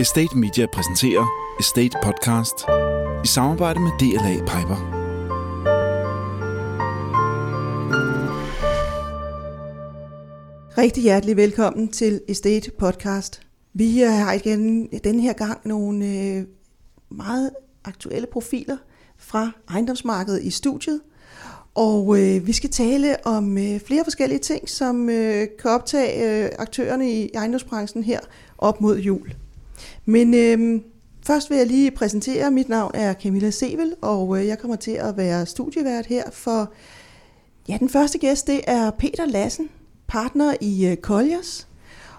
Estate 0.00 0.38
Media 0.38 0.66
præsenterer 0.66 1.26
Estate 1.60 1.98
Podcast 2.02 2.54
i 3.24 3.26
samarbejde 3.26 3.80
med 3.80 3.90
DLA 4.00 4.38
Piper. 4.38 4.78
Rigtig 10.78 11.02
hjertelig 11.02 11.36
velkommen 11.36 11.88
til 11.88 12.20
Estate 12.28 12.70
Podcast. 12.78 13.42
Vi 13.74 14.02
øh, 14.02 14.10
har 14.10 14.32
igen 14.32 14.86
den 15.04 15.20
her 15.20 15.32
gang 15.32 15.60
nogle 15.64 16.06
øh, 16.06 16.44
meget 17.10 17.50
aktuelle 17.84 18.26
profiler 18.32 18.76
fra 19.18 19.50
ejendomsmarkedet 19.70 20.42
i 20.42 20.50
studiet. 20.50 21.00
Og 21.74 22.20
øh, 22.20 22.46
vi 22.46 22.52
skal 22.52 22.70
tale 22.70 23.26
om 23.26 23.58
øh, 23.58 23.80
flere 23.80 24.04
forskellige 24.04 24.38
ting, 24.38 24.68
som 24.68 25.10
øh, 25.10 25.46
kan 25.62 25.70
optage 25.70 26.44
øh, 26.44 26.50
aktørerne 26.58 27.12
i 27.12 27.30
ejendomsbranchen 27.34 28.04
her 28.04 28.20
op 28.58 28.80
mod 28.80 28.98
jul. 28.98 29.34
Men 30.04 30.34
øh, 30.34 30.80
først 31.26 31.50
vil 31.50 31.58
jeg 31.58 31.66
lige 31.66 31.90
præsentere, 31.90 32.50
mit 32.50 32.68
navn 32.68 32.90
er 32.94 33.14
Camilla 33.14 33.50
Sevel, 33.50 33.94
og 34.00 34.38
øh, 34.38 34.46
jeg 34.46 34.58
kommer 34.58 34.76
til 34.76 34.90
at 34.92 35.16
være 35.16 35.46
studievært 35.46 36.06
her 36.06 36.30
for, 36.30 36.72
ja, 37.68 37.76
den 37.80 37.88
første 37.88 38.18
gæst, 38.18 38.46
det 38.46 38.60
er 38.66 38.90
Peter 38.90 39.26
Lassen, 39.26 39.68
partner 40.08 40.54
i 40.60 40.86
øh, 40.86 40.96
Colliers. 40.96 41.66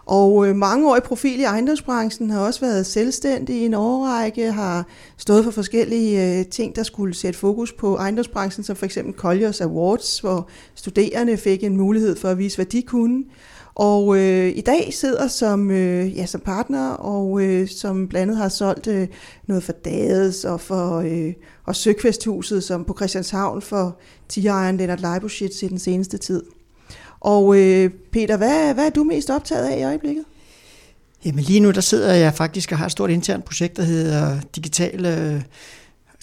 Og 0.05 0.47
øh, 0.47 0.55
mangeårig 0.55 1.03
profil 1.03 1.39
i 1.39 1.43
ejendomsbranchen 1.43 2.29
har 2.29 2.39
også 2.39 2.59
været 2.59 2.85
selvstændig 2.85 3.55
i 3.55 3.65
en 3.65 3.73
årrække, 3.73 4.51
har 4.51 4.87
stået 5.17 5.43
for 5.43 5.51
forskellige 5.51 6.39
øh, 6.39 6.45
ting, 6.45 6.75
der 6.75 6.83
skulle 6.83 7.13
sætte 7.13 7.39
fokus 7.39 7.73
på 7.73 7.95
ejendomsbranchen, 7.95 8.63
som 8.63 8.75
for 8.75 8.85
eksempel 8.85 9.13
Colliers 9.13 9.61
Awards, 9.61 10.19
hvor 10.19 10.47
studerende 10.75 11.37
fik 11.37 11.63
en 11.63 11.77
mulighed 11.77 12.15
for 12.15 12.29
at 12.29 12.37
vise, 12.37 12.57
hvad 12.57 12.65
de 12.65 12.81
kunne. 12.81 13.23
Og 13.75 14.17
øh, 14.17 14.57
i 14.57 14.61
dag 14.61 14.93
sidder 14.93 15.27
som, 15.27 15.71
øh, 15.71 16.17
ja, 16.17 16.25
som 16.25 16.41
partner, 16.41 16.89
og 16.89 17.41
øh, 17.41 17.67
som 17.69 18.07
blandt 18.07 18.21
andet 18.21 18.37
har 18.37 18.49
solgt 18.49 18.87
øh, 18.87 19.07
noget 19.47 19.63
for 19.63 19.71
Dades 19.71 20.45
og 20.45 20.61
for 20.61 20.97
øh, 20.97 21.33
og 21.65 21.75
Søkvesthuset, 21.75 22.63
som 22.63 22.85
på 22.85 22.93
Christianshavn 22.95 23.61
for 23.61 23.97
tigerejeren 24.29 24.77
Lennart 24.77 25.01
Leibuschitz 25.01 25.63
i 25.63 25.67
den 25.67 25.79
seneste 25.79 26.17
tid. 26.17 26.43
Og 27.19 27.57
øh, 27.57 27.89
Peter, 28.11 28.37
hvad, 28.37 28.73
hvad 28.73 28.85
er 28.85 28.89
du 28.89 29.03
mest 29.03 29.29
optaget 29.29 29.67
af 29.67 29.79
i 29.79 29.83
øjeblikket? 29.83 30.25
Jamen 31.25 31.43
lige 31.43 31.59
nu 31.59 31.71
der 31.71 31.81
sidder 31.81 32.13
jeg 32.13 32.33
faktisk 32.33 32.71
og 32.71 32.77
har 32.77 32.85
et 32.85 32.91
stort 32.91 33.09
internt 33.09 33.45
projekt, 33.45 33.77
der 33.77 33.83
hedder 33.83 34.39
Digital 34.55 35.05
øh, 35.05 35.41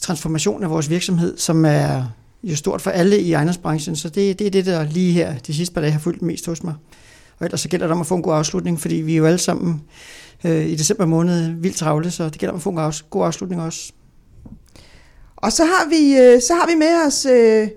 Transformation 0.01 0.63
af 0.63 0.71
vores 0.71 0.91
virksomhed, 0.91 1.39
som 1.39 1.65
er 1.65 2.05
jo 2.43 2.57
stort 2.57 2.83
for 2.83 2.91
alle 2.91 3.21
i 3.21 3.33
ejendomsbranchen, 3.33 3.97
så 3.97 4.09
det, 4.09 4.39
det 4.39 4.47
er 4.47 4.51
det, 4.51 4.67
der 4.67 4.85
lige 4.85 5.13
her 5.13 5.39
de 5.39 5.55
sidste 5.55 5.75
par 5.75 5.81
dage 5.81 5.93
har 5.93 6.01
fulgt 6.01 6.23
mest 6.23 6.47
hos 6.47 6.63
mig. 6.63 6.75
Og 7.39 7.45
ellers 7.45 7.61
så 7.61 7.69
gælder 7.69 7.87
det 7.87 7.95
om 7.95 8.01
at 8.01 8.07
få 8.07 8.15
en 8.15 8.23
god 8.23 8.35
afslutning, 8.35 8.81
fordi 8.81 8.95
vi 8.95 9.13
er 9.13 9.17
jo 9.17 9.27
alle 9.27 9.39
sammen 9.39 9.83
øh, 10.45 10.67
i 10.67 10.75
december 10.75 11.07
måned 11.07 11.51
vildt 11.51 11.77
travle, 11.77 12.11
så 12.11 12.25
det 12.25 12.39
gælder 12.39 12.53
om 12.53 12.57
at 12.57 12.63
få 12.63 12.71
en 12.71 12.93
god 13.11 13.27
afslutning 13.27 13.63
også. 13.63 13.93
Og 15.37 15.53
så 15.53 15.65
har 15.65 15.89
vi, 15.89 16.17
øh, 16.17 16.43
så 16.43 16.55
har 16.55 16.67
vi 16.67 16.75
med 16.75 17.07
os 17.07 17.27
øh, 17.27 17.69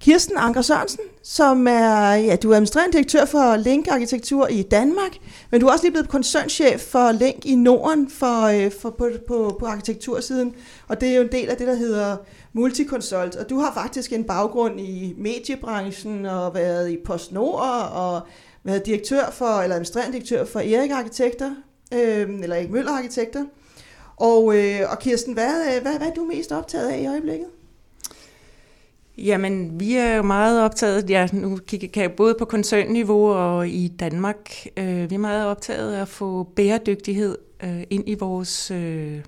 Kirsten 0.00 0.36
Anker 0.36 0.62
Sørensen, 0.62 1.00
som 1.22 1.66
er, 1.66 2.14
ja, 2.14 2.36
du 2.36 2.50
er 2.50 2.54
administrerende 2.54 2.92
direktør 2.92 3.24
for 3.24 3.56
Link 3.56 3.88
Arkitektur 3.88 4.46
i 4.46 4.62
Danmark, 4.62 5.10
men 5.50 5.60
du 5.60 5.66
er 5.66 5.72
også 5.72 5.84
lige 5.84 5.92
blevet 5.92 6.08
koncernchef 6.08 6.80
for 6.80 7.12
Link 7.12 7.46
i 7.46 7.54
Norden 7.54 8.10
for, 8.10 8.42
øh, 8.42 8.72
for, 8.80 8.90
på, 8.90 9.10
på, 9.28 9.56
på 9.60 9.66
arkitektursiden, 9.66 10.54
og 10.88 11.00
det 11.00 11.08
er 11.08 11.16
jo 11.16 11.22
en 11.22 11.32
del 11.32 11.48
af 11.48 11.56
det, 11.56 11.66
der 11.66 11.74
hedder 11.74 12.16
Multiconsult, 12.52 13.36
og 13.36 13.50
du 13.50 13.58
har 13.58 13.74
faktisk 13.74 14.12
en 14.12 14.24
baggrund 14.24 14.80
i 14.80 15.14
mediebranchen 15.18 16.26
og 16.26 16.54
været 16.54 16.90
i 16.90 16.96
PostNord 17.04 17.90
og 17.92 18.20
været 18.64 18.86
direktør 18.86 19.30
for, 19.30 19.60
eller 19.60 19.74
administrerende 19.74 20.12
direktør 20.12 20.44
for 20.44 20.60
Erik 20.60 20.90
Arkitekter, 20.90 21.50
øh, 21.94 22.40
eller 22.42 22.56
Erik 22.56 22.70
Møller 22.70 22.92
Arkitekter. 22.92 23.44
Og, 24.16 24.58
øh, 24.58 24.80
og 24.90 24.98
Kirsten, 24.98 25.34
hvad, 25.34 25.74
øh, 25.76 25.82
hvad, 25.82 25.98
hvad 25.98 26.08
er 26.08 26.14
du 26.14 26.24
mest 26.24 26.52
optaget 26.52 26.88
af 26.88 27.00
i 27.00 27.06
øjeblikket? 27.06 27.46
Jamen, 29.18 29.80
vi 29.80 29.96
er 29.96 30.16
jo 30.16 30.22
meget 30.22 30.62
optaget, 30.62 31.10
ja, 31.10 31.28
nu 31.32 31.56
kigger 31.56 32.02
jeg 32.02 32.12
både 32.12 32.34
på 32.38 32.44
koncernniveau 32.44 33.30
og 33.32 33.68
i 33.68 33.88
Danmark. 33.88 34.50
Øh, 34.76 35.10
vi 35.10 35.14
er 35.14 35.18
meget 35.18 35.46
optaget 35.46 35.94
af 35.94 36.00
at 36.00 36.08
få 36.08 36.42
bæredygtighed 36.42 37.38
øh, 37.62 37.82
ind 37.90 38.08
i 38.08 38.14
vores 38.14 38.70
øh, 38.70 39.18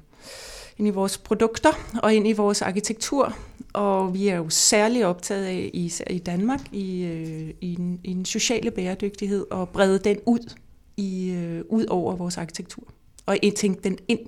ind 0.79 0.89
i 0.89 0.91
vores 0.91 1.19
produkter 1.19 2.01
og 2.03 2.15
ind 2.15 2.29
i 2.29 2.33
vores 2.33 2.63
arkitektur. 2.63 3.37
Og 3.75 4.15
vi 4.15 4.29
er 4.29 4.37
jo 4.37 4.51
særlig 4.51 5.07
optaget 5.07 5.45
af, 5.45 5.71
især 5.75 6.05
i 6.11 6.19
Danmark, 6.19 6.61
i, 6.73 7.05
øh, 7.05 7.55
i, 7.61 7.75
en, 7.75 8.01
i 8.05 8.11
en 8.11 8.25
sociale 8.25 8.71
bæredygtighed 8.71 9.47
og 9.51 9.69
brede 9.69 9.99
den 9.99 10.19
ud, 10.27 10.55
i, 10.97 11.31
øh, 11.31 11.65
ud 11.69 11.87
over 11.87 12.17
vores 12.17 12.39
arkitektur. 12.39 12.85
Og 13.27 13.37
tænke 13.57 13.81
den 13.85 13.99
ind 14.09 14.21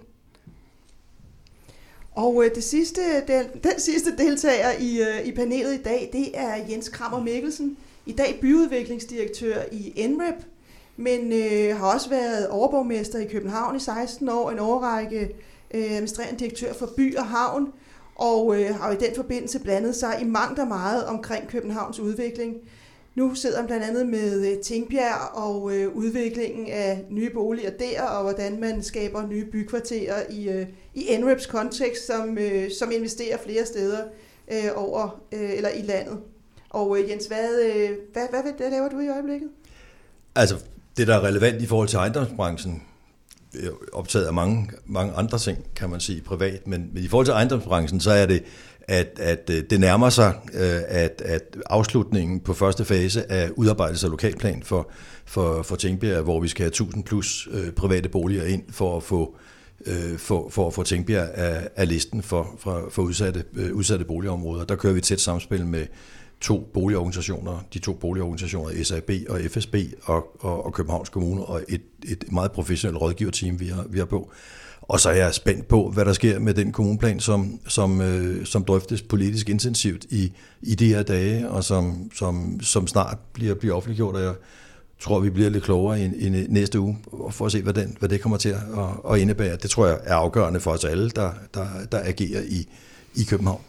og 2.16 2.44
øh, 2.44 2.54
det 2.54 2.64
sidste, 2.64 3.00
den, 3.28 3.46
den 3.62 3.80
sidste 3.80 4.16
deltager 4.16 4.72
i, 4.78 5.00
øh, 5.00 5.26
i 5.26 5.32
panelet 5.32 5.74
i 5.74 5.82
dag, 5.82 6.10
det 6.12 6.30
er 6.34 6.54
Jens 6.70 6.88
Krammer 6.88 7.22
Mikkelsen, 7.22 7.76
i 8.06 8.12
dag 8.12 8.38
byudviklingsdirektør 8.40 9.62
i 9.72 10.06
NREP, 10.08 10.44
men 10.96 11.32
øh, 11.32 11.76
har 11.76 11.94
også 11.94 12.08
været 12.08 12.48
overborgmester 12.48 13.18
i 13.18 13.26
København 13.26 13.76
i 13.76 13.80
16 13.80 14.28
år, 14.28 14.50
en 14.50 14.58
årrække 14.58 15.20
øh, 15.74 15.84
administrerende 15.84 16.38
direktør 16.38 16.72
for 16.72 16.90
by 16.96 17.16
og 17.16 17.26
havn, 17.26 17.72
og 18.16 18.60
øh, 18.60 18.74
har 18.74 18.92
i 18.92 18.96
den 18.96 19.14
forbindelse 19.16 19.58
blandet 19.58 19.96
sig 19.96 20.18
i 20.22 20.24
mangt 20.24 20.58
og 20.58 20.68
meget 20.68 21.04
omkring 21.06 21.48
Københavns 21.48 22.00
udvikling. 22.00 22.54
Nu 23.14 23.34
sidder 23.34 23.56
han 23.56 23.66
blandt 23.66 23.84
andet 23.84 24.06
med 24.06 24.52
øh, 24.52 24.58
Tingbjerg 24.62 25.34
og 25.34 25.76
øh, 25.76 25.96
udviklingen 25.96 26.66
af 26.68 27.04
nye 27.10 27.30
boliger 27.30 27.70
der, 27.70 28.02
og 28.02 28.22
hvordan 28.22 28.60
man 28.60 28.82
skaber 28.82 29.26
nye 29.26 29.44
bykvarterer 29.44 30.22
i, 30.30 30.48
øh, 30.48 30.66
i 30.94 31.16
NREPs 31.18 31.46
kontekst, 31.46 32.06
som, 32.06 32.38
øh, 32.38 32.70
som 32.78 32.92
investerer 32.92 33.38
flere 33.38 33.66
steder 33.66 33.98
øh, 34.52 34.70
over 34.74 35.20
øh, 35.32 35.56
eller 35.56 35.70
i 35.70 35.82
landet. 35.82 36.18
Og 36.70 36.98
øh, 36.98 37.10
Jens, 37.10 37.26
hvad, 37.26 37.62
øh, 37.62 37.90
hvad, 38.12 38.26
hvad, 38.30 38.52
hvad 38.56 38.70
laver 38.70 38.88
du 38.88 39.00
i 39.00 39.08
øjeblikket? 39.08 39.48
Altså, 40.34 40.56
det 40.96 41.06
der 41.06 41.14
er 41.14 41.24
relevant 41.24 41.62
i 41.62 41.66
forhold 41.66 41.88
til 41.88 41.96
ejendomsbranchen, 41.96 42.82
optaget 43.92 44.26
af 44.26 44.32
mange, 44.32 44.70
mange 44.86 45.12
andre 45.12 45.38
ting, 45.38 45.58
kan 45.76 45.90
man 45.90 46.00
sige, 46.00 46.20
privat, 46.20 46.66
men, 46.66 46.90
men 46.92 47.04
i 47.04 47.08
forhold 47.08 47.26
til 47.26 47.32
ejendomsbranchen, 47.32 48.00
så 48.00 48.10
er 48.10 48.26
det 48.26 48.42
at, 48.88 49.18
at 49.18 49.50
øh, 49.50 49.62
det 49.70 49.80
nærmer 49.80 50.10
sig, 50.10 50.34
øh, 50.54 50.80
at, 50.88 51.22
at 51.24 51.56
afslutningen 51.66 52.40
på 52.40 52.54
første 52.54 52.84
fase 52.84 53.32
af 53.32 53.50
udarbejdelse 53.56 54.06
af 54.06 54.10
lokalplan 54.10 54.62
for, 54.62 54.90
for, 55.24 55.62
for 55.62 55.76
Tænkbjerg, 55.76 56.22
hvor 56.22 56.40
vi 56.40 56.48
skal 56.48 56.62
have 56.62 56.68
1000 56.68 57.04
plus 57.04 57.48
øh, 57.50 57.72
private 57.72 58.08
boliger 58.08 58.44
ind 58.44 58.62
for 58.70 58.96
at 58.96 59.02
få 59.02 59.36
for, 60.16 60.48
for 60.48 60.66
at 60.66 60.74
få 60.74 60.82
Tænkbjerg 60.82 61.30
af, 61.34 61.68
af 61.76 61.88
listen 61.88 62.22
for, 62.22 62.56
for, 62.58 62.88
for 62.90 63.02
udsatte, 63.02 63.44
udsatte 63.72 64.04
boligområder. 64.04 64.64
Der 64.64 64.76
kører 64.76 64.92
vi 64.92 65.00
tæt 65.00 65.20
samspil 65.20 65.66
med 65.66 65.86
to 66.40 66.70
boligorganisationer, 66.74 67.64
de 67.74 67.78
to 67.78 67.92
boligorganisationer, 67.92 68.84
SAB 68.84 69.10
og 69.28 69.40
FSB 69.50 69.74
og, 70.02 70.44
og, 70.44 70.66
og 70.66 70.72
Københavns 70.72 71.08
Kommune, 71.08 71.44
og 71.44 71.62
et, 71.68 71.82
et 72.04 72.24
meget 72.32 72.52
professionelt 72.52 73.00
rådgiverteam, 73.00 73.60
vi 73.60 73.66
har, 73.66 73.84
vi 73.88 73.98
har 73.98 74.06
på. 74.06 74.30
Og 74.82 75.00
så 75.00 75.10
er 75.10 75.14
jeg 75.14 75.34
spændt 75.34 75.68
på, 75.68 75.90
hvad 75.90 76.04
der 76.04 76.12
sker 76.12 76.38
med 76.38 76.54
den 76.54 76.72
kommuneplan, 76.72 77.20
som, 77.20 77.60
som, 77.68 78.00
øh, 78.00 78.46
som 78.46 78.64
drøftes 78.64 79.02
politisk 79.02 79.48
intensivt 79.48 80.04
i, 80.04 80.32
i 80.62 80.74
de 80.74 80.88
her 80.88 81.02
dage, 81.02 81.48
og 81.48 81.64
som, 81.64 82.10
som, 82.14 82.60
som 82.60 82.86
snart 82.86 83.18
bliver, 83.32 83.54
bliver 83.54 83.74
offentliggjort, 83.74 84.14
og 84.14 84.22
jeg 84.22 84.34
tror, 85.00 85.20
vi 85.20 85.30
bliver 85.30 85.50
lidt 85.50 85.64
klogere 85.64 86.00
i, 86.00 86.04
i 86.04 86.46
næste 86.48 86.80
uge, 86.80 86.98
for 87.30 87.46
at 87.46 87.52
se, 87.52 87.62
hvad, 87.62 87.74
den, 87.74 87.96
hvad 87.98 88.08
det 88.08 88.20
kommer 88.20 88.38
til 88.38 88.48
at, 88.48 89.12
at 89.12 89.18
indebære. 89.18 89.56
Det 89.56 89.70
tror 89.70 89.86
jeg 89.86 89.98
er 90.04 90.14
afgørende 90.14 90.60
for 90.60 90.70
os 90.70 90.84
alle, 90.84 91.10
der, 91.10 91.32
der, 91.54 91.66
der 91.92 92.00
agerer 92.04 92.42
i, 92.42 92.68
i 93.14 93.24
København. 93.24 93.62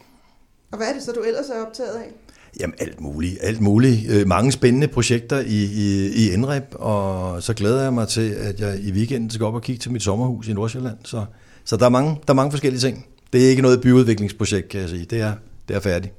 Og 0.71 0.77
hvad 0.77 0.87
er 0.87 0.93
det 0.93 1.03
så, 1.03 1.11
du 1.11 1.21
ellers 1.21 1.49
er 1.49 1.65
optaget 1.65 1.95
af? 1.95 2.11
Jamen 2.59 2.75
alt 2.79 3.01
muligt, 3.01 3.37
alt 3.41 3.61
muligt. 3.61 4.11
Øh, 4.11 4.27
mange 4.27 4.51
spændende 4.51 4.87
projekter 4.87 5.39
i, 5.39 5.63
i, 5.63 6.11
i 6.15 6.31
Indrep, 6.31 6.63
og 6.71 7.43
så 7.43 7.53
glæder 7.53 7.83
jeg 7.83 7.93
mig 7.93 8.07
til, 8.07 8.29
at 8.29 8.59
jeg 8.59 8.79
i 8.79 8.91
weekenden 8.91 9.29
skal 9.29 9.45
op 9.45 9.53
og 9.53 9.61
kigge 9.61 9.79
til 9.79 9.91
mit 9.91 10.03
sommerhus 10.03 10.47
i 10.47 10.53
Nordsjælland. 10.53 10.97
Så, 11.03 11.25
så 11.65 11.77
der, 11.77 11.85
er 11.85 11.89
mange, 11.89 12.09
der 12.09 12.33
er 12.33 12.35
mange 12.35 12.51
forskellige 12.51 12.81
ting. 12.81 13.05
Det 13.33 13.45
er 13.45 13.49
ikke 13.49 13.61
noget 13.61 13.81
byudviklingsprojekt, 13.81 14.69
kan 14.69 14.81
jeg 14.81 14.89
sige. 14.89 15.05
Det 15.05 15.21
er, 15.21 15.33
det 15.67 15.75
er 15.75 15.79
færdigt. 15.79 16.13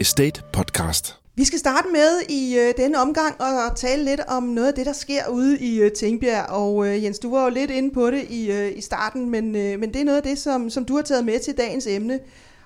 Estate 0.00 0.42
Podcast. 0.52 1.25
Vi 1.38 1.44
skal 1.44 1.58
starte 1.58 1.88
med 1.92 2.20
i 2.28 2.58
øh, 2.58 2.74
denne 2.76 2.98
omgang 2.98 3.40
og 3.40 3.76
tale 3.76 4.04
lidt 4.04 4.20
om 4.28 4.42
noget 4.42 4.68
af 4.68 4.74
det, 4.74 4.86
der 4.86 4.92
sker 4.92 5.28
ude 5.28 5.58
i 5.58 5.80
øh, 5.80 5.92
Tingbjerg. 5.92 6.50
Og 6.50 6.86
øh, 6.86 7.04
Jens, 7.04 7.18
du 7.18 7.30
var 7.30 7.44
jo 7.44 7.50
lidt 7.50 7.70
inde 7.70 7.90
på 7.94 8.10
det 8.10 8.30
i, 8.30 8.52
øh, 8.52 8.78
i 8.78 8.80
starten, 8.80 9.30
men, 9.30 9.56
øh, 9.56 9.80
men 9.80 9.92
det 9.94 10.00
er 10.00 10.04
noget 10.04 10.16
af 10.16 10.22
det, 10.22 10.38
som, 10.38 10.70
som 10.70 10.84
du 10.84 10.96
har 10.96 11.02
taget 11.02 11.24
med 11.24 11.38
til 11.38 11.56
dagens 11.56 11.86
emne. 11.86 12.20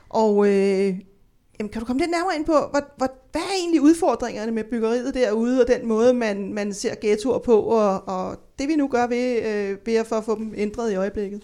Og 0.09 0.47
øh, 0.47 0.99
jamen, 1.59 1.71
kan 1.73 1.81
du 1.81 1.85
komme 1.85 2.01
lidt 2.01 2.11
nærmere 2.11 2.37
ind 2.37 2.45
på, 2.45 2.53
hvad, 2.71 2.83
hvad, 2.97 3.09
hvad 3.33 3.43
er 3.43 3.55
egentlig 3.59 3.81
udfordringerne 3.81 4.53
med 4.53 4.65
byggeriet 4.65 5.15
derude, 5.15 5.61
og 5.61 5.69
den 5.69 5.89
måde, 5.89 6.15
man, 6.15 6.55
man 6.55 6.75
ser 6.75 6.95
ghettoer 7.01 7.39
på, 7.39 7.61
og, 7.61 8.09
og 8.09 8.37
det 8.59 8.69
vi 8.69 8.77
nu 8.77 8.89
gør 8.89 9.07
ved, 9.07 9.43
øh, 9.43 9.77
ved 9.87 9.95
at 9.95 10.07
få 10.07 10.35
dem 10.35 10.55
ændret 10.57 10.93
i 10.93 10.95
øjeblikket? 10.95 11.43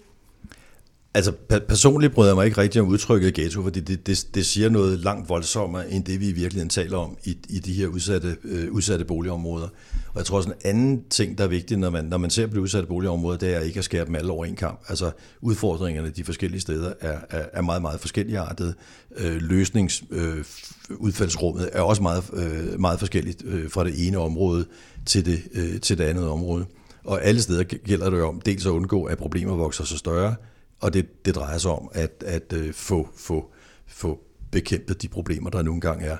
Altså 1.17 1.31
personligt 1.67 2.13
bryder 2.13 2.29
jeg 2.29 2.35
mig 2.35 2.45
ikke 2.45 2.57
rigtig 2.57 2.81
om 2.81 2.87
udtrykket 2.87 3.33
ghetto, 3.33 3.63
fordi 3.63 3.79
det, 3.79 4.07
det, 4.07 4.27
det 4.35 4.45
siger 4.45 4.69
noget 4.69 4.99
langt 4.99 5.29
voldsommere, 5.29 5.91
end 5.91 6.03
det 6.03 6.19
vi 6.19 6.29
i 6.29 6.31
virkeligheden 6.31 6.69
taler 6.69 6.97
om 6.97 7.17
i, 7.23 7.37
i 7.49 7.59
de 7.59 7.73
her 7.73 7.87
udsatte, 7.87 8.37
øh, 8.43 8.71
udsatte 8.71 9.05
boligområder. 9.05 9.67
Og 10.13 10.17
jeg 10.17 10.25
tror 10.25 10.37
også 10.37 10.49
en 10.49 10.55
anden 10.65 11.03
ting, 11.09 11.37
der 11.37 11.43
er 11.43 11.47
vigtig, 11.47 11.77
når 11.77 11.89
man, 11.89 12.05
når 12.05 12.17
man 12.17 12.29
ser 12.29 12.47
på 12.47 12.55
de 12.55 12.61
udsatte 12.61 12.87
boligområder, 12.87 13.37
det 13.37 13.55
er 13.55 13.59
ikke 13.59 13.77
at 13.77 13.83
skære 13.83 14.05
dem 14.05 14.15
alle 14.15 14.31
over 14.31 14.45
en 14.45 14.55
kamp. 14.55 14.79
Altså 14.87 15.11
udfordringerne 15.41 16.09
de 16.09 16.23
forskellige 16.23 16.61
steder 16.61 16.93
er, 16.99 17.19
er, 17.29 17.45
er 17.53 17.61
meget, 17.61 17.81
meget 17.81 17.99
forskelligartede. 17.99 18.73
Øh, 19.17 19.41
løsningsudfaldsrummet 19.41 21.63
øh, 21.63 21.69
er 21.73 21.81
også 21.81 22.01
meget, 22.01 22.23
øh, 22.33 22.79
meget 22.79 22.99
forskelligt 22.99 23.43
øh, 23.45 23.69
fra 23.69 23.83
det 23.83 24.07
ene 24.07 24.17
område 24.17 24.65
til 25.05 25.25
det, 25.25 25.41
øh, 25.53 25.81
til 25.81 25.97
det 25.97 26.03
andet 26.03 26.27
område. 26.27 26.65
Og 27.03 27.23
alle 27.23 27.41
steder 27.41 27.63
gælder 27.63 28.09
det 28.09 28.17
jo 28.17 28.27
om 28.27 28.41
dels 28.41 28.65
at 28.65 28.69
undgå, 28.69 29.03
at 29.03 29.17
problemer 29.17 29.55
vokser 29.55 29.83
så 29.83 29.97
større, 29.97 30.35
og 30.79 30.93
det, 30.93 31.25
det 31.25 31.35
drejer 31.35 31.57
sig 31.57 31.71
om 31.71 31.89
at, 31.93 32.23
at 32.25 32.53
øh, 32.53 32.73
få, 32.73 33.09
få, 33.15 33.51
få 33.87 34.19
bekæmpet 34.51 35.01
de 35.01 35.07
problemer, 35.07 35.49
der 35.49 35.61
nu 35.61 35.73
engang 35.73 36.03
er. 36.03 36.17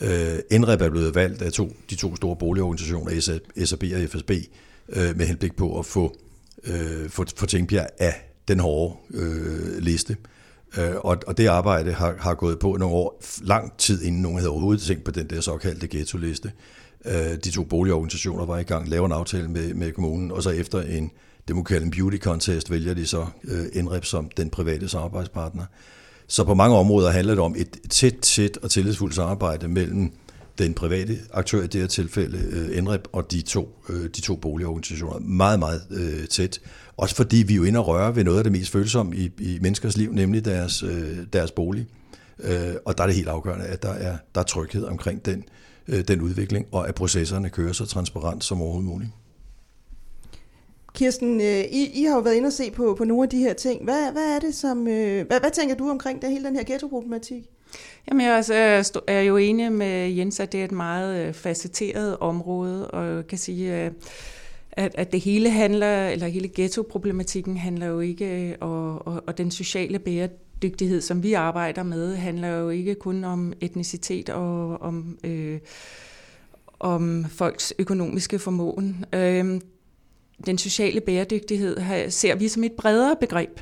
Øh, 0.00 0.58
NREP 0.60 0.80
er 0.80 0.90
blevet 0.90 1.14
valgt 1.14 1.42
af 1.42 1.52
to, 1.52 1.76
de 1.90 1.94
to 1.94 2.16
store 2.16 2.36
boligorganisationer, 2.36 3.20
SAB 3.64 3.82
og 3.94 4.08
FSB, 4.08 4.30
øh, 4.88 5.16
med 5.16 5.26
henblik 5.26 5.56
på 5.56 5.78
at 5.78 5.86
få, 5.86 6.16
øh, 6.64 7.10
få, 7.10 7.24
få 7.36 7.46
Tingbjerg 7.46 7.88
af 7.98 8.32
den 8.48 8.60
hårde 8.60 8.96
øh, 9.10 9.78
liste. 9.78 10.16
Øh, 10.78 10.94
og, 10.96 11.18
og 11.26 11.38
det 11.38 11.46
arbejde 11.46 11.92
har, 11.92 12.16
har 12.18 12.34
gået 12.34 12.58
på 12.58 12.76
nogle 12.76 12.94
år, 12.94 13.22
lang 13.42 13.76
tid 13.78 14.02
inden 14.02 14.22
nogen 14.22 14.38
havde 14.38 14.50
overhovedet 14.50 14.82
tænkt 14.82 15.04
på 15.04 15.10
den 15.10 15.30
der 15.30 15.40
såkaldte 15.40 15.88
ghetto-liste. 15.88 16.52
Øh, 17.06 17.36
de 17.44 17.50
to 17.50 17.64
boligorganisationer 17.64 18.46
var 18.46 18.58
i 18.58 18.62
gang, 18.62 18.88
lave 18.88 19.06
en 19.06 19.12
aftale 19.12 19.48
med, 19.48 19.74
med 19.74 19.92
kommunen, 19.92 20.32
og 20.32 20.42
så 20.42 20.50
efter 20.50 20.82
en 20.82 21.10
det 21.48 21.56
må 21.56 21.62
kalde 21.62 21.84
en 21.84 21.90
beauty 21.90 22.16
contest, 22.18 22.70
vælger 22.70 22.94
de 22.94 23.06
så 23.06 23.26
øh, 23.44 23.84
NREP 23.84 24.04
som 24.04 24.30
den 24.36 24.50
private 24.50 24.88
samarbejdspartner. 24.88 25.64
Så 26.26 26.44
på 26.44 26.54
mange 26.54 26.76
områder 26.76 27.10
handler 27.10 27.34
det 27.34 27.44
om 27.44 27.54
et 27.58 27.76
tæt, 27.90 28.14
tæt 28.22 28.58
og 28.62 28.70
tillidsfuldt 28.70 29.14
samarbejde 29.14 29.68
mellem 29.68 30.12
den 30.58 30.74
private 30.74 31.18
aktør 31.32 31.62
i 31.62 31.66
det 31.66 31.80
her 31.80 31.88
tilfælde, 31.88 32.38
øh, 32.38 32.84
NREP, 32.84 33.08
og 33.12 33.32
de 33.32 33.42
to, 33.42 33.82
øh, 33.88 34.04
de 34.04 34.20
to 34.20 34.36
boligorganisationer. 34.36 35.18
Meget, 35.18 35.58
meget 35.58 35.82
øh, 35.90 36.28
tæt. 36.28 36.60
Også 36.96 37.16
fordi 37.16 37.36
vi 37.36 37.54
jo 37.54 37.64
inde 37.64 37.78
og 37.78 37.86
rører 37.86 38.10
ved 38.10 38.24
noget 38.24 38.38
af 38.38 38.44
det 38.44 38.52
mest 38.52 38.72
følsomme 38.72 39.16
i, 39.16 39.30
i 39.38 39.58
menneskers 39.62 39.96
liv, 39.96 40.12
nemlig 40.12 40.44
deres, 40.44 40.82
øh, 40.82 41.18
deres 41.32 41.50
bolig. 41.50 41.86
Øh, 42.38 42.74
og 42.84 42.98
der 42.98 43.02
er 43.02 43.06
det 43.06 43.16
helt 43.16 43.28
afgørende, 43.28 43.64
at 43.64 43.82
der 43.82 43.92
er, 43.92 44.16
der 44.34 44.40
er 44.40 44.44
tryghed 44.44 44.84
omkring 44.84 45.24
den, 45.24 45.38
øh, 45.38 45.65
den 45.86 46.20
udvikling, 46.20 46.66
og 46.72 46.88
at 46.88 46.94
processerne 46.94 47.50
kører 47.50 47.72
så 47.72 47.86
transparent 47.86 48.44
som 48.44 48.62
overhovedet 48.62 48.90
muligt. 48.90 49.10
Kirsten, 50.94 51.40
øh, 51.40 51.60
I, 51.60 51.90
I 51.94 52.04
har 52.04 52.14
jo 52.14 52.20
været 52.20 52.34
inde 52.34 52.46
og 52.46 52.52
se 52.52 52.70
på, 52.70 52.94
på 52.98 53.04
nogle 53.04 53.22
af 53.22 53.28
de 53.28 53.38
her 53.38 53.52
ting. 53.52 53.84
Hvad, 53.84 54.12
hvad 54.12 54.36
er 54.36 54.38
det 54.38 54.54
som, 54.54 54.88
øh, 54.88 55.26
hvad, 55.26 55.40
hvad 55.40 55.50
tænker 55.50 55.74
du 55.74 55.90
omkring 55.90 56.22
det, 56.22 56.30
hele 56.30 56.44
den 56.44 56.56
her 56.56 56.64
ghetto-problematik? 56.64 57.44
Jamen, 58.08 58.26
jeg 58.26 58.36
altså, 58.36 59.00
er 59.06 59.20
jo 59.20 59.36
enig 59.36 59.72
med 59.72 60.10
Jens, 60.10 60.40
at 60.40 60.52
det 60.52 60.60
er 60.60 60.64
et 60.64 60.72
meget 60.72 61.26
øh, 61.26 61.34
facetteret 61.34 62.16
område, 62.16 62.90
og 62.90 63.16
jeg 63.16 63.26
kan 63.26 63.38
sige, 63.38 63.72
at, 64.72 64.94
at 64.94 65.12
det 65.12 65.20
hele 65.20 65.50
handler, 65.50 66.08
eller 66.08 66.26
hele 66.26 66.48
ghetto-problematikken 66.48 67.56
handler 67.56 67.86
jo 67.86 68.00
ikke, 68.00 68.56
og, 68.60 69.06
og, 69.06 69.22
og 69.26 69.38
den 69.38 69.50
sociale 69.50 69.98
bæredygtighed, 70.60 71.00
som 71.00 71.22
vi 71.22 71.32
arbejder 71.32 71.82
med, 71.82 72.16
handler 72.16 72.48
jo 72.48 72.68
ikke 72.68 72.94
kun 72.94 73.24
om 73.24 73.52
etnicitet 73.60 74.28
og 74.28 74.80
om, 74.82 75.18
øh, 75.24 75.58
om 76.80 77.24
folks 77.28 77.74
økonomiske 77.78 78.38
formåen. 78.38 79.04
Øh, 79.12 79.60
den 80.46 80.58
sociale 80.58 81.00
bæredygtighed 81.00 82.10
ser 82.10 82.34
vi 82.34 82.48
som 82.48 82.64
et 82.64 82.72
bredere 82.72 83.16
begreb. 83.20 83.60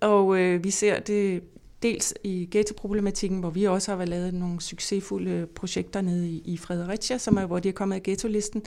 Og 0.00 0.38
øh, 0.38 0.64
vi 0.64 0.70
ser 0.70 1.00
det 1.00 1.42
dels 1.82 2.14
i 2.24 2.48
ghettoproblematikken, 2.50 3.40
hvor 3.40 3.50
vi 3.50 3.64
også 3.64 3.96
har 3.96 4.04
lavet 4.04 4.34
nogle 4.34 4.60
succesfulde 4.60 5.46
projekter 5.54 6.00
nede 6.00 6.28
i, 6.28 6.42
i 6.44 6.56
Fredericia, 6.56 7.18
som 7.18 7.36
er, 7.36 7.46
hvor 7.46 7.58
de 7.58 7.68
er 7.68 7.72
kommet 7.72 7.96
af 7.96 8.02
ghetto-listen. 8.02 8.62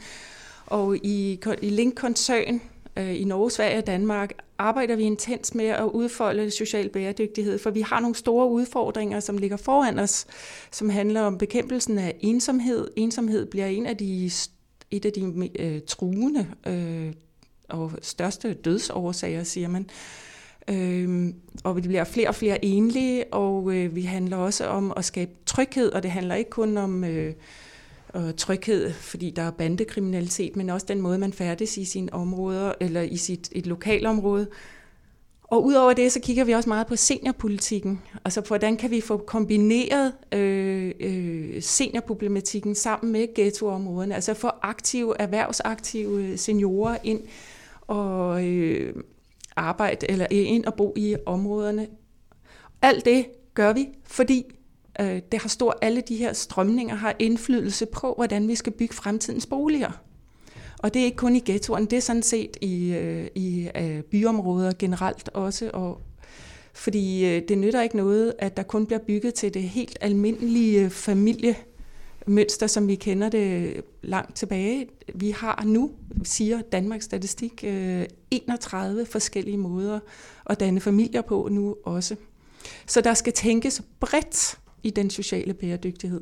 Og 0.65 0.97
i, 0.97 1.39
i 1.61 1.69
Link-koncern 1.69 2.61
Øh, 2.97 3.21
i 3.21 3.23
Norge, 3.23 3.51
Sverige 3.51 3.77
og 3.77 3.88
Danmark 3.88 4.33
arbejder 4.57 4.95
vi 4.95 5.03
intens 5.03 5.55
med 5.55 5.65
at 5.65 5.83
udfolde 5.85 6.51
social 6.51 6.89
bæredygtighed, 6.89 7.59
for 7.59 7.69
vi 7.69 7.81
har 7.81 7.99
nogle 7.99 8.15
store 8.15 8.49
udfordringer, 8.49 9.19
som 9.19 9.38
ligger 9.38 9.57
foran 9.57 9.99
os, 9.99 10.25
som 10.71 10.89
handler 10.89 11.21
om 11.21 11.38
bekæmpelsen 11.38 11.97
af 11.97 12.15
ensomhed. 12.19 12.88
Ensomhed 12.95 13.45
bliver 13.45 13.65
en 13.65 13.85
af 13.85 13.97
de 13.97 14.31
et 14.91 15.05
af 15.05 15.11
de 15.13 15.49
øh, 15.59 15.81
truende 15.88 16.47
øh, 16.67 17.13
og 17.69 17.91
største 18.01 18.53
dødsårsager, 18.53 19.43
siger 19.43 19.67
man. 19.67 19.89
Øh, 20.67 21.33
og 21.63 21.75
vi 21.75 21.81
bliver 21.81 22.03
flere 22.03 22.27
og 22.27 22.35
flere 22.35 22.65
enlige, 22.65 23.33
og 23.33 23.75
øh, 23.75 23.95
vi 23.95 24.01
handler 24.01 24.38
også 24.38 24.65
om 24.65 24.93
at 24.97 25.05
skabe 25.05 25.31
tryghed, 25.45 25.91
og 25.91 26.03
det 26.03 26.11
handler 26.11 26.35
ikke 26.35 26.49
kun 26.49 26.77
om 26.77 27.03
øh, 27.03 27.33
tryghed, 28.38 28.94
fordi 28.94 29.30
der 29.30 29.42
er 29.42 29.52
bandekriminalitet, 29.52 30.56
men 30.56 30.69
også 30.69 30.86
den 30.90 31.02
måde, 31.02 31.18
man 31.18 31.34
færdes 31.34 31.78
i 31.78 31.86
sine 31.86 32.13
områder, 32.13 32.74
eller 32.80 33.02
i 33.02 33.18
sit 33.18 33.50
et 33.52 33.66
lokalområde. 33.68 34.48
Og 35.44 35.66
udover 35.66 35.94
det, 35.94 36.12
så 36.12 36.19
kigger 36.19 36.44
vi 36.44 36.52
også 36.52 36.69
meget 36.69 36.88
på 36.88 36.96
seniorpolitikken. 36.96 38.02
Altså, 38.25 38.42
hvordan 38.42 38.78
kan 38.78 38.92
vi 38.92 39.02
få 39.02 39.18
kombineret 39.18 40.13
øh, 40.31 40.92
øh, 41.00 41.62
seniorproblematikken 41.62 42.75
sammen 42.75 43.12
med 43.12 43.36
ghettoområderne? 43.36 44.16
Altså, 44.16 44.34
få 44.34 44.50
aktive, 44.62 45.16
erhvervsaktive 45.19 46.24
øh, 46.24 46.38
seniorer 46.38 46.98
ind 47.04 47.22
og 47.81 48.48
øh, 48.48 48.96
arbejde, 49.56 50.12
eller 50.12 50.28
ind 50.31 50.66
og 50.66 50.74
bo 50.74 50.94
i 50.98 51.16
områderne. 51.25 51.88
Alt 52.81 53.06
det 53.06 53.25
gør 53.54 53.74
vi, 53.74 53.88
fordi 54.04 54.46
øh, 54.99 55.21
det 55.31 55.41
har 55.41 55.49
stor, 55.49 55.77
alle 55.81 56.01
de 56.01 56.15
her 56.15 56.33
strømninger 56.33 56.95
har 56.95 57.15
indflydelse 57.19 57.85
på, 57.85 58.13
hvordan 58.13 58.47
vi 58.47 58.55
skal 58.55 58.73
bygge 58.73 58.93
fremtidens 58.93 59.45
boliger. 59.45 59.91
Og 60.79 60.93
det 60.93 60.99
er 60.99 61.05
ikke 61.05 61.17
kun 61.17 61.35
i 61.35 61.41
ghettoen, 61.45 61.85
det 61.85 61.97
er 61.97 62.01
sådan 62.01 62.23
set 62.23 62.57
i, 62.61 62.93
øh, 62.93 63.27
i 63.35 63.69
øh, 63.75 64.01
byområder 64.01 64.71
generelt 64.79 65.29
også. 65.29 65.69
Og, 65.73 66.01
fordi 66.73 67.25
øh, 67.25 67.41
det 67.47 67.57
nytter 67.57 67.81
ikke 67.81 67.97
noget, 67.97 68.33
at 68.39 68.57
der 68.57 68.63
kun 68.63 68.85
bliver 68.85 68.99
bygget 68.99 69.33
til 69.33 69.53
det 69.53 69.63
helt 69.63 69.97
almindelige 70.01 70.83
øh, 70.83 70.89
familiemønster, 70.89 72.67
som 72.67 72.88
vi 72.88 72.95
kender 72.95 73.29
det 73.29 73.67
øh, 73.67 73.81
langt 74.01 74.35
tilbage. 74.35 74.88
Vi 75.15 75.31
har 75.31 75.63
nu, 75.65 75.91
siger 76.23 76.61
Danmarks 76.61 77.05
Statistik, 77.05 77.63
øh, 77.67 78.05
31 78.31 79.05
forskellige 79.05 79.57
måder 79.57 79.99
at 80.45 80.59
danne 80.59 80.79
familier 80.79 81.21
på 81.21 81.47
nu 81.51 81.75
også. 81.83 82.15
Så 82.88 83.01
der 83.01 83.13
skal 83.13 83.33
tænkes 83.33 83.81
bredt 83.99 84.59
i 84.83 84.89
den 84.89 85.10
sociale 85.10 85.54
bæredygtighed. 85.54 86.22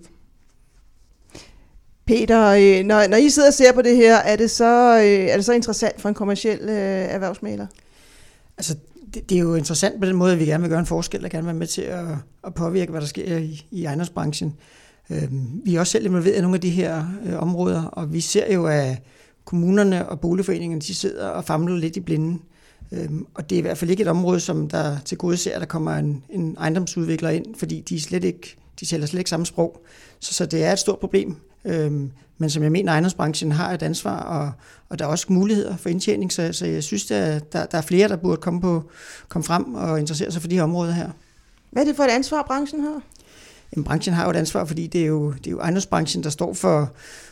Peter, 2.05 2.45
øh, 2.47 2.85
når, 2.85 3.07
når 3.07 3.17
I 3.17 3.29
sidder 3.29 3.47
og 3.47 3.53
ser 3.53 3.73
på 3.73 3.81
det 3.81 3.95
her, 3.95 4.15
er 4.15 4.35
det 4.35 4.51
så, 4.51 4.97
øh, 4.97 5.03
er 5.05 5.35
det 5.35 5.45
så 5.45 5.53
interessant 5.53 6.01
for 6.01 6.09
en 6.09 6.15
kommersiel 6.15 6.59
øh, 6.59 6.69
erhvervsmaler? 6.69 7.67
Altså, 8.57 8.75
det, 9.13 9.29
det 9.29 9.35
er 9.35 9.39
jo 9.39 9.55
interessant 9.55 9.99
på 10.01 10.07
den 10.07 10.15
måde, 10.15 10.33
at 10.33 10.39
vi 10.39 10.45
gerne 10.45 10.61
vil 10.61 10.69
gøre 10.69 10.79
en 10.79 10.85
forskel 10.85 11.25
og 11.25 11.31
gerne 11.31 11.43
vil 11.43 11.53
være 11.53 11.59
med 11.59 11.67
til 11.67 11.81
at, 11.81 12.05
at 12.43 12.53
påvirke, 12.53 12.91
hvad 12.91 13.01
der 13.01 13.07
sker 13.07 13.37
i, 13.37 13.65
i 13.71 13.85
ejendomsbranchen. 13.85 14.55
Øhm, 15.09 15.61
vi 15.65 15.75
er 15.75 15.79
også 15.79 15.91
selv 15.91 16.05
involveret 16.05 16.37
i 16.37 16.41
nogle 16.41 16.55
af 16.55 16.61
de 16.61 16.69
her 16.69 17.05
øh, 17.25 17.41
områder, 17.41 17.83
og 17.83 18.13
vi 18.13 18.21
ser 18.21 18.53
jo, 18.53 18.65
at 18.65 19.01
kommunerne 19.45 20.09
og 20.09 20.19
boligforeningerne, 20.19 20.81
de 20.81 20.95
sidder 20.95 21.27
og 21.27 21.43
famler 21.43 21.75
lidt 21.75 21.97
i 21.97 21.99
blinden. 21.99 22.41
Øhm, 22.91 23.25
og 23.33 23.49
det 23.49 23.55
er 23.55 23.59
i 23.59 23.61
hvert 23.61 23.77
fald 23.77 23.91
ikke 23.91 24.01
et 24.01 24.07
område, 24.07 24.39
som 24.39 24.69
der 24.69 24.97
til 25.05 25.17
gode 25.17 25.37
ser, 25.37 25.55
at 25.55 25.61
der 25.61 25.67
kommer 25.67 25.95
en, 25.95 26.23
en 26.29 26.57
ejendomsudvikler 26.59 27.29
ind, 27.29 27.45
fordi 27.57 27.81
de, 27.81 28.01
slet 28.01 28.23
ikke, 28.23 28.55
de 28.79 28.85
taler 28.85 29.05
slet 29.05 29.19
ikke 29.19 29.29
samme 29.29 29.45
sprog. 29.45 29.81
Så, 30.19 30.33
så 30.33 30.45
det 30.45 30.63
er 30.63 30.71
et 30.71 30.79
stort 30.79 30.99
problem. 30.99 31.35
Øhm, 31.65 32.11
men 32.37 32.49
som 32.49 32.63
jeg 32.63 32.71
mener, 32.71 32.91
ejendomsbranchen 32.91 33.51
har 33.51 33.73
et 33.73 33.83
ansvar, 33.83 34.19
og, 34.19 34.51
og 34.89 34.99
der 34.99 35.05
er 35.05 35.09
også 35.09 35.25
muligheder 35.29 35.77
for 35.77 35.89
indtjening, 35.89 36.33
så, 36.33 36.53
så 36.53 36.65
jeg 36.65 36.83
synes, 36.83 37.11
at 37.11 37.53
der, 37.53 37.65
der 37.65 37.77
er 37.77 37.81
flere, 37.81 38.07
der 38.07 38.15
burde 38.15 38.41
komme, 38.41 38.61
på, 38.61 38.83
komme 39.29 39.43
frem 39.43 39.73
og 39.75 39.99
interessere 39.99 40.31
sig 40.31 40.41
for 40.41 40.49
de 40.49 40.55
her 40.55 40.63
områder 40.63 40.91
her. 40.91 41.09
Hvad 41.71 41.83
er 41.83 41.87
det 41.87 41.95
for 41.95 42.03
et 42.03 42.09
ansvar, 42.09 42.43
branchen 42.47 42.81
har? 42.81 43.01
Jamen, 43.75 43.83
branchen 43.83 44.15
har 44.15 44.23
jo 44.23 44.29
et 44.29 44.35
ansvar, 44.35 44.65
fordi 44.65 44.87
det 44.87 45.01
er 45.01 45.05
jo, 45.05 45.31
det 45.31 45.47
er 45.47 45.51
jo 45.51 45.59
ejendomsbranchen, 45.59 46.23
der 46.23 46.29
står 46.29 46.53
for, 46.53 46.91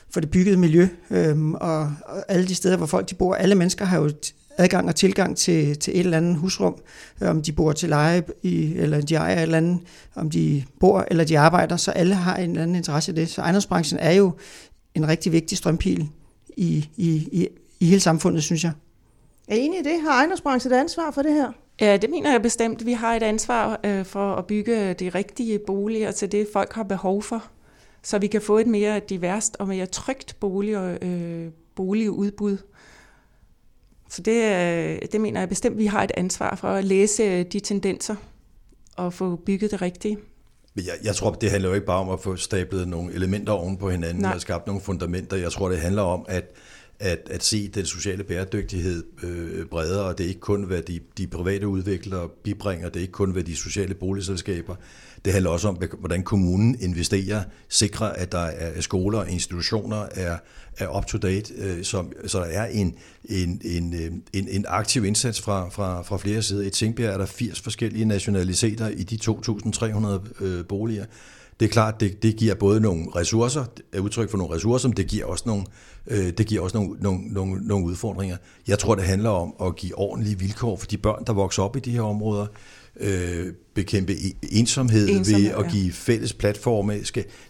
for 0.10 0.20
det 0.20 0.32
byggede 0.32 0.58
miljø, 0.58 0.88
øhm, 1.10 1.54
og, 1.54 1.80
og 2.06 2.24
alle 2.28 2.48
de 2.48 2.56
steder, 2.56 2.78
hvor 2.78 2.86
folk 2.86 3.10
de 3.10 3.16
bor. 3.16 3.36
Alle 3.36 3.56
mennesker 3.56 3.86
har 3.86 4.00
jo 4.00 4.12
adgang 4.58 4.88
og 4.88 4.96
tilgang 4.96 5.38
til, 5.38 5.80
til 5.80 5.94
et 5.94 6.00
eller 6.00 6.18
andet 6.18 6.36
husrum, 6.36 6.76
om 7.22 7.42
de 7.42 7.52
bor 7.52 7.72
til 7.72 7.90
leje, 7.90 8.24
i, 8.44 8.74
eller 8.76 9.02
de 9.02 9.16
ejer 9.16 9.36
et 9.36 9.42
eller 9.42 9.58
andet, 9.58 9.80
om 10.16 10.30
de 10.30 10.64
bor 10.80 11.06
eller 11.12 11.24
de 11.24 11.40
arbejder, 11.40 11.78
så 11.78 11.92
alle 11.92 12.16
har 12.16 12.36
en 12.36 12.50
eller 12.50 12.64
anden 12.64 12.76
interesse 12.76 13.12
i 13.12 13.16
det. 13.16 13.30
Så 13.30 13.42
ejendomsbranchen 13.42 14.00
er 14.00 14.12
jo 14.12 14.32
en 14.96 15.08
rigtig 15.08 15.32
vigtig 15.32 15.58
strømpil 15.58 16.10
i, 16.58 16.90
i, 16.98 17.10
i, 17.32 17.48
i 17.80 17.86
hele 17.86 18.00
samfundet, 18.00 18.44
synes 18.44 18.64
jeg. 18.64 18.72
Er 19.48 19.56
I 19.56 19.60
enige 19.60 19.80
i 19.80 19.84
det? 19.84 20.02
Har 20.02 20.12
ejendomsbranchen 20.12 20.74
et 20.74 20.78
ansvar 20.78 21.12
for 21.12 21.22
det 21.22 21.34
her? 21.34 21.52
Ja, 21.82 21.98
det 21.98 22.10
mener 22.10 22.32
jeg 22.32 22.42
bestemt. 22.42 22.86
Vi 22.86 22.94
har 22.94 23.16
et 23.16 23.24
ansvar 23.24 23.80
øh, 23.84 24.06
for 24.06 24.36
at 24.36 24.46
bygge 24.46 24.94
de 24.94 25.10
rigtige 25.10 25.60
boliger 25.68 26.12
til 26.12 26.32
det, 26.32 26.48
folk 26.54 26.74
har 26.74 26.84
behov 26.84 27.24
for, 27.24 27.44
så 28.04 28.18
vi 28.18 28.28
kan 28.28 28.42
få 28.42 28.58
et 28.58 28.68
mere 28.68 29.00
diverst 29.00 29.56
og 29.60 29.68
mere 29.68 29.86
trygt 29.86 30.40
bolig, 30.40 31.04
øh, 31.04 31.48
boligudbud. 31.76 32.58
Så 34.10 34.22
det, 34.22 34.44
øh, 34.44 35.00
det 35.12 35.22
mener 35.22 35.42
jeg 35.42 35.50
bestemt, 35.50 35.78
vi 35.78 35.86
har 35.86 36.04
et 36.04 36.12
ansvar 36.18 36.56
for 36.56 36.68
at 36.68 36.84
læse 36.84 37.24
øh, 37.24 37.46
de 37.52 37.60
tendenser 37.60 38.16
og 38.98 39.14
få 39.14 39.36
bygget 39.36 39.72
det 39.72 39.82
rigtige. 39.82 40.18
Jeg, 40.76 40.94
jeg 41.04 41.16
tror, 41.16 41.32
det 41.32 41.52
handler 41.52 41.70
jo 41.70 41.76
ikke 41.76 41.88
bare 41.88 42.00
om 42.00 42.10
at 42.10 42.20
få 42.20 42.36
stablet 42.36 42.88
nogle 42.88 43.14
elementer 43.14 43.54
oven 43.54 43.78
på 43.78 43.90
hinanden 43.90 44.22
Nej. 44.22 44.34
og 44.34 44.42
skabt 44.42 44.68
nogle 44.68 44.82
fundamenter. 44.82 45.38
Jeg 45.38 45.52
tror, 45.52 45.70
det 45.70 45.78
handler 45.78 46.02
om 46.02 46.26
at, 46.28 46.46
at, 47.00 47.20
at 47.32 47.44
se 47.44 47.68
den 47.68 47.86
sociale 47.86 48.24
bæredygtighed 48.24 49.04
øh, 49.24 49.66
bredere, 49.66 50.06
og 50.06 50.18
det 50.18 50.24
er 50.24 50.28
ikke 50.28 50.40
kun, 50.40 50.64
hvad 50.64 50.82
de, 50.82 51.00
de 51.18 51.28
private 51.28 51.68
udviklere 51.68 52.30
bibringer, 52.44 52.90
det 52.90 52.96
er 52.96 53.02
ikke 53.02 53.12
kun, 53.12 53.32
hvad 53.32 53.44
de 53.44 53.56
sociale 53.56 53.94
boligselskaber. 53.94 54.76
Det 55.26 55.34
handler 55.34 55.52
også 55.52 55.68
om, 55.68 55.82
hvordan 56.00 56.24
kommunen 56.24 56.78
investerer, 56.80 57.44
sikrer, 57.70 58.08
at 58.08 58.32
der 58.32 58.40
er 58.40 58.82
skoler 58.82 59.20
og 59.20 59.30
institutioner 59.30 60.06
er, 60.12 60.38
er 60.78 60.98
up-to-date, 60.98 61.54
øh, 61.58 61.84
som, 61.84 62.12
så 62.28 62.40
der 62.40 62.46
er 62.46 62.66
en, 62.66 62.96
en, 63.26 63.62
en, 63.66 63.94
øh, 63.94 64.12
en, 64.34 64.48
en 64.48 64.66
aktiv 64.68 65.06
indsats 65.06 65.42
fra, 65.42 65.70
fra, 65.70 66.02
fra 66.02 66.18
flere 66.18 66.42
sider. 66.42 66.64
I 66.64 66.70
Tingbjerg 66.70 67.14
er 67.14 67.18
der 67.18 67.26
80 67.26 67.62
forskellige 67.62 68.06
nationaliteter 68.06 68.88
i 68.88 69.04
de 69.04 69.32
2.300 69.32 70.44
øh, 70.44 70.66
boliger. 70.66 71.06
Det 71.60 71.66
er 71.66 71.70
klart, 71.70 72.00
det, 72.00 72.24
det 72.24 72.36
giver 72.36 72.56
både 72.56 72.80
nogle 72.80 73.06
ressourcer, 73.16 73.66
er 73.94 74.00
udtryk 74.00 74.30
for 74.30 74.38
nogle 74.38 74.56
ressourcer, 74.56 74.88
men 74.90 74.98
det 74.98 75.08
giver 75.08 75.26
også 75.26 75.44
nogle, 75.48 75.66
øh, 76.08 76.30
det 76.38 76.48
giver 76.48 76.62
også 76.62 76.78
nogle, 76.78 76.98
nogle, 77.00 77.34
nogle, 77.34 77.68
nogle 77.68 77.86
udfordringer. 77.86 78.38
Jeg 78.68 78.80
tror, 78.80 78.96
det 78.96 79.04
handler 79.04 79.30
om 79.30 79.54
at 79.62 79.76
give 79.76 79.98
ordentlige 79.98 80.40
vilkår 80.40 80.78
for 80.78 80.86
de 80.86 80.98
børn, 80.98 81.24
der 81.28 81.34
vokser 81.34 81.64
op 81.64 81.76
i 81.76 81.80
de 81.80 81.92
her 81.92 82.02
områder 82.02 82.46
øh, 83.00 83.54
bekæmpe 83.74 84.14
ensomhed, 84.52 85.10
ensomhed 85.10 85.44
ved 85.44 85.52
at 85.52 85.66
ja. 85.66 85.70
give 85.70 85.92
fælles 85.92 86.34
platforme. 86.34 87.00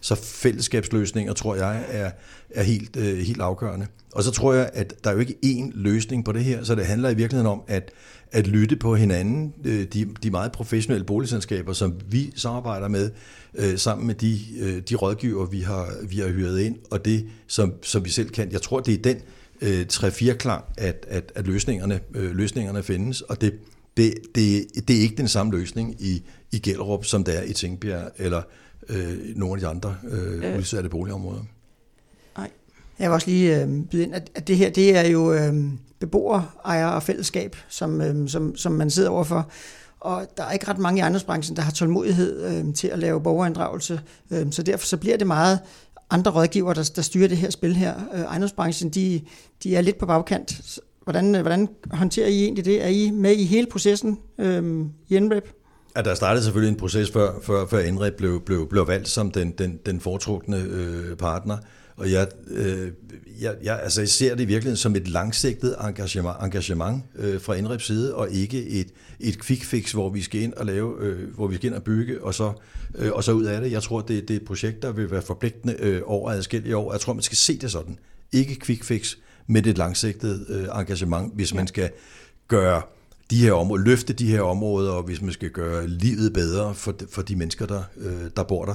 Så 0.00 0.14
fællesskabsløsninger, 0.14 1.32
tror 1.32 1.54
jeg, 1.54 1.84
er, 1.88 2.10
er 2.50 2.62
helt, 2.62 2.96
øh, 2.96 3.18
helt 3.18 3.40
afgørende. 3.40 3.86
Og 4.12 4.22
så 4.24 4.30
tror 4.30 4.52
jeg, 4.52 4.70
at 4.72 4.94
der 5.04 5.10
er 5.10 5.14
jo 5.14 5.20
ikke 5.20 5.36
én 5.44 5.70
løsning 5.74 6.24
på 6.24 6.32
det 6.32 6.44
her, 6.44 6.64
så 6.64 6.74
det 6.74 6.86
handler 6.86 7.10
i 7.10 7.14
virkeligheden 7.14 7.52
om 7.52 7.62
at, 7.66 7.90
at 8.32 8.46
lytte 8.46 8.76
på 8.76 8.96
hinanden. 8.96 9.54
Øh, 9.64 9.86
de, 9.92 10.08
de 10.22 10.30
meget 10.30 10.52
professionelle 10.52 11.04
boligselskaber, 11.04 11.72
som 11.72 11.94
vi 12.08 12.32
samarbejder 12.36 12.88
med, 12.88 13.10
øh, 13.54 13.78
sammen 13.78 14.06
med 14.06 14.14
de, 14.14 14.38
øh, 14.60 14.82
de 14.88 14.94
rådgiver, 14.94 15.46
vi 15.46 15.60
har, 15.60 15.92
vi 16.08 16.18
har 16.18 16.28
hyret 16.28 16.60
ind, 16.60 16.76
og 16.90 17.04
det, 17.04 17.26
som, 17.46 17.72
som 17.82 18.04
vi 18.04 18.10
selv 18.10 18.30
kan. 18.30 18.52
Jeg 18.52 18.62
tror, 18.62 18.80
det 18.80 18.94
er 18.94 19.02
den 19.02 19.16
øh, 19.60 19.86
3-4 19.92 20.32
klang, 20.32 20.64
at, 20.76 21.06
at, 21.08 21.32
at 21.34 21.46
løsningerne, 21.46 22.00
øh, 22.14 22.36
løsningerne 22.36 22.82
findes, 22.82 23.20
og 23.20 23.40
det 23.40 23.54
det, 23.98 24.14
det, 24.34 24.66
det 24.88 24.96
er 24.96 25.00
ikke 25.00 25.16
den 25.16 25.28
samme 25.28 25.52
løsning 25.52 25.96
i, 25.98 26.22
i 26.52 26.58
Gellerup, 26.58 27.04
som 27.04 27.24
det 27.24 27.38
er 27.38 27.42
i 27.42 27.52
Tingbjerg 27.52 28.10
eller 28.16 28.42
øh, 28.88 29.36
nogle 29.36 29.54
af 29.54 29.60
de 29.60 29.66
andre 29.66 29.96
øh, 30.08 30.52
øh. 30.52 30.58
udsatte 30.58 30.88
boligområder. 30.88 31.42
Nej. 32.36 32.50
Jeg 32.98 33.10
vil 33.10 33.14
også 33.14 33.30
lige 33.30 33.62
øh, 33.62 33.68
byde 33.90 34.02
ind, 34.02 34.14
at, 34.14 34.30
at 34.34 34.48
det 34.48 34.56
her 34.56 34.70
det 34.70 34.96
er 34.96 35.08
jo 35.08 35.32
øh, 35.32 35.54
beboere, 36.00 36.46
ejer 36.64 36.86
og 36.86 37.02
fællesskab, 37.02 37.56
som, 37.68 38.00
øh, 38.00 38.28
som, 38.28 38.56
som 38.56 38.72
man 38.72 38.90
sidder 38.90 39.10
overfor. 39.10 39.50
Og 40.00 40.26
der 40.36 40.44
er 40.44 40.52
ikke 40.52 40.68
ret 40.68 40.78
mange 40.78 40.98
i 40.98 41.00
ejendomsbranchen, 41.00 41.56
der 41.56 41.62
har 41.62 41.72
tålmodighed 41.72 42.44
øh, 42.44 42.74
til 42.74 42.88
at 42.88 42.98
lave 42.98 43.22
borgerinddragelse. 43.22 44.00
Øh, 44.30 44.46
så 44.50 44.62
derfor 44.62 44.86
så 44.86 44.96
bliver 44.96 45.16
det 45.16 45.26
meget 45.26 45.58
andre 46.10 46.30
rådgiver, 46.30 46.74
der, 46.74 46.90
der 46.96 47.02
styrer 47.02 47.28
det 47.28 47.36
her 47.36 47.50
spil 47.50 47.76
her. 47.76 47.94
Øh, 48.14 48.20
ejendomsbranchen, 48.20 48.90
de, 48.90 49.20
de 49.62 49.76
er 49.76 49.80
lidt 49.80 49.98
på 49.98 50.06
bagkant, 50.06 50.80
Hvordan, 51.08 51.34
øh, 51.34 51.40
hvordan 51.40 51.68
håndterer 51.90 52.26
I 52.26 52.42
egentlig 52.42 52.64
det? 52.64 52.84
Er 52.84 52.88
I 52.88 53.10
med 53.10 53.36
i 53.36 53.44
hele 53.44 53.66
processen 53.66 54.18
øh, 54.38 54.86
i 55.08 55.18
NREP? 55.18 55.48
Ja, 55.96 56.02
der 56.02 56.14
startede 56.14 56.44
selvfølgelig 56.44 56.72
en 56.72 56.78
proces, 56.78 57.10
før, 57.10 57.32
før, 57.42 57.66
før 57.66 57.90
NREP 57.90 58.14
blev, 58.14 58.40
blev, 58.44 58.68
blev 58.68 58.88
valgt 58.88 59.08
som 59.08 59.30
den, 59.30 59.50
den, 59.50 59.78
den 59.86 60.00
foretrukne 60.00 60.66
øh, 60.70 61.16
partner. 61.16 61.56
Og 61.96 62.12
jeg, 62.12 62.28
øh, 62.50 62.90
jeg, 63.40 63.54
jeg, 63.62 63.80
altså 63.82 64.00
jeg 64.00 64.08
ser 64.08 64.34
det 64.34 64.42
i 64.42 64.46
virkeligheden 64.46 64.76
som 64.76 64.96
et 64.96 65.08
langsigtet 65.08 65.76
engagement, 65.80 66.36
engagement 66.42 67.02
øh, 67.18 67.40
fra 67.40 67.60
NREPs 67.60 67.86
side, 67.86 68.14
og 68.14 68.30
ikke 68.30 68.66
et, 68.66 68.88
et 69.20 69.42
quick 69.42 69.64
fix, 69.64 69.92
hvor 69.92 70.10
vi 70.10 70.22
skal 70.22 70.40
ind 70.40 70.52
og 70.52 70.66
lave, 70.66 70.94
øh, 71.00 71.34
hvor 71.34 71.46
vi 71.46 71.54
skal 71.54 71.66
ind 71.66 71.74
og 71.74 71.82
bygge, 71.82 72.24
og 72.24 72.34
så, 72.34 72.52
øh, 72.94 73.12
og 73.12 73.24
så 73.24 73.32
ud 73.32 73.44
af 73.44 73.60
det. 73.60 73.72
Jeg 73.72 73.82
tror, 73.82 74.00
det, 74.00 74.28
det 74.28 74.36
er 74.36 74.40
et 74.40 74.46
projekt, 74.46 74.82
der 74.82 74.92
vil 74.92 75.10
være 75.10 75.22
forpligtende 75.22 75.76
øh, 75.78 76.02
over 76.04 76.30
adskillige 76.30 76.76
år. 76.76 76.92
Jeg 76.92 77.00
tror, 77.00 77.12
man 77.12 77.22
skal 77.22 77.36
se 77.36 77.58
det 77.58 77.70
sådan. 77.70 77.98
Ikke 78.32 78.58
quick 78.60 78.84
fix, 78.84 79.14
med 79.48 79.66
et 79.66 79.78
langsigtet 79.78 80.46
øh, 80.48 80.64
engagement, 80.74 81.34
hvis 81.34 81.54
man 81.54 81.66
skal 81.66 81.90
gøre 82.48 82.82
de 83.30 83.36
her 83.36 83.52
områder, 83.52 83.84
løfte 83.84 84.12
de 84.12 84.30
her 84.30 84.40
områder, 84.40 84.90
og 84.90 85.02
hvis 85.02 85.22
man 85.22 85.32
skal 85.32 85.50
gøre 85.50 85.86
livet 85.86 86.32
bedre 86.32 86.74
for 86.74 86.92
de, 86.92 87.06
for 87.10 87.22
de 87.22 87.36
mennesker, 87.36 87.66
der, 87.66 87.82
øh, 87.96 88.30
der 88.36 88.42
bor 88.42 88.64
der. 88.64 88.74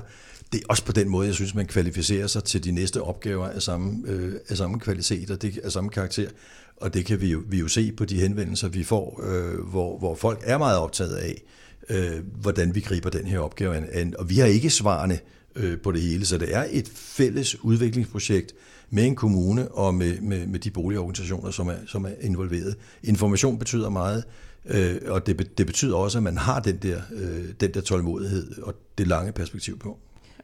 Det 0.51 0.61
er 0.61 0.65
også 0.69 0.85
på 0.85 0.91
den 0.91 1.09
måde, 1.09 1.27
jeg 1.27 1.35
synes, 1.35 1.55
man 1.55 1.67
kvalificerer 1.67 2.27
sig 2.27 2.43
til 2.43 2.63
de 2.63 2.71
næste 2.71 3.01
opgaver 3.01 3.47
af 3.47 3.61
samme, 3.61 4.07
øh, 4.07 4.33
af 4.49 4.57
samme 4.57 4.79
kvalitet 4.79 5.31
og 5.31 5.41
det, 5.41 5.57
af 5.57 5.71
samme 5.71 5.89
karakter. 5.89 6.29
Og 6.77 6.93
det 6.93 7.05
kan 7.05 7.21
vi 7.21 7.31
jo, 7.31 7.43
vi 7.47 7.59
jo 7.59 7.67
se 7.67 7.91
på 7.91 8.05
de 8.05 8.19
henvendelser, 8.19 8.67
vi 8.67 8.83
får, 8.83 9.23
øh, 9.23 9.59
hvor, 9.59 9.97
hvor 9.97 10.15
folk 10.15 10.39
er 10.43 10.57
meget 10.57 10.77
optaget 10.77 11.15
af, 11.15 11.43
øh, 11.89 12.23
hvordan 12.41 12.75
vi 12.75 12.79
griber 12.79 13.09
den 13.09 13.25
her 13.25 13.39
opgave 13.39 13.93
an. 13.93 14.15
Og 14.19 14.29
vi 14.29 14.35
har 14.35 14.45
ikke 14.45 14.69
svarene 14.69 15.19
øh, 15.55 15.77
på 15.79 15.91
det 15.91 16.01
hele, 16.01 16.25
så 16.25 16.37
det 16.37 16.55
er 16.55 16.65
et 16.71 16.89
fælles 16.95 17.63
udviklingsprojekt, 17.63 18.53
med 18.93 19.05
en 19.05 19.15
kommune 19.15 19.67
og 19.67 19.95
med, 19.95 20.21
med, 20.21 20.47
med 20.47 20.59
de 20.59 20.71
boligorganisationer, 20.71 21.51
som 21.51 21.67
er, 21.67 21.75
som 21.87 22.05
er 22.05 22.11
involveret. 22.21 22.75
Information 23.03 23.59
betyder 23.59 23.89
meget, 23.89 24.23
øh, 24.65 24.95
og 25.07 25.27
det, 25.27 25.57
det 25.57 25.65
betyder 25.65 25.95
også, 25.95 26.17
at 26.17 26.23
man 26.23 26.37
har 26.37 26.59
den 26.59 26.77
der, 26.77 27.01
øh, 27.13 27.45
den 27.59 27.73
der 27.73 27.81
tålmodighed 27.81 28.61
og 28.61 28.73
det 28.97 29.07
lange 29.07 29.31
perspektiv 29.31 29.79
på. 29.79 29.97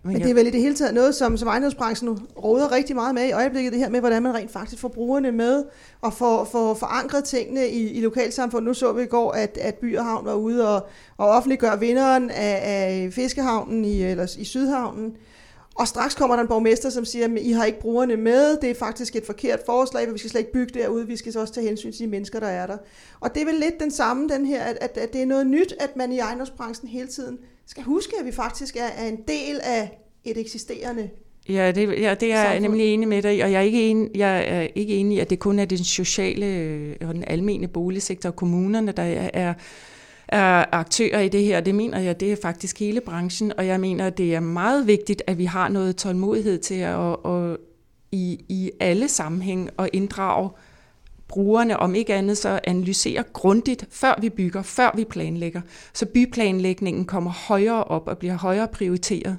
Men 0.04 0.22
det 0.22 0.30
er 0.30 0.34
vel 0.34 0.48
i 0.48 0.50
det 0.50 0.62
hele 0.62 0.76
taget 0.76 0.94
noget, 0.94 1.16
som, 1.16 1.38
som 1.38 1.48
ejendomsbranchen 1.48 2.20
råder 2.44 2.72
rigtig 2.72 2.96
meget 2.96 3.16
med 3.16 3.28
i 3.28 3.32
øjeblikket, 3.32 3.74
det 3.74 3.80
her 3.80 3.90
med, 3.90 4.00
hvordan 4.00 4.24
man 4.24 4.36
rent 4.36 4.52
faktisk 4.52 4.82
får 4.82 4.88
brugerne 4.88 5.32
med 5.32 5.64
og 6.02 6.14
får, 6.14 6.50
får 6.52 6.74
forankret 6.74 7.24
tingene 7.24 7.70
i, 7.70 7.90
i 7.90 8.02
lokalsamfundet. 8.02 8.68
Nu 8.68 8.74
så 8.74 8.94
vi 8.94 9.04
i 9.04 9.06
går, 9.06 9.32
at, 9.32 9.58
at 9.62 9.76
By 9.76 9.98
og 9.98 10.06
Havn 10.06 10.26
var 10.26 10.34
ude 10.34 10.76
og, 10.76 10.88
og 11.18 11.30
offentliggør 11.30 11.76
vinderen 11.76 12.30
af, 12.30 12.60
af 12.64 13.14
Fiskehavnen 13.14 13.86
i, 13.86 14.04
eller 14.04 14.36
i 14.40 14.44
Sydhavnen. 14.44 15.16
Og 15.80 15.88
straks 15.88 16.16
kommer 16.16 16.36
der 16.36 16.44
en 16.44 16.48
borgmester, 16.48 16.90
som 16.90 17.06
siger, 17.06 17.26
at 17.26 17.32
I 17.42 17.52
har 17.52 17.66
ikke 17.66 17.80
brugerne 17.80 18.18
med, 18.18 18.58
det 18.62 18.70
er 18.70 18.76
faktisk 18.76 19.16
et 19.16 19.26
forkert 19.26 19.60
forslag, 19.66 20.06
for 20.06 20.14
vi 20.14 20.20
skal 20.20 20.32
slet 20.32 20.42
ikke 20.42 20.52
bygge 20.52 20.80
derude, 20.80 21.08
vi 21.08 21.18
skal 21.18 21.34
så 21.34 21.40
også 21.40 21.54
tage 21.54 21.68
hensyn 21.68 21.92
til 21.92 22.00
de 22.00 22.08
mennesker, 22.08 22.40
der 22.40 22.48
er 22.48 22.68
der. 22.68 22.78
Og 23.20 23.36
det 23.36 23.42
er 23.42 23.46
vel 23.46 23.56
lidt 23.56 23.80
den 23.80 23.92
samme, 23.92 24.30
den 24.30 24.46
her, 24.46 24.64
at, 24.64 24.78
at, 24.82 24.98
at 24.98 25.14
det 25.14 25.22
er 25.22 25.26
noget 25.26 25.48
nyt, 25.48 25.74
at 25.80 25.96
man 25.96 26.12
i 26.12 26.20
ejendomsbranchen 26.20 26.90
hele 26.90 27.08
tiden 27.08 27.38
skal 27.66 27.84
huske, 27.84 28.14
at 28.20 28.26
vi 28.26 28.32
faktisk 28.32 28.76
er, 28.76 29.04
er 29.04 29.08
en 29.08 29.20
del 29.28 29.60
af 29.64 30.00
et 30.24 30.38
eksisterende 30.38 31.10
Ja, 31.50 31.72
det, 31.72 32.02
ja, 32.02 32.16
det 32.20 32.34
er 32.34 32.50
jeg 32.50 32.60
nemlig 32.60 32.86
enig 32.86 33.08
med 33.08 33.22
dig 33.22 33.44
og 33.44 33.52
jeg 33.52 33.60
er, 33.60 33.62
ikke 33.62 33.90
enig, 33.90 34.12
jeg 34.16 34.46
er 34.48 34.68
ikke 34.76 34.96
enig 34.96 35.18
i, 35.18 35.20
at 35.20 35.30
det 35.30 35.40
kun 35.40 35.60
er 35.60 35.66
den 35.66 35.78
sociale 35.78 36.46
øh, 36.46 36.96
og 37.02 37.14
den 37.14 37.24
almene 37.28 37.68
boligsektor 37.68 38.30
og 38.30 38.36
kommunerne, 38.36 38.92
der 38.92 39.04
er, 39.34 39.54
er 40.32 40.66
aktører 40.72 41.20
i 41.20 41.30
det 41.30 41.44
her. 41.44 41.62
Det 41.62 41.76
mener 41.76 42.00
jeg, 42.00 42.20
det 42.20 42.32
er 42.32 42.36
faktisk 42.42 42.80
hele 42.80 43.02
branchen, 43.02 43.54
og 43.58 43.68
jeg 43.68 43.80
mener, 43.80 44.10
det 44.10 44.36
er 44.36 44.40
meget 44.40 44.88
vigtigt, 44.88 45.24
at 45.28 45.38
vi 45.38 45.46
har 45.46 45.68
noget 45.68 45.96
tålmodighed 45.96 46.58
til 46.58 46.76
at 46.76 46.96
og, 46.96 47.52
at 47.52 47.58
i, 48.12 48.46
i 48.50 48.72
alle 48.80 49.08
sammenhæng 49.08 49.70
og 49.78 49.90
inddrage 49.94 50.50
brugerne, 51.28 51.80
om 51.80 51.96
ikke 51.96 52.14
andet 52.14 52.38
så 52.38 52.60
analysere 52.64 53.24
grundigt, 53.34 53.88
før 53.92 54.20
vi 54.22 54.30
bygger, 54.30 54.62
før 54.62 54.92
vi 54.96 55.04
planlægger. 55.04 55.62
Så 55.94 56.06
byplanlægningen 56.06 57.06
kommer 57.06 57.32
højere 57.32 57.84
op 57.84 58.08
og 58.08 58.18
bliver 58.18 58.38
højere 58.38 58.68
prioriteret. 58.68 59.38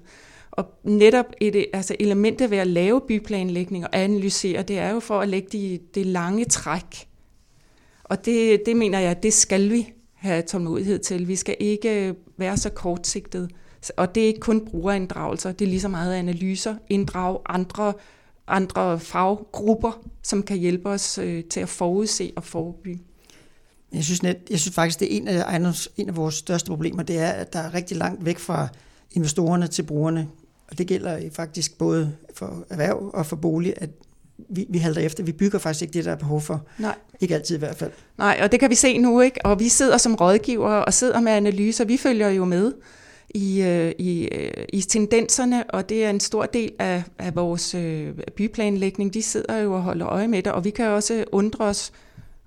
Og 0.51 0.67
netop 0.85 1.27
et 1.41 1.67
altså 1.73 1.97
elementet 2.01 2.51
ved 2.51 2.59
at 2.59 2.67
lave 2.67 3.01
byplanlægning 3.09 3.85
og 3.85 3.91
analysere, 3.93 4.63
det 4.63 4.79
er 4.79 4.91
jo 4.91 5.01
for 5.01 5.21
at 5.21 5.29
lægge 5.29 5.49
de, 5.53 5.79
det 5.95 6.07
lange 6.07 6.45
træk. 6.45 7.09
Og 8.05 8.25
det, 8.25 8.63
det 8.67 8.77
mener 8.77 8.99
jeg, 8.99 9.23
det 9.23 9.33
skal 9.33 9.71
vi 9.71 9.93
have 10.21 10.43
tålmodighed 10.43 10.99
til. 10.99 11.29
Vi 11.29 11.37
skal 11.37 11.57
ikke 11.61 12.09
øh, 12.09 12.15
være 12.37 12.57
så 12.57 12.71
kortsigtet. 12.71 13.51
Og 13.97 14.15
det 14.15 14.23
er 14.23 14.27
ikke 14.27 14.41
kun 14.41 14.67
brugerinddragelser, 14.67 15.53
det 15.53 15.65
er 15.65 15.69
lige 15.69 15.81
så 15.81 15.89
meget 15.89 16.15
analyser, 16.15 16.75
inddrage 16.89 17.39
andre, 17.47 17.93
andre 18.47 19.01
faggrupper, 19.01 20.03
som 20.23 20.43
kan 20.43 20.57
hjælpe 20.57 20.89
os 20.89 21.19
øh, 21.19 21.45
til 21.45 21.61
at 21.61 21.69
forudse 21.69 22.33
og 22.37 22.45
forebygge. 22.45 23.01
Jeg 23.93 24.05
synes, 24.05 24.23
net, 24.23 24.37
jeg 24.51 24.61
synes 24.61 24.75
faktisk, 24.75 25.01
det 25.01 25.13
er 25.13 25.17
en 25.17 25.29
af, 25.29 25.89
en 25.97 26.09
af 26.09 26.17
vores 26.17 26.35
største 26.35 26.69
problemer, 26.69 27.03
det 27.03 27.19
er, 27.19 27.31
at 27.31 27.53
der 27.53 27.59
er 27.59 27.75
rigtig 27.75 27.97
langt 27.97 28.25
væk 28.25 28.39
fra 28.39 28.69
investorerne 29.13 29.67
til 29.67 29.83
brugerne. 29.83 30.29
Og 30.71 30.79
det 30.79 30.87
gælder 30.87 31.17
øh, 31.17 31.31
faktisk 31.31 31.79
både 31.79 32.17
for 32.35 32.65
erhverv 32.71 33.11
og 33.15 33.27
for 33.27 33.37
bolig, 33.37 33.75
at 33.77 33.91
vi, 34.49 34.67
vi 34.69 34.79
halter 34.79 35.01
efter. 35.01 35.25
Vi 35.25 35.33
bygger 35.33 35.59
faktisk 35.59 35.83
ikke 35.83 35.93
det, 35.93 36.05
der 36.05 36.13
er 36.13 36.17
behov 36.17 36.41
for. 36.41 36.67
Nej. 36.79 36.95
Ikke 37.21 37.35
altid 37.35 37.57
i 37.57 37.59
hvert 37.59 37.77
fald. 37.77 37.91
Nej, 38.19 38.41
og 38.43 38.53
det 38.53 38.61
kan 38.61 38.71
vi 38.71 38.75
se 38.75 38.99
nu, 38.99 39.21
ikke? 39.21 39.47
Og 39.47 39.61
vi 39.61 39.69
sidder 39.69 39.99
som 39.99 40.15
rådgiver 40.15 40.69
og 40.69 40.95
sidder 40.95 41.21
med 41.21 41.33
analyser. 41.33 41.85
Vi 41.85 41.97
følger 41.97 42.29
jo 42.29 42.45
med 42.45 42.73
i, 43.35 43.63
øh, 43.63 43.93
i, 43.99 44.29
øh, 44.33 44.65
i 44.73 44.81
tendenserne, 44.81 45.71
og 45.71 45.89
det 45.89 46.05
er 46.05 46.11
en 46.11 46.21
stor 46.21 46.47
del 46.47 46.73
af, 46.79 47.03
af 47.19 47.37
vores 47.37 47.75
øh, 47.75 48.15
byplanlægning. 48.37 49.15
De 49.15 49.23
sidder 49.23 49.59
jo 49.59 49.75
og 49.75 49.83
holder 49.83 50.09
øje 50.09 50.29
med 50.29 50.43
det, 50.43 50.53
og 50.53 50.65
vi 50.65 50.71
kan 50.71 50.87
også 50.87 51.25
undre 51.33 51.65
os 51.65 51.93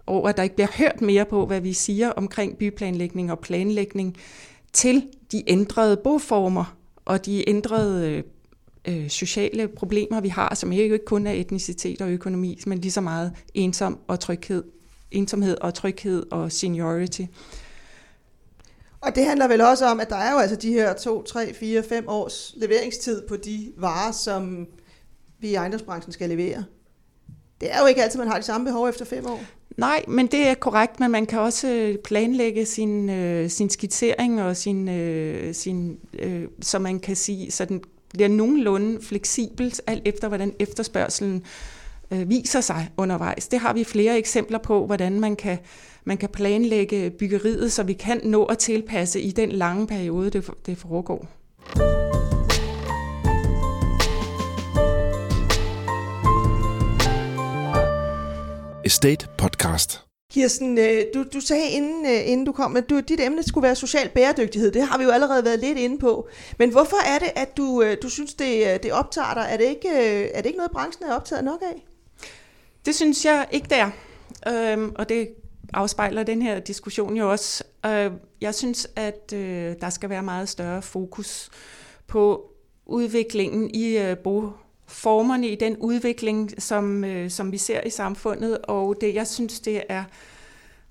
over, 0.08 0.30
at 0.30 0.38
der 0.38 0.44
ikke 0.44 0.56
bliver 0.56 0.78
hørt 0.78 1.02
mere 1.02 1.26
på, 1.26 1.46
hvad 1.46 1.62
vi 1.62 1.74
siger 1.74 2.10
omkring 2.10 2.58
byplanlægning 2.58 3.32
og 3.32 3.40
planlægning 3.40 4.18
til 4.74 5.04
de 5.32 5.44
ændrede 5.48 5.98
boformer 5.98 6.76
og 7.06 7.26
de 7.26 7.50
ændrede 7.50 8.24
øh, 8.88 9.10
sociale 9.10 9.68
problemer, 9.68 10.22
vi 10.22 10.30
har, 10.30 10.56
som 10.56 10.72
ikke 10.72 11.00
kun 11.06 11.28
er 11.28 11.32
etnicitet 11.32 12.02
og 12.02 12.10
økonomi, 12.10 12.60
men 12.66 12.78
lige 12.78 12.92
så 12.92 13.02
meget 13.02 13.32
ensom 13.54 14.00
og 14.08 14.20
tryghed 14.20 14.64
ensomhed 15.14 15.58
og 15.62 15.74
tryghed 15.74 16.24
og 16.32 16.52
seniority. 16.52 17.22
Og 19.02 19.16
det 19.16 19.26
handler 19.26 19.48
vel 19.48 19.62
også 19.62 19.86
om, 19.86 20.00
at 20.00 20.10
der 20.10 20.16
er 20.16 20.32
jo 20.32 20.38
altså 20.38 20.56
de 20.56 20.74
her 20.74 20.94
2, 20.94 21.24
3, 21.24 21.54
4, 21.54 21.84
5 21.84 22.08
års 22.08 22.54
leveringstid 22.58 23.28
på 23.28 23.36
de 23.36 23.72
varer, 23.78 24.12
som 24.12 24.68
vi 25.40 25.50
i 25.50 25.56
ejendomsbranchen 25.56 26.14
skal 26.14 26.30
levere. 26.30 26.64
Det 27.62 27.74
er 27.74 27.80
jo 27.80 27.86
ikke 27.86 28.04
altid, 28.04 28.20
man 28.20 28.28
har 28.28 28.38
de 28.38 28.44
samme 28.44 28.66
behov 28.66 28.90
efter 28.90 29.06
5 29.06 29.26
år. 29.26 29.40
Nej, 29.78 30.06
men 30.08 30.28
det 30.28 30.48
er 30.48 30.54
korrekt, 30.54 31.00
men 31.00 31.12
man 31.12 31.26
kan 31.26 31.40
også 31.40 31.98
planlægge 32.04 32.66
sin, 32.66 33.10
øh, 33.10 33.50
sin 33.50 33.70
skitsering 33.70 34.42
og 34.42 34.58
sin, 34.58 34.90
øh, 34.90 35.54
sin 35.54 36.00
øh, 36.20 36.48
så 36.62 36.80
man 36.80 37.00
kan 37.00 37.16
sige, 37.16 37.52
så 37.52 37.66
den 37.66 37.82
bliver 38.14 38.30
nogenlunde 38.30 39.02
fleksibelt, 39.02 39.82
alt 39.88 40.02
efter 40.06 40.28
hvordan 40.28 40.54
efterspørgselen 40.60 41.44
øh, 42.12 42.30
viser 42.30 42.62
sig 42.62 42.90
undervejs. 42.98 43.48
Det 43.48 43.60
har 43.60 43.74
vi 43.74 43.84
flere 43.84 44.18
eksempler 44.18 44.58
på, 44.58 44.86
hvordan 44.86 45.20
man 45.20 45.36
kan, 45.36 45.58
man 46.06 46.18
kan 46.18 46.30
planlægge 46.30 47.10
byggeriet, 47.10 47.72
så 47.72 47.84
vi 47.84 47.94
kan 47.94 48.22
nå 48.24 48.44
at 48.44 48.58
tilpasse 48.58 49.22
i 49.22 49.32
den 49.32 49.52
lange 49.52 49.88
periode, 49.88 50.30
det, 50.30 50.50
det 50.66 50.78
foregår. 50.78 51.28
Estate 58.86 59.28
Podcast. 59.38 60.13
Kirsten, 60.34 60.78
øh, 60.78 61.04
du, 61.14 61.26
du 61.34 61.40
sagde 61.40 61.70
inden, 61.70 62.06
øh, 62.06 62.30
inden 62.30 62.46
du 62.46 62.52
kom, 62.52 62.78
at 62.78 62.90
du, 62.90 63.00
dit 63.00 63.20
emne 63.20 63.44
skulle 63.44 63.64
være 63.64 63.76
social 63.76 64.10
bæredygtighed. 64.10 64.72
Det 64.72 64.88
har 64.88 64.98
vi 64.98 65.04
jo 65.04 65.10
allerede 65.10 65.46
været 65.46 65.60
lidt 65.60 65.78
inde 65.78 66.00
på. 66.00 66.28
Men 66.60 66.72
hvorfor 66.72 66.98
er 67.16 67.20
det, 67.20 67.32
at 67.36 67.58
du, 67.58 67.82
øh, 67.82 67.98
du 68.02 68.10
synes, 68.10 68.34
det, 68.34 68.84
det 68.84 68.94
optager 68.94 69.34
dig? 69.34 69.48
Er 69.50 69.58
det, 69.58 69.66
ikke, 69.66 69.90
er 70.30 70.42
det 70.42 70.46
ikke 70.46 70.58
noget, 70.58 70.72
branchen 70.72 71.10
er 71.10 71.16
optaget 71.16 71.44
nok 71.44 71.62
af? 71.62 71.86
Det 72.86 72.96
synes 72.96 73.26
jeg 73.26 73.48
ikke, 73.52 73.68
det 73.70 73.78
er. 73.78 73.90
Øhm, 74.48 74.92
og 74.96 75.10
det 75.10 75.30
afspejler 75.74 76.24
den 76.24 76.42
her 76.42 76.60
diskussion 76.60 77.16
jo 77.16 77.32
også. 77.32 77.64
Øh, 77.86 78.12
jeg 78.42 78.56
synes, 78.56 78.88
at 78.96 79.34
øh, 79.34 79.76
der 79.82 79.90
skal 79.90 80.10
være 80.10 80.24
meget 80.24 80.50
større 80.50 80.82
fokus 80.82 81.50
på 82.08 82.50
udviklingen 82.86 83.70
i 83.76 83.98
øh, 83.98 84.18
formerne 84.94 85.48
i 85.48 85.56
den 85.56 85.78
udvikling, 85.78 86.52
som, 86.58 87.04
øh, 87.04 87.30
som 87.30 87.52
vi 87.52 87.58
ser 87.58 87.82
i 87.82 87.90
samfundet. 87.90 88.58
Og 88.58 88.96
det, 89.02 89.16
jeg 89.16 89.28
synes, 89.28 89.60
det 89.60 89.84
er 89.90 90.04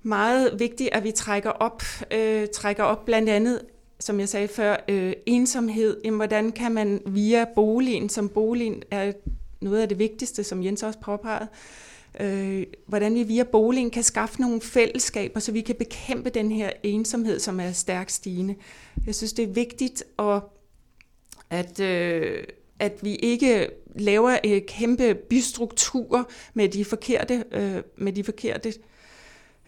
meget 0.03 0.59
vigtigt, 0.59 0.89
at 0.91 1.03
vi 1.03 1.11
trækker 1.11 1.49
op, 1.49 1.83
øh, 2.11 2.47
trækker 2.53 2.83
op 2.83 3.05
blandt 3.05 3.29
andet 3.29 3.61
som 4.03 4.19
jeg 4.19 4.29
sagde 4.29 4.47
før, 4.47 4.75
øh, 4.87 5.13
ensomhed. 5.25 6.01
Jamen, 6.05 6.17
hvordan 6.17 6.51
kan 6.51 6.71
man 6.71 7.01
via 7.05 7.45
boligen, 7.55 8.09
som 8.09 8.29
boligen 8.29 8.83
er 8.91 9.11
noget 9.61 9.81
af 9.81 9.89
det 9.89 9.99
vigtigste, 9.99 10.43
som 10.43 10.63
Jens 10.63 10.83
også 10.83 10.99
påpegede, 10.99 11.47
øh, 12.19 12.65
hvordan 12.87 13.15
vi 13.15 13.23
via 13.23 13.43
boligen 13.43 13.91
kan 13.91 14.03
skaffe 14.03 14.41
nogle 14.41 14.61
fællesskaber, 14.61 15.39
så 15.39 15.51
vi 15.51 15.61
kan 15.61 15.75
bekæmpe 15.75 16.29
den 16.29 16.51
her 16.51 16.71
ensomhed, 16.83 17.39
som 17.39 17.59
er 17.59 17.71
stærkt 17.71 18.11
stigende. 18.11 18.55
Jeg 19.05 19.15
synes, 19.15 19.33
det 19.33 19.43
er 19.43 19.53
vigtigt, 19.53 20.03
at, 20.19 20.41
at, 21.49 21.79
øh, 21.79 22.43
at 22.83 22.99
vi 23.01 23.15
ikke 23.15 23.67
laver 23.95 24.37
øh, 24.45 24.61
kæmpe 24.67 25.15
bystrukturer 25.15 26.23
med 26.53 26.69
de 26.69 26.85
forkerte, 26.85 27.43
øh, 27.51 27.81
med 27.97 28.13
de 28.13 28.23
forkerte 28.23 28.73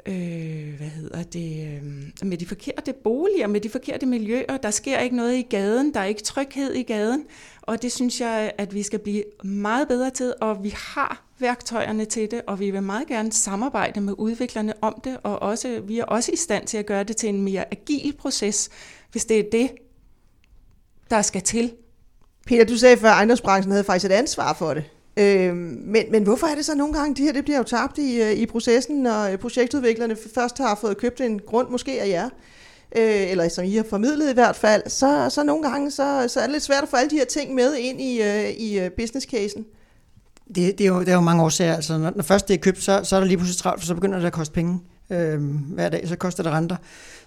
øh, 0.05 0.73
hvad 0.77 0.87
hedder 0.87 1.23
det, 1.23 1.67
øh, 1.67 2.27
med 2.27 2.37
de 2.37 2.45
forkerte 2.45 2.93
boliger, 2.93 3.47
med 3.47 3.61
de 3.61 3.69
forkerte 3.69 4.05
miljøer. 4.05 4.57
Der 4.57 4.71
sker 4.71 4.99
ikke 4.99 5.15
noget 5.15 5.35
i 5.35 5.41
gaden, 5.41 5.93
der 5.93 5.99
er 5.99 6.05
ikke 6.05 6.23
tryghed 6.23 6.73
i 6.73 6.83
gaden, 6.83 7.25
og 7.61 7.81
det 7.81 7.91
synes 7.91 8.21
jeg, 8.21 8.51
at 8.57 8.73
vi 8.73 8.83
skal 8.83 8.99
blive 8.99 9.23
meget 9.43 9.87
bedre 9.87 10.09
til, 10.09 10.33
og 10.41 10.63
vi 10.63 10.73
har 10.77 11.25
værktøjerne 11.39 12.05
til 12.05 12.31
det, 12.31 12.41
og 12.47 12.59
vi 12.59 12.71
vil 12.71 12.83
meget 12.83 13.07
gerne 13.07 13.31
samarbejde 13.31 14.01
med 14.01 14.13
udviklerne 14.17 14.73
om 14.81 15.01
det, 15.03 15.17
og 15.23 15.41
også, 15.41 15.81
vi 15.87 15.99
er 15.99 16.05
også 16.05 16.31
i 16.31 16.35
stand 16.35 16.67
til 16.67 16.77
at 16.77 16.85
gøre 16.85 17.03
det 17.03 17.17
til 17.17 17.29
en 17.29 17.41
mere 17.41 17.65
agil 17.71 18.13
proces, 18.17 18.69
hvis 19.11 19.25
det 19.25 19.39
er 19.39 19.49
det, 19.51 19.71
der 21.09 21.21
skal 21.21 21.41
til. 21.41 21.73
Peter, 22.45 22.65
du 22.65 22.77
sagde 22.77 22.97
før, 22.97 23.09
at 23.09 23.13
ejendomsbranchen 23.13 23.71
havde 23.71 23.83
faktisk 23.83 24.11
et 24.11 24.15
ansvar 24.15 24.53
for 24.53 24.73
det. 24.73 24.83
Øh, 25.17 25.55
men, 25.55 26.03
men 26.11 26.23
hvorfor 26.23 26.47
er 26.47 26.55
det 26.55 26.65
så 26.65 26.75
nogle 26.75 26.93
gange, 26.93 27.15
de 27.15 27.23
her 27.23 27.33
det 27.33 27.43
bliver 27.43 27.57
jo 27.57 27.63
tabt 27.63 27.97
i, 27.97 28.21
øh, 28.21 28.31
i 28.31 28.45
processen, 28.45 29.03
når 29.03 29.23
øh, 29.23 29.37
projektudviklerne 29.37 30.17
først 30.35 30.57
har 30.57 30.77
fået 30.81 30.97
købt 30.97 31.21
en 31.21 31.39
grund, 31.39 31.69
måske 31.69 32.01
af 32.01 32.07
jer, 32.07 32.29
øh, 32.95 33.31
eller 33.31 33.49
som 33.49 33.65
I 33.65 33.75
har 33.75 33.85
formidlet 33.89 34.31
i 34.31 34.33
hvert 34.33 34.55
fald, 34.55 34.83
så, 34.87 35.29
så 35.29 35.43
nogle 35.43 35.69
gange 35.69 35.91
så, 35.91 36.25
så 36.27 36.39
er 36.39 36.43
det 36.43 36.51
lidt 36.51 36.63
svært 36.63 36.83
at 36.83 36.89
få 36.89 36.95
alle 36.95 37.09
de 37.09 37.15
her 37.15 37.25
ting 37.25 37.53
med 37.53 37.75
ind 37.75 38.01
i, 38.01 38.21
øh, 38.21 38.49
i 38.49 38.79
øh, 38.79 38.91
business 38.91 39.27
casen. 39.27 39.65
Det, 40.47 40.77
det, 40.77 40.81
er 40.81 40.87
jo, 40.87 40.99
det 40.99 41.09
er 41.09 41.13
jo 41.13 41.21
mange 41.21 41.43
årsager. 41.43 41.75
Altså, 41.75 41.97
når, 41.97 42.11
når 42.15 42.23
først 42.23 42.47
det 42.47 42.53
er 42.53 42.57
købt, 42.57 42.83
så, 42.83 43.01
så 43.03 43.15
er 43.15 43.19
der 43.19 43.27
lige 43.27 43.37
pludselig 43.37 43.57
travlt, 43.57 43.81
for 43.81 43.87
så 43.87 43.95
begynder 43.95 44.19
det 44.19 44.25
at 44.25 44.33
koste 44.33 44.53
penge. 44.53 44.79
Øh, 45.09 45.41
hver 45.73 45.89
dag, 45.89 46.07
så 46.07 46.15
koster 46.15 46.43
det 46.43 46.51
renter. 46.51 46.75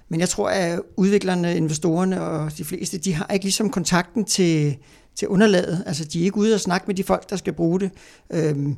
Men 0.09 0.21
jeg 0.21 0.29
tror, 0.29 0.49
at 0.49 0.81
udviklerne, 0.97 1.57
investorerne 1.57 2.23
og 2.23 2.59
de 2.59 2.65
fleste, 2.65 2.99
de 2.99 3.15
har 3.15 3.27
ikke 3.33 3.45
ligesom 3.45 3.71
kontakten 3.71 4.25
til, 4.25 4.77
til 5.19 5.29
underlaget. 5.29 5.83
Altså, 5.87 6.05
de 6.05 6.21
er 6.21 6.25
ikke 6.25 6.37
ude 6.37 6.55
og 6.55 6.61
snakke 6.61 6.85
med 6.87 6.95
de 6.95 7.05
folk, 7.05 7.31
der 7.31 7.37
skal 7.37 7.53
bruge 7.53 7.81
det. 7.81 7.91
Øhm, 8.31 8.77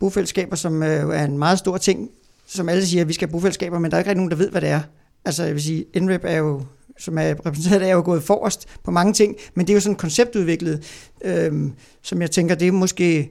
bofællesskaber, 0.00 0.56
som 0.56 0.82
øh, 0.82 0.88
er 0.88 1.24
en 1.24 1.38
meget 1.38 1.58
stor 1.58 1.76
ting, 1.76 2.10
som 2.46 2.68
alle 2.68 2.86
siger, 2.86 3.00
at 3.00 3.08
vi 3.08 3.12
skal 3.12 3.28
have 3.28 3.32
bofællesskaber, 3.32 3.78
men 3.78 3.90
der 3.90 3.96
er 3.96 3.98
ikke 3.98 4.10
rigtig 4.10 4.16
nogen, 4.16 4.30
der 4.30 4.36
ved, 4.36 4.50
hvad 4.50 4.60
det 4.60 4.68
er. 4.68 4.80
Altså, 5.24 5.44
jeg 5.44 5.54
vil 5.54 5.62
sige, 5.62 5.84
NREP 6.00 6.24
er 6.24 6.36
jo 6.36 6.62
som 6.98 7.18
er 7.18 7.30
repræsenteret, 7.30 7.88
er 7.88 7.92
jo 7.92 8.02
gået 8.04 8.22
forrest 8.22 8.68
på 8.84 8.90
mange 8.90 9.12
ting, 9.12 9.36
men 9.54 9.66
det 9.66 9.72
er 9.72 9.74
jo 9.74 9.80
sådan 9.80 9.96
konceptudviklet, 9.96 10.84
øhm, 11.24 11.72
som 12.02 12.22
jeg 12.22 12.30
tænker, 12.30 12.54
det 12.54 12.68
er 12.68 12.72
måske, 12.72 13.30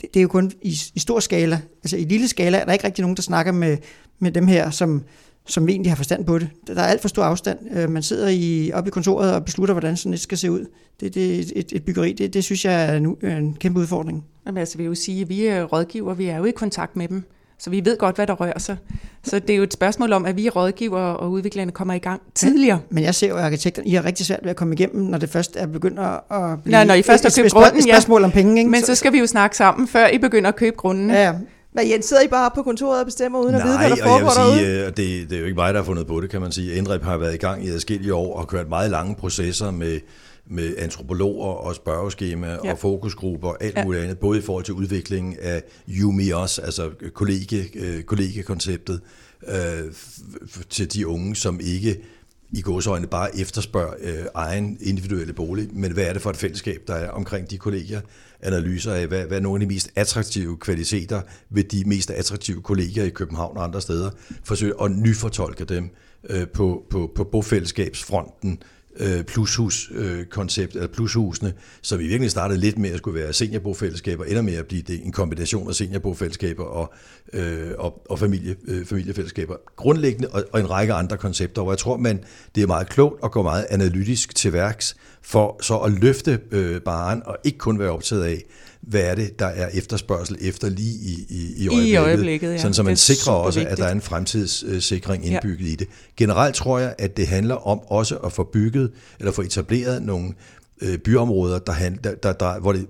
det, 0.00 0.14
det 0.14 0.20
er 0.20 0.22
jo 0.22 0.28
kun 0.28 0.52
i, 0.62 0.78
i 0.94 0.98
stor 0.98 1.20
skala, 1.20 1.60
altså 1.82 1.96
i 1.96 2.04
lille 2.04 2.28
skala 2.28 2.58
er 2.58 2.64
der 2.64 2.72
ikke 2.72 2.84
rigtig 2.84 3.02
nogen, 3.02 3.16
der 3.16 3.22
snakker 3.22 3.52
med, 3.52 3.76
med 4.18 4.32
dem 4.32 4.46
her, 4.46 4.70
som, 4.70 5.04
som 5.50 5.68
egentlig 5.68 5.90
har 5.90 5.96
forstand 5.96 6.24
på 6.24 6.38
det. 6.38 6.48
Der 6.66 6.82
er 6.82 6.86
alt 6.86 7.00
for 7.00 7.08
stor 7.08 7.22
afstand. 7.24 7.58
Øh, 7.76 7.90
man 7.90 8.02
sidder 8.02 8.28
i, 8.28 8.70
oppe 8.74 8.88
i 8.88 8.90
kontoret 8.90 9.34
og 9.34 9.44
beslutter, 9.44 9.74
hvordan 9.74 9.96
sådan 9.96 10.14
et 10.14 10.20
skal 10.20 10.38
se 10.38 10.50
ud. 10.50 10.66
Det, 11.00 11.14
det, 11.14 11.52
et, 11.56 11.72
et 11.72 11.84
byggeri, 11.84 12.12
det, 12.12 12.34
det 12.34 12.44
synes 12.44 12.64
jeg 12.64 12.84
er 12.84 12.96
en, 12.96 13.16
en 13.22 13.54
kæmpe 13.54 13.80
udfordring. 13.80 14.24
Jamen, 14.46 14.58
altså, 14.58 14.78
vi 14.78 14.82
vil 14.82 14.88
jo 14.88 14.94
sige, 14.94 15.22
at 15.22 15.28
vi 15.28 15.46
er 15.46 15.64
rådgiver, 15.64 16.14
vi 16.14 16.26
er 16.26 16.36
jo 16.36 16.44
i 16.44 16.50
kontakt 16.50 16.96
med 16.96 17.08
dem. 17.08 17.24
Så 17.58 17.70
vi 17.70 17.84
ved 17.84 17.98
godt, 17.98 18.16
hvad 18.16 18.26
der 18.26 18.32
rører 18.32 18.58
sig. 18.58 18.76
Så 19.22 19.38
det 19.38 19.50
er 19.50 19.56
jo 19.56 19.62
et 19.62 19.72
spørgsmål 19.72 20.12
om, 20.12 20.26
at 20.26 20.36
vi 20.36 20.48
rådgiver 20.48 21.00
og 21.00 21.30
udviklerne 21.30 21.72
kommer 21.72 21.94
i 21.94 21.98
gang 21.98 22.22
tidligere. 22.34 22.80
Men 22.90 23.04
jeg 23.04 23.14
ser 23.14 23.28
jo, 23.28 23.36
at 23.36 23.44
arkitekterne 23.44 23.88
I 23.88 23.94
har 23.94 24.04
rigtig 24.04 24.26
svært 24.26 24.40
ved 24.42 24.50
at 24.50 24.56
komme 24.56 24.74
igennem, 24.74 25.04
når 25.04 25.18
det 25.18 25.28
først 25.28 25.56
er 25.56 25.66
begyndt 25.66 25.98
at 25.98 26.62
blive 26.62 26.72
Nej, 26.72 26.84
når 26.84 26.94
I 26.94 27.02
først 27.02 27.24
har 27.24 27.42
købt 27.42 27.52
grunden, 27.52 27.76
et 27.76 27.84
spørgsmål 27.84 28.20
ja. 28.20 28.24
om 28.24 28.32
penge. 28.32 28.58
Ikke? 28.58 28.70
Men 28.70 28.82
så 28.82 28.94
skal 28.94 29.12
vi 29.12 29.18
jo 29.18 29.26
snakke 29.26 29.56
sammen, 29.56 29.88
før 29.88 30.08
I 30.08 30.18
begynder 30.18 30.48
at 30.48 30.56
købe 30.56 30.76
grunden. 30.76 31.10
Ja, 31.10 31.34
hvad 31.72 31.84
Jens, 31.86 32.06
sidder 32.06 32.22
I 32.22 32.28
bare 32.28 32.50
på 32.54 32.62
kontoret 32.62 33.00
og 33.00 33.06
bestemmer 33.06 33.38
uden 33.38 33.52
Nej, 33.52 33.60
at 33.60 33.66
vide, 33.66 33.78
hvad 33.78 33.90
der 33.90 34.04
foregår 34.04 34.30
derude? 34.30 34.78
Nej, 34.78 34.86
og 34.86 34.96
det, 34.96 35.30
det 35.30 35.36
er 35.36 35.40
jo 35.40 35.44
ikke 35.44 35.56
mig, 35.56 35.74
der 35.74 35.80
har 35.80 35.84
fundet 35.84 36.06
på 36.06 36.20
det, 36.20 36.30
kan 36.30 36.40
man 36.40 36.52
sige. 36.52 36.74
Indrep 36.74 37.02
har 37.02 37.16
været 37.16 37.34
i 37.34 37.36
gang 37.36 37.64
i 37.64 37.68
adskillige 37.68 38.14
år 38.14 38.38
og 38.38 38.48
kørt 38.48 38.68
meget 38.68 38.90
lange 38.90 39.14
processer 39.14 39.70
med, 39.70 40.00
med 40.46 40.74
antropologer 40.78 41.46
og 41.46 41.74
spørgeskema 41.74 42.48
ja. 42.64 42.72
og 42.72 42.78
fokusgrupper 42.78 43.48
og 43.48 43.56
alt 43.60 43.76
ja. 43.76 43.84
muligt 43.84 44.02
andet, 44.02 44.18
både 44.18 44.38
i 44.38 44.42
forhold 44.42 44.64
til 44.64 44.74
udviklingen 44.74 45.36
af 45.42 45.62
UMIOS, 46.04 46.58
altså 46.58 46.90
kollege, 47.14 47.70
øh, 47.74 48.02
kollegekonceptet, 48.02 49.00
øh, 49.48 49.92
til 50.70 50.92
de 50.92 51.06
unge, 51.06 51.36
som 51.36 51.60
ikke 51.62 52.00
i 52.52 52.60
godsøjne 52.60 53.06
bare 53.06 53.38
efterspørger 53.38 53.94
øh, 54.00 54.24
egen 54.34 54.78
individuelle 54.80 55.32
bolig, 55.32 55.68
men 55.72 55.92
hvad 55.92 56.04
er 56.04 56.12
det 56.12 56.22
for 56.22 56.30
et 56.30 56.36
fællesskab, 56.36 56.80
der 56.86 56.94
er 56.94 57.10
omkring 57.10 57.50
de 57.50 57.58
kolleger? 57.58 58.00
Analyser 58.42 58.94
af, 58.94 59.06
hvad, 59.06 59.26
hvad 59.26 59.38
er 59.38 59.42
nogle 59.42 59.62
af 59.62 59.68
de 59.68 59.74
mest 59.74 59.90
attraktive 59.96 60.56
kvaliteter 60.58 61.22
ved 61.50 61.64
de 61.64 61.82
mest 61.86 62.10
attraktive 62.10 62.62
kolleger 62.62 63.04
i 63.04 63.10
København 63.10 63.56
og 63.56 63.64
andre 63.64 63.80
steder, 63.80 64.10
forsøge 64.44 64.74
at 64.82 64.90
nyfortolke 64.90 65.64
dem 65.64 65.90
øh, 66.30 66.48
på, 66.48 66.82
på, 66.90 67.12
på 67.14 67.24
bofællesskabsfronten, 67.24 68.62
øh, 68.96 69.24
plushus-koncept, 69.24 70.76
øh, 70.76 70.82
eller 70.82 70.94
plushusene, 70.94 71.52
som 71.82 71.98
i 71.98 72.02
virkeligheden 72.02 72.30
startede 72.30 72.60
lidt 72.60 72.78
med 72.78 72.90
at 72.90 72.98
skulle 72.98 73.20
være 73.20 73.32
seniorbofællesskaber, 73.32 74.24
ender 74.24 74.42
med 74.42 74.54
at 74.54 74.66
blive 74.66 74.82
det 74.82 75.04
en 75.04 75.12
kombination 75.12 75.68
af 75.68 75.74
seniorbofællesskaber 75.74 76.64
og, 76.64 76.92
øh, 77.32 77.70
og, 77.78 78.02
og 78.10 78.18
familie, 78.18 78.56
øh, 78.68 78.86
familiefællesskaber. 78.86 79.56
Grundlæggende 79.76 80.28
og, 80.28 80.44
og 80.52 80.60
en 80.60 80.70
række 80.70 80.92
andre 80.92 81.16
koncepter, 81.16 81.62
hvor 81.62 81.72
jeg 81.72 81.78
tror, 81.78 81.96
man 81.96 82.24
det 82.54 82.62
er 82.62 82.66
meget 82.66 82.88
klogt 82.88 83.24
at 83.24 83.30
gå 83.32 83.42
meget 83.42 83.66
analytisk 83.70 84.34
til 84.34 84.52
værks, 84.52 84.96
for 85.22 85.62
så 85.62 85.78
at 85.78 85.92
løfte 85.92 86.40
øh, 86.50 86.80
baren 86.80 87.22
og 87.26 87.36
ikke 87.44 87.58
kun 87.58 87.78
være 87.78 87.90
optaget 87.90 88.24
af, 88.24 88.44
hvad 88.80 89.00
er 89.00 89.14
det, 89.14 89.38
der 89.38 89.46
er 89.46 89.68
efterspørgsel 89.72 90.36
efter 90.40 90.68
lige 90.68 90.94
i, 90.94 91.26
i, 91.28 91.64
i 91.64 91.68
øjeblikket. 91.68 91.92
I 91.92 91.96
øjeblikket, 91.96 92.52
ja. 92.52 92.58
Sådan, 92.58 92.74
så 92.74 92.82
man 92.82 92.96
sikrer 92.96 93.32
også, 93.32 93.58
vigtigt. 93.58 93.72
at 93.72 93.78
der 93.78 93.84
er 93.84 93.92
en 93.92 94.00
fremtidssikring 94.00 95.26
indbygget 95.26 95.66
ja. 95.66 95.72
i 95.72 95.74
det. 95.74 95.88
Generelt 96.16 96.54
tror 96.54 96.78
jeg, 96.78 96.94
at 96.98 97.16
det 97.16 97.26
handler 97.26 97.54
om 97.54 97.80
også 97.86 98.16
at 98.16 98.32
få 98.32 98.42
bygget, 98.52 98.90
eller 99.18 99.32
få 99.32 99.42
etableret 99.42 100.02
nogle 100.02 100.32
øh, 100.82 100.98
byområder, 100.98 101.58
der, 101.58 101.72
hand, 101.72 101.98
der, 101.98 102.14
der, 102.14 102.32
der, 102.32 102.60
hvor 102.60 102.72
det, 102.72 102.86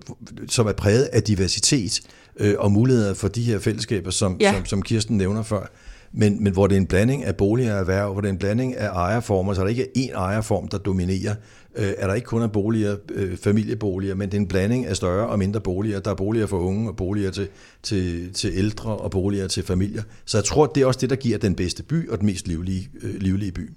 som 0.48 0.66
er 0.66 0.72
præget 0.72 1.04
af 1.04 1.22
diversitet 1.22 2.00
øh, 2.36 2.54
og 2.58 2.72
muligheder 2.72 3.14
for 3.14 3.28
de 3.28 3.42
her 3.42 3.58
fællesskaber, 3.58 4.10
som, 4.10 4.36
ja. 4.40 4.54
som, 4.54 4.66
som 4.66 4.82
Kirsten 4.82 5.16
nævner 5.16 5.42
før. 5.42 5.66
Men, 6.12 6.44
men 6.44 6.52
hvor 6.52 6.66
det 6.66 6.74
er 6.76 6.80
en 6.80 6.86
blanding 6.86 7.24
af 7.24 7.36
boliger 7.36 7.74
og 7.74 7.80
erhverv, 7.80 8.12
hvor 8.12 8.20
det 8.20 8.28
er 8.28 8.32
en 8.32 8.38
blanding 8.38 8.76
af 8.76 8.88
ejerformer, 8.88 9.54
så 9.54 9.60
der 9.60 9.68
ikke 9.68 9.82
er 9.82 9.86
én 9.96 10.18
ejerform, 10.18 10.68
der 10.68 10.78
dominerer 10.78 11.34
øh, 11.76 11.92
er 11.96 12.06
der 12.06 12.14
ikke 12.14 12.26
kun 12.26 12.42
er 12.42 12.46
boliger, 12.46 12.96
øh, 13.12 13.36
familieboliger, 13.36 14.14
men 14.14 14.28
det 14.28 14.36
er 14.36 14.40
en 14.40 14.48
blanding 14.48 14.86
af 14.86 14.96
større 14.96 15.28
og 15.28 15.38
mindre 15.38 15.60
boliger. 15.60 16.00
Der 16.00 16.10
er 16.10 16.14
boliger 16.14 16.46
for 16.46 16.58
unge, 16.58 16.88
og 16.88 16.96
boliger 16.96 17.30
til, 17.30 17.48
til, 17.82 18.32
til 18.32 18.50
ældre, 18.54 18.96
og 18.96 19.10
boliger 19.10 19.48
til 19.48 19.62
familier. 19.62 20.02
Så 20.24 20.38
jeg 20.38 20.44
tror, 20.44 20.66
det 20.66 20.82
er 20.82 20.86
også 20.86 21.00
det, 21.00 21.10
der 21.10 21.16
giver 21.16 21.38
den 21.38 21.54
bedste 21.54 21.82
by 21.82 22.08
og 22.10 22.18
den 22.18 22.26
mest 22.26 22.48
livlige, 22.48 22.88
øh, 23.02 23.14
livlige 23.14 23.52
by. 23.52 23.70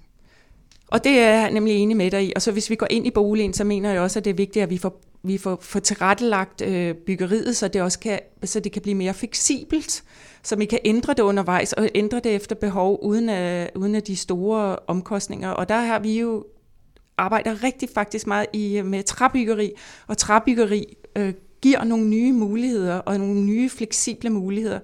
Og 0.88 1.04
det 1.04 1.12
er 1.12 1.30
jeg 1.30 1.50
nemlig 1.50 1.74
enig 1.74 1.96
med 1.96 2.10
dig 2.10 2.24
i. 2.24 2.32
Og 2.36 2.42
så 2.42 2.52
hvis 2.52 2.70
vi 2.70 2.74
går 2.74 2.86
ind 2.90 3.06
i 3.06 3.10
boligen, 3.10 3.52
så 3.52 3.64
mener 3.64 3.92
jeg 3.92 4.00
også, 4.00 4.18
at 4.18 4.24
det 4.24 4.30
er 4.30 4.34
vigtigt, 4.34 4.62
at 4.62 4.70
vi 4.70 4.78
får, 4.78 5.00
vi 5.22 5.38
får, 5.38 5.58
får 5.60 5.80
tilrettelagt 5.80 6.62
øh, 6.62 6.94
byggeriet, 6.94 7.56
så 7.56 7.68
det 7.68 7.82
også 7.82 7.98
kan, 7.98 8.18
så 8.44 8.60
det 8.60 8.72
kan 8.72 8.82
blive 8.82 8.94
mere 8.94 9.14
fleksibelt, 9.14 10.04
så 10.42 10.56
vi 10.56 10.64
kan 10.64 10.78
ændre 10.84 11.14
det 11.14 11.22
undervejs 11.22 11.72
og 11.72 11.88
ændre 11.94 12.20
det 12.24 12.34
efter 12.34 12.54
behov, 12.54 12.98
uden 13.02 13.28
øh, 13.28 13.34
af, 13.34 13.70
uden 13.74 13.94
at 13.94 14.06
de 14.06 14.16
store 14.16 14.76
omkostninger. 14.86 15.50
Og 15.50 15.68
der 15.68 15.80
har 15.80 15.98
vi 15.98 16.20
jo 16.20 16.44
arbejder 17.18 17.64
rigtig 17.64 17.88
faktisk 17.94 18.26
meget 18.26 18.46
i 18.52 18.78
øh, 18.78 18.86
med 18.86 19.02
træbyggeri, 19.02 19.72
og 20.06 20.18
træbyggeri 20.18 20.96
øh, 21.16 21.34
giver 21.62 21.84
nogle 21.84 22.08
nye 22.08 22.32
muligheder 22.32 22.96
og 22.96 23.18
nogle 23.18 23.40
nye 23.40 23.70
fleksible 23.70 24.30
muligheder 24.30 24.78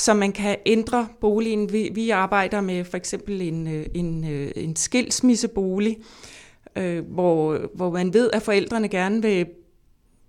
så 0.00 0.14
man 0.14 0.32
kan 0.32 0.56
ændre 0.66 1.08
boligen. 1.20 1.72
Vi, 1.72 1.90
vi 1.94 2.10
arbejder 2.10 2.60
med 2.60 2.84
for 2.84 2.96
eksempel 2.96 3.42
en, 3.42 3.68
øh, 3.68 3.86
en, 3.94 4.30
øh, 4.30 4.50
en 4.56 4.76
skilsmissebolig, 4.76 5.98
øh, 6.76 7.04
hvor, 7.04 7.58
hvor 7.74 7.90
man 7.90 8.14
ved, 8.14 8.30
at 8.32 8.42
forældrene 8.42 8.88
gerne 8.88 9.22
vil 9.22 9.46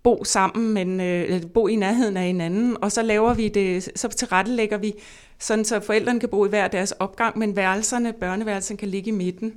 bo 0.04 0.24
sammen, 0.24 0.74
men 0.74 1.02
øh, 1.02 1.42
bo 1.54 1.68
i 1.68 1.76
nærheden 1.76 2.18
af 2.18 2.24
hinanden, 2.24 2.78
og 2.82 2.92
så 2.92 3.02
laver 3.02 3.34
vi 3.34 3.48
det, 3.48 3.92
så 3.96 4.08
tilrettelægger 4.08 4.78
vi, 4.78 4.94
sådan 5.40 5.66
så 5.66 5.80
forældrene 5.80 6.20
kan 6.20 6.30
bo 6.30 6.46
i 6.46 6.50
hver 6.50 6.68
deres 6.68 6.92
opgang, 6.92 7.38
men 7.38 7.56
værelserne, 7.56 8.14
børneværelserne 8.14 8.78
kan 8.78 8.88
ligge 8.88 9.10
i 9.10 9.14
midten. 9.14 9.54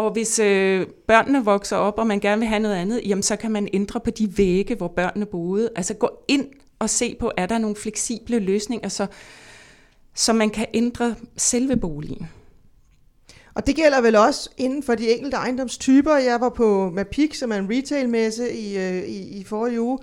Og 0.00 0.12
hvis 0.12 0.38
øh, 0.38 0.86
børnene 1.08 1.44
vokser 1.44 1.76
op, 1.76 1.98
og 1.98 2.06
man 2.06 2.20
gerne 2.20 2.38
vil 2.38 2.48
have 2.48 2.60
noget 2.60 2.74
andet, 2.74 3.00
jamen 3.06 3.22
så 3.22 3.36
kan 3.36 3.50
man 3.50 3.68
ændre 3.72 4.00
på 4.00 4.10
de 4.10 4.38
vægge, 4.38 4.74
hvor 4.74 4.88
børnene 4.88 5.26
boede. 5.26 5.70
Altså 5.76 5.94
gå 5.94 6.10
ind 6.28 6.46
og 6.78 6.90
se 6.90 7.16
på, 7.20 7.30
er 7.36 7.46
der 7.46 7.58
nogle 7.58 7.76
fleksible 7.76 8.38
løsninger, 8.38 8.88
så 8.88 9.06
så 10.14 10.32
man 10.32 10.50
kan 10.50 10.66
ændre 10.74 11.14
selve 11.36 11.76
boligen. 11.76 12.28
Og 13.54 13.66
det 13.66 13.76
gælder 13.76 14.00
vel 14.00 14.16
også 14.16 14.50
inden 14.56 14.82
for 14.82 14.94
de 14.94 15.10
enkelte 15.10 15.36
ejendomstyper. 15.36 16.16
Jeg 16.16 16.40
var 16.40 16.48
på 16.48 16.90
Mapik, 16.90 17.34
som 17.34 17.52
er 17.52 17.56
en 17.56 17.70
retailmesse 17.70 18.52
i, 18.52 18.78
øh, 18.78 19.02
i, 19.02 19.40
i 19.40 19.44
forrige 19.44 19.80
uge. 19.80 19.98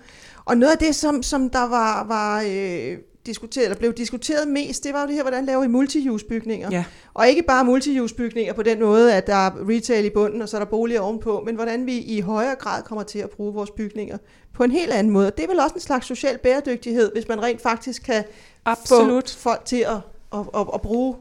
Og 0.45 0.57
noget 0.57 0.71
af 0.71 0.77
det, 0.77 0.95
som, 0.95 1.23
som 1.23 1.49
der 1.49 1.69
var, 1.69 2.03
var 2.03 2.41
øh, 2.41 2.97
diskuteret, 3.27 3.65
eller 3.65 3.77
blev 3.77 3.93
diskuteret 3.93 4.47
mest, 4.47 4.83
det 4.83 4.93
var 4.93 5.01
jo 5.01 5.07
det 5.07 5.15
her, 5.15 5.21
hvordan 5.21 5.45
laver 5.45 5.61
vi 5.61 5.67
multihusbygninger. 5.67 6.69
Ja. 6.71 6.83
Og 7.13 7.27
ikke 7.27 7.43
bare 7.43 7.65
multihusbygninger 7.65 8.53
på 8.53 8.63
den 8.63 8.79
måde, 8.79 9.13
at 9.13 9.27
der 9.27 9.35
er 9.35 9.51
retail 9.69 10.05
i 10.05 10.09
bunden, 10.09 10.41
og 10.41 10.49
så 10.49 10.57
er 10.57 10.61
der 10.61 10.65
boliger 10.65 11.01
ovenpå, 11.01 11.43
men 11.45 11.55
hvordan 11.55 11.85
vi 11.85 11.97
i 11.97 12.21
højere 12.21 12.55
grad 12.55 12.83
kommer 12.83 13.03
til 13.03 13.19
at 13.19 13.29
bruge 13.29 13.53
vores 13.53 13.71
bygninger 13.71 14.17
på 14.53 14.63
en 14.63 14.71
helt 14.71 14.91
anden 14.91 15.13
måde. 15.13 15.27
Og 15.27 15.37
det 15.37 15.43
er 15.43 15.47
vel 15.47 15.59
også 15.59 15.75
en 15.75 15.81
slags 15.81 16.07
social 16.07 16.37
bæredygtighed, 16.37 17.11
hvis 17.13 17.27
man 17.27 17.43
rent 17.43 17.61
faktisk 17.61 18.03
kan 18.03 18.23
Absolut. 18.65 19.29
få 19.29 19.39
folk 19.39 19.65
til 19.65 19.85
at, 19.87 19.97
at, 20.33 20.39
at, 20.55 20.67
at 20.73 20.81
bruge, 20.81 21.15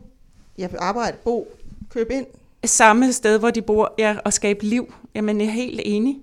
ja, 0.59 0.69
arbejde, 0.79 1.17
bo, 1.25 1.49
købe 1.91 2.15
ind. 2.15 2.27
Samme 2.65 3.13
sted, 3.13 3.39
hvor 3.39 3.51
de 3.51 3.63
bor, 3.63 3.95
ja, 3.99 4.17
og 4.25 4.33
skabe 4.33 4.65
liv. 4.65 4.95
Jamen, 5.15 5.41
jeg 5.41 5.47
er 5.47 5.51
helt 5.51 5.81
enig. 5.85 6.23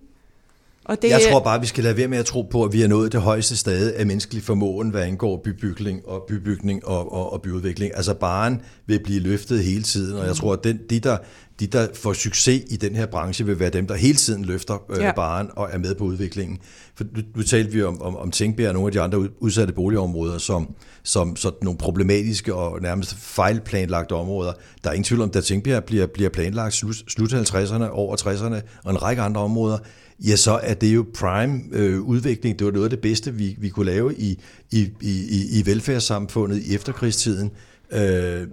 Og 0.86 1.02
det, 1.02 1.10
jeg 1.10 1.22
tror 1.32 1.40
bare, 1.40 1.62
vi 1.62 1.68
skal 1.68 1.84
lade 1.84 1.98
være 1.98 2.08
med 2.08 2.18
at 2.18 2.26
tro 2.26 2.42
på, 2.42 2.64
at 2.64 2.74
vi 2.74 2.82
er 2.82 2.88
nået 2.88 3.12
det 3.12 3.22
højeste 3.22 3.58
stade 3.58 3.94
af 3.94 4.06
menneskelig 4.06 4.44
formåen, 4.44 4.90
hvad 4.90 5.02
angår 5.02 5.42
bybygning 5.44 6.08
og 6.08 6.24
bybygning 6.28 6.88
og, 6.88 7.14
og, 7.14 7.34
og 7.34 7.42
byudvikling. 7.42 7.92
Altså 7.96 8.14
baren 8.14 8.62
vil 8.88 9.00
blive 9.04 9.20
løftet 9.20 9.64
hele 9.64 9.84
tiden, 9.84 10.18
og 10.18 10.26
jeg 10.26 10.36
tror, 10.36 10.54
at 10.54 10.64
den, 10.64 10.80
de, 10.90 11.00
der, 11.00 11.18
de, 11.60 11.68
der 11.68 11.88
får 11.94 12.14
succes 12.14 12.64
i 12.70 12.76
den 12.76 12.96
her 12.96 13.06
branche, 13.06 13.46
vil 13.46 13.60
være 13.60 13.70
dem, 13.70 13.88
der 13.88 13.96
hele 13.96 14.16
tiden 14.16 14.46
løfter 14.46 14.92
øh, 14.92 15.02
ja. 15.02 15.12
baren 15.12 15.50
og 15.56 15.70
er 15.72 15.78
med 15.78 15.96
på 15.96 16.04
udviklingen. 16.04 16.58
For 16.96 17.04
nu, 17.04 17.22
nu 17.36 17.44
talte 17.44 17.72
vi 17.72 17.84
om, 17.84 18.02
om, 18.02 18.16
om 18.16 18.32
Tænkbjerg 18.32 18.68
og 18.68 18.74
nogle 18.74 18.88
af 18.88 18.92
de 18.92 19.02
andre 19.02 19.42
udsatte 19.42 19.74
boligområder, 19.74 20.38
som, 20.38 20.76
som 21.04 21.36
sådan 21.36 21.58
nogle 21.62 21.78
problematiske 21.78 22.54
og 22.54 22.82
nærmest 22.82 23.16
fejlplanlagte 23.16 24.14
områder. 24.14 24.54
Der 24.84 24.90
er 24.90 24.94
ingen 24.94 25.04
tvivl 25.04 25.22
om, 25.22 25.32
at 25.36 25.44
Tænkbjerg 25.44 25.84
bliver, 25.84 26.08
bliver 26.08 26.30
planlagt 26.30 26.74
slut, 26.74 26.96
slut 27.08 27.34
50'erne, 27.34 27.90
over 27.90 28.18
60'erne 28.18 28.62
og 28.84 28.92
en 28.92 29.02
række 29.02 29.22
andre 29.22 29.42
områder, 29.42 29.78
ja, 30.28 30.36
så 30.36 30.60
er 30.64 30.74
det 30.74 30.96
jo 30.96 31.06
prime 31.14 31.62
øh, 31.72 32.02
udvikling. 32.02 32.60
Det 32.60 32.66
var 32.66 32.72
noget 32.72 32.86
af 32.86 32.90
det 32.90 33.00
bedste, 33.00 33.34
vi, 33.34 33.56
vi 33.60 33.70
kunne 33.70 33.86
lave 33.86 34.16
i, 34.16 34.40
i, 34.72 34.90
i, 35.02 35.60
i 35.60 35.66
velfærdssamfundet 35.66 36.64
i 36.64 36.76
efterkrigstiden. 36.76 37.52
Øh, 37.92 38.48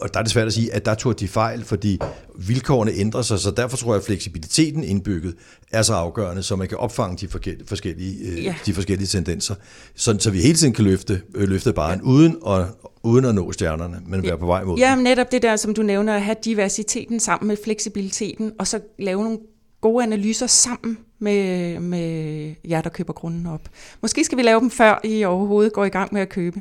og 0.00 0.14
der 0.14 0.20
er 0.20 0.22
det 0.22 0.32
svært 0.32 0.46
at 0.46 0.52
sige, 0.52 0.74
at 0.74 0.84
der 0.84 0.94
tog 0.94 1.20
de 1.20 1.28
fejl, 1.28 1.64
fordi 1.64 1.98
vilkårene 2.38 2.92
ændrer 2.92 3.22
sig, 3.22 3.38
så 3.38 3.50
derfor 3.50 3.76
tror 3.76 3.92
jeg, 3.92 4.00
at 4.00 4.06
fleksibiliteten 4.06 4.84
indbygget 4.84 5.34
er 5.72 5.82
så 5.82 5.94
afgørende, 5.94 6.42
så 6.42 6.56
man 6.56 6.68
kan 6.68 6.78
opfange 6.78 7.16
de 7.16 7.28
forskellige, 7.66 8.28
øh, 8.28 8.44
ja. 8.44 8.54
de 8.66 8.74
forskellige 8.74 9.06
tendenser, 9.06 9.54
sådan, 9.94 10.20
så 10.20 10.30
vi 10.30 10.40
hele 10.40 10.54
tiden 10.54 10.72
kan 10.72 10.84
løfte, 10.84 11.22
øh, 11.34 11.48
løfte 11.48 11.72
barn, 11.72 11.98
ja. 11.98 12.04
uden, 12.04 12.36
at, 12.46 12.66
uden 13.02 13.24
at 13.24 13.34
nå 13.34 13.52
stjernerne, 13.52 14.00
men 14.06 14.22
være 14.22 14.38
på 14.38 14.46
vej 14.46 14.64
mod 14.64 14.78
Ja, 14.78 14.96
netop 14.96 15.32
det 15.32 15.42
der, 15.42 15.56
som 15.56 15.74
du 15.74 15.82
nævner, 15.82 16.14
at 16.14 16.22
have 16.22 16.36
diversiteten 16.44 17.20
sammen 17.20 17.48
med 17.48 17.56
fleksibiliteten, 17.64 18.52
og 18.58 18.66
så 18.66 18.80
lave 18.98 19.22
nogle 19.22 19.38
gode 19.84 20.02
analyser 20.02 20.46
sammen 20.46 20.98
med, 21.18 21.80
med 21.80 22.54
jer, 22.64 22.80
der 22.80 22.90
køber 22.90 23.12
grunden 23.12 23.46
op. 23.46 23.60
Måske 24.00 24.24
skal 24.24 24.38
vi 24.38 24.42
lave 24.42 24.60
dem, 24.60 24.70
før 24.70 25.00
I 25.04 25.24
overhovedet 25.24 25.72
går 25.72 25.84
i 25.84 25.88
gang 25.88 26.14
med 26.14 26.20
at 26.20 26.28
købe. 26.28 26.60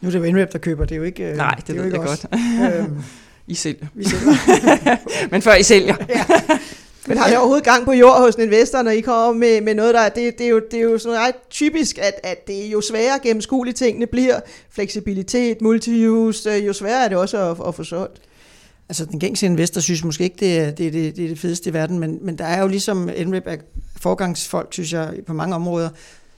Nu 0.00 0.08
er 0.08 0.12
det 0.12 0.26
jo 0.26 0.32
NREP, 0.32 0.52
der 0.52 0.58
køber, 0.58 0.84
det 0.84 0.92
er 0.92 0.96
jo 0.96 1.02
ikke 1.02 1.30
øh, 1.30 1.36
Nej, 1.36 1.54
det, 1.54 1.66
det 1.66 1.76
ved 1.76 1.84
jeg 1.84 2.00
godt. 2.00 2.26
øhm, 2.78 2.96
I 3.46 3.54
sælger. 3.54 3.86
Vi 3.94 4.04
sælger. 4.04 4.96
Men 5.32 5.42
før 5.42 5.54
I 5.54 5.62
sælger. 5.62 5.96
ja. 6.08 6.24
Men 7.06 7.18
har 7.18 7.28
I 7.32 7.36
overhovedet 7.36 7.64
gang 7.64 7.84
på 7.84 7.92
jord 7.92 8.20
hos 8.20 8.34
en 8.34 8.42
investor, 8.42 8.82
når 8.82 8.90
I 8.90 9.00
kommer 9.00 9.38
med, 9.38 9.60
med 9.60 9.74
noget, 9.74 9.94
der 9.94 10.08
det, 10.08 10.38
det, 10.38 10.46
er 10.46 10.50
jo, 10.50 10.62
det 10.70 10.78
er 10.78 10.82
jo 10.82 10.98
sådan 10.98 11.18
ret 11.18 11.34
typisk, 11.50 11.98
at, 11.98 12.20
at 12.22 12.46
det 12.46 12.66
er 12.66 12.70
jo 12.70 12.80
sværere 12.80 13.18
gennemskuelige 13.22 13.74
tingene 13.74 14.06
bliver. 14.06 14.40
Fleksibilitet, 14.70 15.62
multi-use, 15.62 16.50
øh, 16.50 16.66
jo 16.66 16.72
sværere 16.72 17.04
er 17.04 17.08
det 17.08 17.18
også 17.18 17.50
at, 17.50 17.68
at 17.68 17.74
få 17.74 17.84
solgt. 17.84 18.20
Altså 18.92 19.04
den 19.04 19.18
gængse 19.20 19.46
investor 19.46 19.80
synes 19.80 20.04
måske 20.04 20.24
ikke, 20.24 20.36
det 20.40 20.58
er 20.58 20.70
det, 20.70 20.92
det, 20.92 21.16
det, 21.16 21.24
er 21.24 21.28
det 21.28 21.38
fedeste 21.38 21.70
i 21.70 21.72
verden, 21.72 21.98
men, 21.98 22.18
men 22.22 22.38
der 22.38 22.44
er 22.44 22.60
jo 22.60 22.68
ligesom 22.68 23.10
NREP 23.26 23.46
er 23.46 23.56
forgangsfolk, 23.96 24.72
synes 24.72 24.92
jeg, 24.92 25.14
på 25.26 25.32
mange 25.32 25.54
områder, 25.54 25.88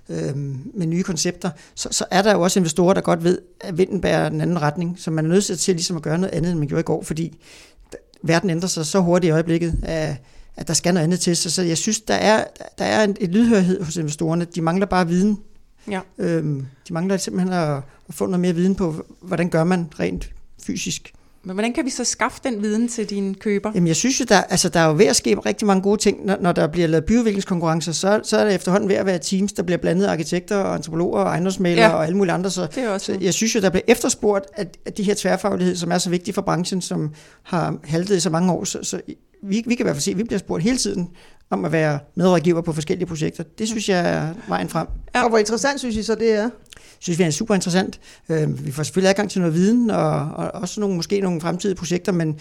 øh, 0.08 0.36
med 0.74 0.86
nye 0.86 1.02
koncepter, 1.02 1.50
så, 1.74 1.88
så 1.90 2.04
er 2.10 2.22
der 2.22 2.32
jo 2.32 2.40
også 2.40 2.58
investorer, 2.58 2.94
der 2.94 3.00
godt 3.00 3.24
ved, 3.24 3.38
at 3.60 3.78
vinden 3.78 4.00
bærer 4.00 4.28
den 4.28 4.40
anden 4.40 4.62
retning, 4.62 4.96
så 4.98 5.10
man 5.10 5.24
er 5.24 5.28
nødt 5.28 5.58
til 5.58 5.74
ligesom 5.74 5.96
at 5.96 6.02
gøre 6.02 6.18
noget 6.18 6.34
andet, 6.34 6.50
end 6.50 6.58
man 6.58 6.68
gjorde 6.68 6.80
i 6.80 6.84
går, 6.84 7.02
fordi 7.02 7.38
verden 8.22 8.50
ændrer 8.50 8.68
sig 8.68 8.86
så 8.86 9.00
hurtigt 9.00 9.28
i 9.28 9.32
øjeblikket, 9.32 9.78
at, 9.82 10.16
at 10.56 10.68
der 10.68 10.74
skal 10.74 10.94
noget 10.94 11.04
andet 11.04 11.20
til. 11.20 11.36
Så, 11.36 11.50
så 11.50 11.62
jeg 11.62 11.78
synes, 11.78 12.00
der 12.00 12.14
er, 12.14 12.44
der 12.78 12.84
er 12.84 13.04
en, 13.04 13.16
et 13.20 13.30
lydhørighed 13.30 13.82
hos 13.82 13.96
investorerne. 13.96 14.44
De 14.44 14.60
mangler 14.62 14.86
bare 14.86 15.08
viden. 15.08 15.38
Ja. 15.90 16.00
Øhm, 16.18 16.66
de 16.88 16.92
mangler 16.92 17.16
simpelthen 17.16 17.52
at, 17.52 17.76
at 18.08 18.14
få 18.14 18.26
noget 18.26 18.40
mere 18.40 18.54
viden 18.54 18.74
på, 18.74 19.04
hvordan 19.20 19.48
gør 19.48 19.64
man 19.64 19.86
rent 20.00 20.30
fysisk. 20.62 21.12
Men 21.44 21.54
hvordan 21.54 21.72
kan 21.72 21.84
vi 21.84 21.90
så 21.90 22.04
skaffe 22.04 22.40
den 22.44 22.62
viden 22.62 22.88
til 22.88 23.10
dine 23.10 23.34
køber? 23.34 23.72
Jamen 23.74 23.86
jeg 23.86 23.96
synes 23.96 24.20
jo, 24.20 24.24
der, 24.28 24.40
altså, 24.40 24.68
der 24.68 24.80
er 24.80 24.86
jo 24.88 24.94
ved 24.94 25.06
at 25.06 25.16
ske 25.16 25.36
rigtig 25.46 25.66
mange 25.66 25.82
gode 25.82 26.00
ting. 26.00 26.26
Når, 26.26 26.36
når 26.40 26.52
der 26.52 26.66
bliver 26.66 26.86
lavet 26.88 27.04
byudviklingskonkurrencer, 27.04 27.92
så, 27.92 28.20
så 28.22 28.38
er 28.38 28.44
det 28.44 28.54
efterhånden 28.54 28.88
ved 28.88 28.96
at 28.96 29.06
være 29.06 29.18
teams, 29.18 29.52
der 29.52 29.62
bliver 29.62 29.78
blandet 29.78 30.06
arkitekter 30.06 30.56
og 30.56 30.74
antropologer 30.74 31.18
og 31.20 31.26
ejendomsmalere 31.26 31.86
ja. 31.86 31.94
og 31.94 32.04
alle 32.04 32.16
mulige 32.16 32.34
andre. 32.34 32.50
Så, 32.50 32.66
det 32.74 32.82
er 32.82 32.90
også. 32.90 33.06
så 33.06 33.18
jeg 33.20 33.34
synes 33.34 33.54
jo, 33.54 33.60
der 33.60 33.70
bliver 33.70 33.84
efterspurgt, 33.88 34.46
at, 34.54 34.76
at 34.84 34.96
de 34.96 35.02
her 35.02 35.14
tværfaglighed, 35.14 35.76
som 35.76 35.92
er 35.92 35.98
så 35.98 36.10
vigtige 36.10 36.34
for 36.34 36.42
branchen, 36.42 36.80
som 36.80 37.10
har 37.42 37.76
haltet 37.84 38.16
i 38.16 38.20
så 38.20 38.30
mange 38.30 38.52
år, 38.52 38.64
så, 38.64 38.78
så 38.82 39.00
vi, 39.42 39.62
vi 39.66 39.74
kan 39.74 39.84
i 39.84 39.86
hvert 39.86 39.96
fald 39.96 40.02
se, 40.02 40.10
at 40.10 40.18
vi 40.18 40.24
bliver 40.24 40.38
spurgt 40.38 40.62
hele 40.62 40.76
tiden 40.76 41.08
om 41.50 41.64
at 41.64 41.72
være 41.72 41.98
medrådgiver 42.14 42.60
på 42.60 42.72
forskellige 42.72 43.06
projekter. 43.06 43.44
Det 43.58 43.68
synes 43.68 43.88
jeg 43.88 44.10
er 44.10 44.34
vejen 44.48 44.68
frem. 44.68 44.86
Ja. 45.14 45.22
Og 45.22 45.28
hvor 45.28 45.38
interessant 45.38 45.80
synes 45.80 45.96
I 45.96 46.02
så 46.02 46.14
det 46.14 46.32
er? 46.32 46.50
synes 47.04 47.18
vi 47.18 47.24
er 47.24 47.30
super 47.30 47.54
interessant. 47.54 48.00
Øh, 48.28 48.66
vi 48.66 48.72
får 48.72 48.82
selvfølgelig 48.82 49.08
adgang 49.08 49.30
til 49.30 49.40
noget 49.40 49.54
viden, 49.54 49.90
og, 49.90 50.14
og 50.14 50.50
også 50.54 50.80
nogle, 50.80 50.96
måske 50.96 51.20
nogle 51.20 51.40
fremtidige 51.40 51.76
projekter, 51.76 52.12
men, 52.12 52.38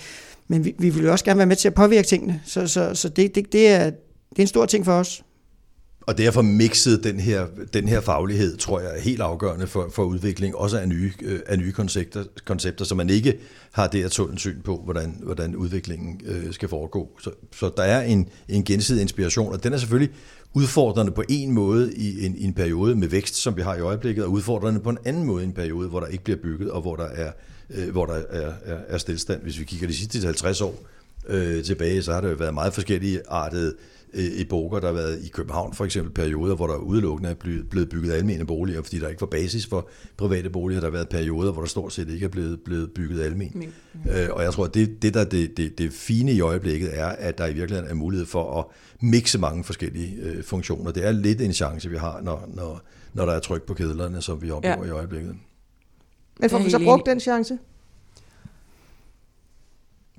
men 0.48 0.66
vi, 0.66 0.76
vi 0.80 0.90
vil 0.90 1.04
jo 1.04 1.12
også 1.12 1.26
gerne 1.26 1.38
være 1.38 1.48
med 1.48 1.56
til 1.56 1.68
at 1.68 1.74
påvirke 1.74 2.08
tingene. 2.08 2.42
Så, 2.46 2.68
så, 2.68 2.96
så 2.96 3.10
det, 3.10 3.36
det, 3.36 3.52
det, 3.52 3.68
er, 3.68 3.84
det 4.30 4.38
er 4.38 4.42
en 4.42 4.48
stor 4.48 4.66
ting 4.66 4.86
for 4.86 4.94
os. 4.94 5.24
Og 6.06 6.18
derfor 6.18 6.42
mixet 6.42 7.04
den 7.04 7.20
her, 7.20 7.46
den 7.74 7.88
her 7.88 8.02
faglighed, 8.02 8.58
tror 8.58 8.80
jeg, 8.80 8.98
er 8.98 9.02
helt 9.02 9.22
afgørende 9.22 9.68
for, 9.68 9.90
for 9.94 10.04
udvikling, 10.04 10.56
også 10.56 10.80
af 10.80 10.90
nye, 10.90 11.12
øh, 11.22 11.40
af 11.46 11.60
nye 11.60 11.72
koncepter, 11.72 12.24
koncepter, 12.46 12.86
så 12.86 12.96
man 12.96 13.10
ikke 13.10 13.38
har 13.72 13.88
det 13.88 14.04
at 14.04 14.20
en 14.20 14.38
syn 14.38 14.62
på, 14.62 14.82
hvordan, 14.84 15.18
hvordan 15.24 15.56
udviklingen 15.56 16.22
øh, 16.26 16.54
skal 16.54 16.70
foregå. 16.70 17.10
Så, 17.22 17.32
så 17.56 17.72
der 17.78 17.84
er 17.84 18.02
en, 18.02 18.30
en 18.50 18.64
gensidig 18.64 19.02
inspiration, 19.02 19.54
og 19.54 19.64
den 19.64 19.74
er 19.74 19.78
selvfølgelig 19.78 20.16
udfordrende 20.54 21.12
på 21.12 21.24
en 21.30 21.52
måde 21.52 21.94
i 21.94 22.26
en, 22.26 22.36
i 22.38 22.44
en 22.44 22.54
periode 22.54 22.96
med 22.96 23.08
vækst, 23.08 23.36
som 23.36 23.58
vi 23.58 23.62
har 23.62 23.76
i 23.76 23.80
øjeblikket, 23.80 24.24
og 24.24 24.32
udfordrende 24.32 24.80
på 24.80 24.90
en 24.90 24.98
anden 25.06 25.24
måde 25.24 25.44
i 25.44 25.48
en 25.48 25.54
periode, 25.54 25.90
hvor 25.90 26.00
der 26.00 26.08
ikke 26.08 26.24
bliver 26.24 26.40
bygget, 26.44 26.72
og 26.72 26.82
hvor 26.82 26.96
der 26.96 27.08
er, 27.08 27.32
øh, 27.70 27.90
hvor 27.90 28.06
der 28.06 28.14
er, 28.14 28.54
er, 28.66 28.78
er 28.88 28.98
stillstand. 28.98 29.42
Hvis 29.42 29.60
vi 29.60 29.64
kigger 29.64 29.88
de 29.88 29.94
sidste 29.94 30.26
50 30.26 30.62
år 30.62 30.84
øh, 31.28 31.64
tilbage, 31.64 32.04
så 32.04 32.14
har 32.14 32.22
der 32.22 32.30
jo 32.30 32.36
været 32.36 32.54
meget 32.54 32.74
forskellige 32.74 33.22
artede 33.28 33.76
epoker. 34.14 34.80
Der 34.80 34.88
har 34.88 34.94
været 34.94 35.26
i 35.26 35.30
København 35.30 35.74
for 35.74 35.86
eksempel 35.86 36.14
perioder, 36.14 36.56
hvor 36.56 36.68
der 36.68 36.76
udelukkende 36.76 37.30
er 37.30 37.34
blevet 37.70 37.90
bygget 37.90 38.14
almene 38.14 38.46
boliger, 38.46 38.82
fordi 38.82 39.00
der 39.00 39.08
ikke 39.08 39.22
var 39.22 39.28
basis 39.28 39.68
for 39.68 39.90
private 40.18 40.50
boliger. 40.50 40.82
Der 40.82 40.88
har 40.88 40.92
været 40.92 41.10
perioder, 41.10 41.52
hvor 41.52 41.62
der 41.62 41.70
stort 41.70 41.94
set 41.94 42.10
ikke 42.10 42.26
er 42.26 42.30
blevet, 42.30 42.60
blevet 42.66 42.92
bygget 42.92 43.24
almen. 43.24 43.74
Øh, 44.12 44.30
og 44.32 44.44
jeg 44.44 44.54
tror, 44.54 44.66
at 44.66 44.74
det, 44.74 45.02
det 45.02 45.14
der 45.14 45.24
det, 45.24 45.58
det, 45.58 45.78
det 45.78 45.94
fine 45.94 46.32
i 46.32 46.42
øjeblikket 46.42 47.00
er, 47.00 47.08
at 47.08 47.38
der 47.38 47.48
i 47.48 47.54
virkeligheden 47.54 47.92
er 47.92 47.96
mulighed 47.96 48.26
for 48.26 48.60
at 48.60 48.66
mixe 49.02 49.40
mange 49.40 49.64
forskellige 49.64 50.16
øh, 50.22 50.44
funktioner. 50.44 50.92
Det 50.92 51.06
er 51.06 51.12
lidt 51.12 51.42
en 51.42 51.54
chance, 51.54 51.90
vi 51.90 51.98
har, 51.98 52.22
når, 52.22 52.50
når, 52.54 52.82
når 53.14 53.26
der 53.26 53.34
er 53.34 53.40
tryk 53.40 53.64
på 53.64 53.74
kedlerne, 53.74 54.22
som 54.22 54.42
vi 54.42 54.52
oplever 54.52 54.86
ja. 54.86 54.88
i 54.88 54.90
øjeblikket. 54.90 55.36
Men 56.40 56.50
får 56.50 56.60
vi 56.60 56.70
så 56.70 56.80
brugt 56.80 57.06
den 57.06 57.20
chance? 57.20 57.58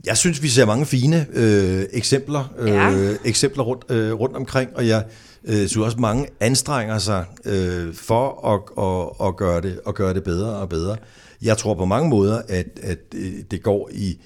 Jeg 0.07 0.17
synes, 0.17 0.43
vi 0.43 0.49
ser 0.49 0.67
mange 0.67 0.87
fine 0.87 1.27
øh, 1.33 1.85
eksempler, 1.93 2.55
øh, 2.59 2.69
ja. 2.69 3.15
eksempler 3.25 3.65
rundt, 3.65 3.85
øh, 3.91 4.13
rundt 4.13 4.37
omkring, 4.37 4.71
og 4.77 4.89
jeg 4.89 5.05
øh, 5.45 5.55
synes 5.55 5.77
også, 5.77 5.99
mange 5.99 6.27
anstrenger 6.41 6.99
sig 6.99 7.25
øh, 7.45 7.95
for 7.95 8.49
at, 8.55 8.85
at, 8.85 9.29
at, 9.29 9.37
gøre 9.37 9.61
det, 9.61 9.81
at 9.87 9.95
gøre 9.95 10.15
det 10.15 10.25
bedre 10.25 10.57
og 10.57 10.69
bedre. 10.69 10.97
Jeg 11.43 11.59
tror 11.59 11.75
på 11.75 11.85
mange 11.85 12.09
måder, 12.09 12.43
at, 12.49 12.67
at 12.83 12.99
øh, 13.15 13.33
det 13.51 13.63
går 13.63 13.91
i, 13.93 14.19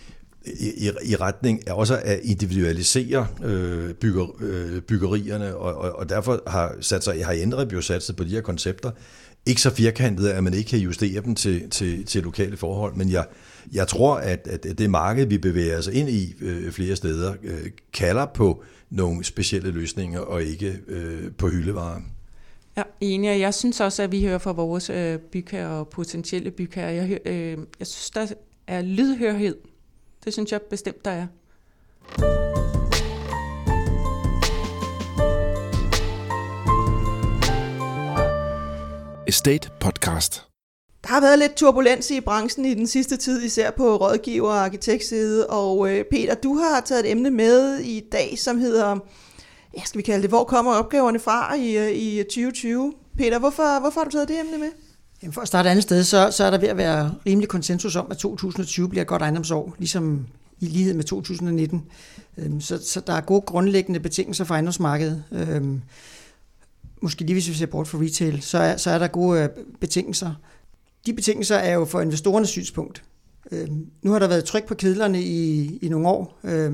i, 0.47 0.91
i 1.05 1.17
retning 1.17 1.69
af 1.69 1.73
også 1.73 2.01
at 2.05 2.21
individualisere 2.23 3.27
øh, 3.45 3.95
bygger, 3.95 4.27
øh, 4.41 4.81
byggerierne, 4.81 5.57
og, 5.57 5.75
og, 5.75 5.99
og 5.99 6.09
derfor 6.09 6.43
har, 6.47 6.75
sat 6.81 7.05
sig, 7.05 7.25
har 7.25 7.33
ændret 7.33 7.73
jo 7.73 7.81
sat 7.81 8.03
sig 8.03 8.17
på 8.17 8.25
de 8.25 8.31
her 8.31 8.41
koncepter. 8.41 8.91
Ikke 9.47 9.61
så 9.61 9.71
firkantet, 9.71 10.29
at 10.29 10.45
man 10.45 10.55
ikke 10.55 10.71
kan 10.71 10.79
justere 10.79 11.21
dem 11.21 11.35
til, 11.35 11.71
til, 11.71 12.07
til 12.07 12.23
lokale 12.23 12.57
forhold, 12.57 12.95
men 12.95 13.11
jeg, 13.11 13.25
jeg 13.73 13.89
tror, 13.89 14.15
at, 14.17 14.47
at 14.47 14.79
det 14.79 14.91
marked, 14.91 15.27
vi 15.27 15.39
bevæger 15.39 15.79
os 15.79 15.87
ind 15.87 16.09
i 16.09 16.35
øh, 16.41 16.73
flere 16.73 16.97
steder, 16.97 17.35
øh, 17.43 17.71
kalder 17.93 18.27
på 18.27 18.63
nogle 18.91 19.25
specielle 19.25 19.71
løsninger 19.71 20.21
og 20.21 20.43
ikke 20.43 20.79
øh, 20.89 21.33
på 21.39 21.49
hyldevarer. 21.49 22.01
Ja, 22.77 22.83
enig. 23.01 23.41
Jeg 23.41 23.55
synes 23.55 23.81
også, 23.81 24.03
at 24.03 24.13
vi 24.13 24.25
hører 24.25 24.39
fra 24.39 24.53
vores 24.53 24.91
øh, 24.91 25.19
bygherrer 25.19 25.69
og 25.69 25.89
potentielle 25.89 26.51
bygherrer. 26.51 26.91
Jeg, 26.91 27.19
øh, 27.25 27.59
jeg 27.79 27.87
synes, 27.87 28.11
der 28.11 28.27
er 28.67 28.83
lydhørhed. 28.83 29.57
Det 30.25 30.33
synes 30.33 30.53
jeg 30.53 30.61
bestemt, 30.63 31.05
der 31.05 31.11
er. 31.11 31.27
Estate 39.29 39.71
Podcast. 39.81 40.48
Der 41.03 41.09
har 41.09 41.21
været 41.21 41.39
lidt 41.39 41.55
turbulens 41.55 42.11
i 42.11 42.21
branchen 42.21 42.65
i 42.67 42.75
den 42.75 42.87
sidste 42.87 43.17
tid, 43.17 43.43
især 43.43 43.71
på 43.71 43.97
rådgiver- 43.97 44.49
og 44.49 44.65
arkitektside. 44.65 45.47
Og 45.47 45.91
øh, 45.91 46.05
Peter, 46.11 46.35
du 46.35 46.55
har 46.55 46.81
taget 46.81 47.05
et 47.05 47.11
emne 47.11 47.31
med 47.31 47.79
i 47.79 48.01
dag, 48.13 48.39
som 48.39 48.59
hedder, 48.59 48.97
ja, 49.77 49.83
skal 49.85 49.99
vi 49.99 50.03
kalde 50.03 50.23
det, 50.23 50.31
hvor 50.31 50.45
kommer 50.45 50.73
opgaverne 50.73 51.19
fra 51.19 51.55
i, 51.55 51.77
øh, 51.77 51.91
i 51.91 52.23
2020? 52.23 52.93
Peter, 53.19 53.39
hvorfor, 53.39 53.81
hvorfor 53.81 54.01
har 54.01 54.05
du 54.05 54.11
taget 54.11 54.29
det 54.29 54.41
emne 54.41 54.59
med? 54.59 54.69
Jamen 55.23 55.33
for 55.33 55.41
at 55.41 55.49
starte 55.49 55.67
et 55.67 55.71
andet 55.71 55.83
sted, 55.83 56.05
så, 56.05 56.31
så 56.31 56.45
er 56.45 56.51
der 56.51 56.59
ved 56.59 56.69
at 56.69 56.77
være 56.77 57.15
rimelig 57.27 57.49
konsensus 57.49 57.97
om, 57.97 58.07
at 58.11 58.19
2020 58.19 58.89
bliver 58.89 59.03
et 59.03 59.09
godt 59.09 59.23
ejendomsår, 59.23 59.75
ligesom 59.79 60.27
i 60.61 60.67
lighed 60.67 60.95
med 60.95 61.05
2019. 61.05 61.85
Øhm, 62.39 62.61
så, 62.61 62.79
så 62.85 63.01
der 63.01 63.13
er 63.13 63.21
gode 63.21 63.41
grundlæggende 63.41 64.01
betingelser 64.01 64.45
for 64.45 64.55
ejendomsmarkedet. 64.55 65.25
Øhm, 65.33 65.81
måske 67.03 67.25
lige 67.25 67.35
hvis 67.35 67.49
vi 67.49 67.55
ser 67.55 67.67
bort 67.67 67.89
fra 67.89 67.99
retail, 67.99 68.43
så 68.43 68.59
er, 68.59 68.77
så 68.77 68.91
er 68.91 68.99
der 68.99 69.07
gode 69.07 69.43
øh, 69.43 69.49
betingelser 69.81 70.35
de 71.07 71.13
betingelser 71.13 71.57
er 71.57 71.75
jo 71.75 71.85
for 71.85 72.01
investorernes 72.01 72.49
synspunkt. 72.49 73.05
Øh, 73.53 73.69
nu 74.03 74.13
har 74.13 74.19
der 74.19 74.29
været 74.29 74.45
tryk 74.45 74.67
på 74.67 74.75
kedlerne 74.75 75.23
i, 75.23 75.77
i 75.83 75.89
nogle 75.89 76.09
år. 76.09 76.39
Øh, 76.45 76.73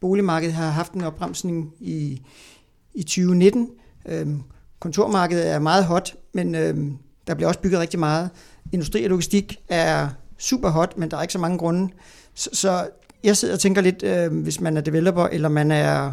boligmarkedet 0.00 0.54
har 0.54 0.70
haft 0.70 0.92
en 0.92 1.00
opbremsning 1.00 1.72
i, 1.80 2.22
i 2.94 3.02
2019. 3.02 3.68
Øh, 4.08 4.26
kontormarkedet 4.80 5.50
er 5.50 5.58
meget 5.58 5.84
hot, 5.84 6.14
men 6.34 6.54
øh, 6.54 6.76
der 7.26 7.34
bliver 7.34 7.48
også 7.48 7.60
bygget 7.60 7.80
rigtig 7.80 8.00
meget. 8.00 8.30
Industri 8.72 9.04
og 9.04 9.10
logistik 9.10 9.56
er 9.68 10.08
super 10.38 10.68
hot, 10.68 10.98
men 10.98 11.10
der 11.10 11.16
er 11.16 11.22
ikke 11.22 11.32
så 11.32 11.38
mange 11.38 11.58
grunde. 11.58 11.92
Så, 12.34 12.50
så 12.52 12.88
jeg 13.24 13.36
sidder 13.36 13.54
og 13.54 13.60
tænker 13.60 13.82
lidt, 13.82 14.02
øh, 14.02 14.42
hvis 14.42 14.60
man 14.60 14.76
er 14.76 14.80
developer, 14.80 15.26
eller 15.26 15.48
man 15.48 15.70
er 15.70 16.12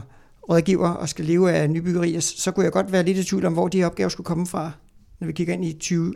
rådgiver 0.49 0.89
og 0.89 1.09
skal 1.09 1.25
leve 1.25 1.51
af 1.51 1.69
nybyggerier, 1.69 2.19
så 2.19 2.51
kunne 2.51 2.63
jeg 2.63 2.71
godt 2.71 2.91
være 2.91 3.03
lidt 3.03 3.17
i 3.17 3.23
tvivl 3.23 3.45
om, 3.45 3.53
hvor 3.53 3.67
de 3.67 3.83
opgaver 3.83 4.09
skulle 4.09 4.25
komme 4.25 4.47
fra, 4.47 4.71
når 5.19 5.27
vi 5.27 5.33
kigger 5.33 5.53
ind 5.53 5.65
i 5.65 5.73
20, 5.73 6.13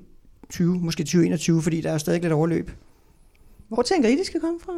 20, 0.52 0.80
måske 0.80 1.04
2021, 1.04 1.62
fordi 1.62 1.82
der 1.82 1.92
er 1.92 1.98
stadig 1.98 2.22
lidt 2.22 2.34
overløb. 2.34 2.72
Hvor 3.68 3.82
tænker 3.82 4.10
I, 4.10 4.16
de 4.16 4.26
skal 4.26 4.40
komme 4.40 4.60
fra? 4.60 4.74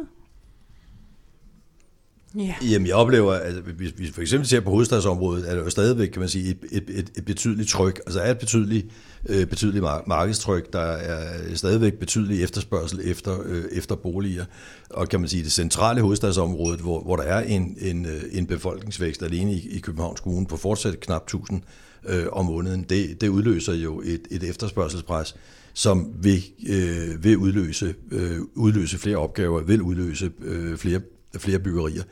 Ja. 2.38 2.54
Jamen, 2.70 2.86
jeg 2.86 2.94
oplever, 2.94 3.32
at 3.32 3.54
hvis 3.54 3.92
vi 3.96 4.10
for 4.12 4.20
eksempel 4.20 4.48
ser 4.48 4.60
på 4.60 4.70
hovedstadsområdet, 4.70 5.50
er 5.50 5.54
der 5.54 5.62
jo 5.62 5.70
stadigvæk, 5.70 6.08
kan 6.08 6.20
man 6.20 6.28
sige, 6.28 6.50
et, 6.50 6.58
et, 6.70 6.84
et, 6.88 7.10
et 7.16 7.24
betydeligt 7.24 7.68
tryk. 7.68 8.00
Altså 8.06 8.20
er 8.20 8.30
et 8.30 8.38
betydeligt, 8.38 8.86
øh, 9.28 9.46
betydeligt 9.46 9.84
markedstryk, 10.06 10.72
der 10.72 10.80
er 10.80 11.54
stadigvæk 11.54 11.94
betydelig 11.94 12.42
efterspørgsel 12.42 13.00
efter, 13.04 13.38
øh, 13.44 13.64
efter 13.72 13.94
boliger. 13.94 14.44
Og 14.90 15.08
kan 15.08 15.20
man 15.20 15.28
sige, 15.28 15.42
det 15.44 15.52
centrale 15.52 16.00
hovedstadsområde, 16.00 16.76
hvor, 16.76 17.00
hvor 17.00 17.16
der 17.16 17.22
er 17.22 17.40
en, 17.40 17.76
en, 17.80 18.06
øh, 18.06 18.22
en 18.32 18.46
befolkningsvækst 18.46 19.22
alene 19.22 19.52
i, 19.52 19.68
i 19.76 19.78
Københavns 19.78 20.20
Kommune 20.20 20.46
på 20.46 20.56
fortsat 20.56 21.00
knap 21.00 21.22
1000 21.22 21.62
øh, 22.06 22.26
om 22.32 22.44
måneden, 22.44 22.82
det, 22.82 23.20
det 23.20 23.28
udløser 23.28 23.74
jo 23.74 24.00
et, 24.04 24.22
et 24.30 24.42
efterspørgselspres, 24.42 25.36
som 25.74 26.14
vil, 26.22 26.44
øh, 26.68 27.24
vil 27.24 27.36
udløse, 27.36 27.94
øh, 28.10 28.38
udløse 28.54 28.98
flere 28.98 29.16
opgaver, 29.16 29.60
vil 29.60 29.82
udløse 29.82 30.30
øh, 30.42 30.76
flere, 30.76 31.00
flere 31.38 31.58
byggerier. 31.58 32.02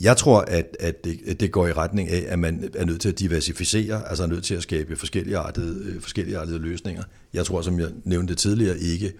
Jeg 0.00 0.16
tror, 0.16 0.40
at, 0.40 0.76
at, 0.80 1.04
det, 1.04 1.20
at 1.26 1.40
det 1.40 1.52
går 1.52 1.66
i 1.66 1.72
retning 1.72 2.08
af, 2.08 2.24
at 2.28 2.38
man 2.38 2.70
er 2.74 2.84
nødt 2.84 3.00
til 3.00 3.08
at 3.08 3.18
diversificere, 3.18 4.08
altså 4.08 4.22
er 4.22 4.26
nødt 4.26 4.44
til 4.44 4.54
at 4.54 4.62
skabe 4.62 4.96
forskellige 4.96 5.36
artede, 5.36 5.84
øh, 5.84 6.00
forskellige 6.00 6.38
artede 6.38 6.58
løsninger. 6.58 7.02
Jeg 7.34 7.46
tror, 7.46 7.62
som 7.62 7.80
jeg 7.80 7.88
nævnte 8.04 8.34
tidligere, 8.34 8.78
ikke, 8.78 9.12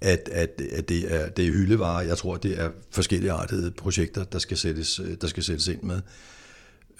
at, 0.00 0.28
at, 0.32 0.62
at 0.72 0.88
det, 0.88 1.14
er, 1.14 1.28
det 1.28 1.46
er 1.46 1.52
hyldevarer. 1.52 2.02
Jeg 2.02 2.18
tror, 2.18 2.34
at 2.34 2.42
det 2.42 2.60
er 2.60 2.70
forskellige 2.90 3.32
artede 3.32 3.70
projekter, 3.70 4.24
der 4.24 4.38
skal 4.38 4.56
sættes, 4.56 5.00
øh, 5.00 5.16
der 5.20 5.26
skal 5.26 5.42
sættes 5.42 5.68
ind 5.68 5.82
med. 5.82 6.00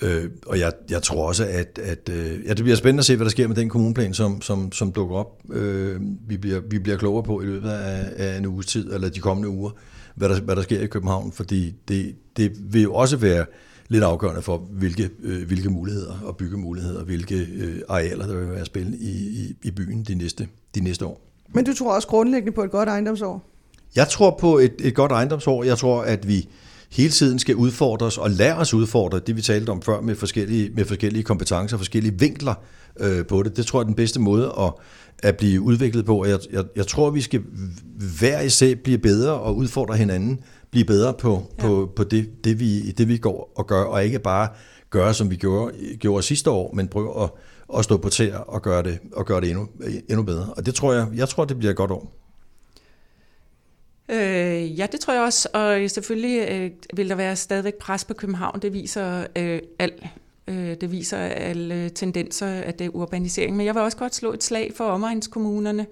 Øh, 0.02 0.30
og 0.46 0.58
jeg, 0.58 0.72
jeg 0.90 1.02
tror 1.02 1.28
også, 1.28 1.44
at, 1.44 1.78
at 1.82 2.08
øh, 2.08 2.46
ja, 2.46 2.54
det 2.54 2.64
bliver 2.64 2.76
spændende 2.76 3.00
at 3.00 3.04
se, 3.04 3.16
hvad 3.16 3.24
der 3.24 3.30
sker 3.30 3.48
med 3.48 3.56
den 3.56 3.68
kommuneplan, 3.68 4.14
som, 4.14 4.40
som, 4.42 4.72
som 4.72 4.92
dukker 4.92 5.16
op. 5.16 5.42
Øh, 5.52 6.00
vi, 6.28 6.37
bliver, 6.37 6.61
vi 6.61 6.78
bliver 6.78 6.98
klogere 6.98 7.22
på 7.22 7.40
i 7.40 7.44
løbet 7.44 7.70
af, 7.70 8.12
af 8.16 8.38
en 8.38 8.46
uges 8.46 8.66
tid, 8.66 8.92
eller 8.92 9.08
de 9.08 9.20
kommende 9.20 9.48
uger, 9.48 9.70
hvad 10.14 10.28
der, 10.28 10.40
hvad 10.40 10.56
der 10.56 10.62
sker 10.62 10.80
i 10.80 10.87
København, 10.87 11.32
fordi 11.32 11.74
det, 11.88 12.14
det 12.37 12.52
vil 12.72 12.82
jo 12.82 12.94
også 12.94 13.16
være 13.16 13.46
lidt 13.88 14.04
afgørende 14.04 14.42
for, 14.42 14.56
hvilke, 14.56 15.11
øh, 15.22 15.46
hvilke 15.46 15.70
muligheder 15.70 16.20
og 16.24 16.37
byggemuligheder, 16.37 17.04
hvilke 17.04 17.48
øh, 17.56 17.80
arealer, 17.88 18.26
der 18.26 18.37
vil 18.37 18.50
være 18.50 18.64
spil 18.64 18.96
i, 19.00 19.11
i, 19.11 19.56
i 19.62 19.70
byen 19.70 20.02
de 20.02 20.14
næste, 20.14 20.48
de 20.74 20.80
næste 20.80 21.06
år. 21.06 21.20
Men 21.54 21.64
du 21.64 21.74
tror 21.74 21.94
også 21.94 22.08
grundlæggende 22.08 22.52
på 22.52 22.62
et 22.62 22.70
godt 22.70 22.88
ejendomsår? 22.88 23.50
Jeg 23.96 24.08
tror 24.08 24.37
på 24.40 24.58
et, 24.58 24.74
et 24.78 24.94
godt 24.94 25.12
ejendomsår. 25.12 25.64
Jeg 25.64 25.78
tror, 25.78 26.02
at 26.02 26.28
vi 26.28 26.48
hele 26.90 27.11
tiden 27.11 27.38
skal 27.38 27.57
udfordres 27.57 28.18
og 28.18 28.31
lære 28.31 28.57
os 28.57 28.74
udfordre 28.74 29.20
det, 29.27 29.37
vi 29.37 29.42
talte 29.42 29.70
om 29.70 29.83
før 29.83 30.01
med 30.01 30.14
forskellige, 30.14 30.70
med 30.74 30.85
forskellige 30.85 31.22
kompetencer, 31.22 31.77
forskellige 31.77 32.18
vinkler 32.18 32.55
øh, 33.01 33.27
på 33.27 33.42
det. 33.42 33.57
Det 33.57 33.66
tror 33.66 33.81
jeg 33.81 33.85
er 33.85 33.87
den 33.87 33.94
bedste 33.94 34.20
måde 34.20 34.53
at, 34.59 34.72
at 35.22 35.37
blive 35.37 35.61
udviklet 35.61 36.05
på. 36.05 36.24
Jeg, 36.24 36.38
jeg, 36.53 36.64
jeg 36.77 36.87
tror, 36.87 37.11
vi 37.11 37.20
skal 37.20 37.42
hver 38.18 38.40
især 38.40 38.74
blive 38.85 38.98
bedre 38.98 39.33
og 39.33 39.57
udfordre 39.57 39.96
hinanden, 39.96 40.40
blive 40.70 40.85
bedre 40.85 41.14
på, 41.14 41.42
ja. 41.59 41.62
på, 41.62 41.92
på 41.96 42.05
det, 42.05 42.44
det, 42.44 42.61
vi, 42.61 42.90
det, 42.90 43.09
vi 43.09 43.16
går 43.16 43.53
og 43.57 43.66
gør, 43.66 43.83
og 43.83 44.05
ikke 44.05 44.18
bare 44.18 44.48
gøre, 44.90 45.14
som 45.14 45.31
vi 45.31 45.37
gjorde, 45.37 45.74
gjorde 46.01 46.22
sidste 46.22 46.51
år, 46.51 46.74
men 46.74 46.88
prøve 46.88 47.22
at, 47.22 47.31
at 47.79 47.85
stå 47.85 47.96
på 47.96 48.09
tæer 48.09 48.38
og 48.38 48.62
gøre 48.62 48.83
det, 48.83 48.98
og 49.12 49.27
gøre 49.27 49.40
det 49.40 49.51
endnu, 49.51 49.68
endnu 50.09 50.22
bedre. 50.22 50.46
Og 50.57 50.66
det 50.66 50.74
tror 50.74 50.92
jeg, 50.92 51.07
jeg 51.14 51.29
tror, 51.29 51.44
det 51.44 51.59
bliver 51.59 51.70
et 51.70 51.77
godt 51.77 51.90
år. 51.90 52.17
Øh, 54.08 54.78
ja, 54.78 54.86
det 54.92 55.00
tror 55.00 55.14
jeg 55.14 55.22
også, 55.22 55.48
og 55.52 55.90
selvfølgelig 55.90 56.48
øh, 56.50 56.70
vil 56.94 57.08
der 57.08 57.14
være 57.14 57.36
stadigvæk 57.36 57.74
pres 57.74 58.04
på 58.04 58.14
København. 58.14 58.62
Det 58.62 58.72
viser 58.72 59.26
øh, 59.36 59.60
alt. 59.78 60.02
Øh, 60.48 60.76
det 60.80 60.92
viser 60.92 61.18
alle 61.18 61.90
tendenser 61.90 62.46
at 62.46 62.78
det 62.78 62.88
urbanisering. 62.88 63.56
Men 63.56 63.66
jeg 63.66 63.74
vil 63.74 63.82
også 63.82 63.96
godt 63.96 64.14
slå 64.14 64.32
et 64.32 64.44
slag 64.44 64.72
for 64.76 64.84
omegnskommunerne. 64.84 65.86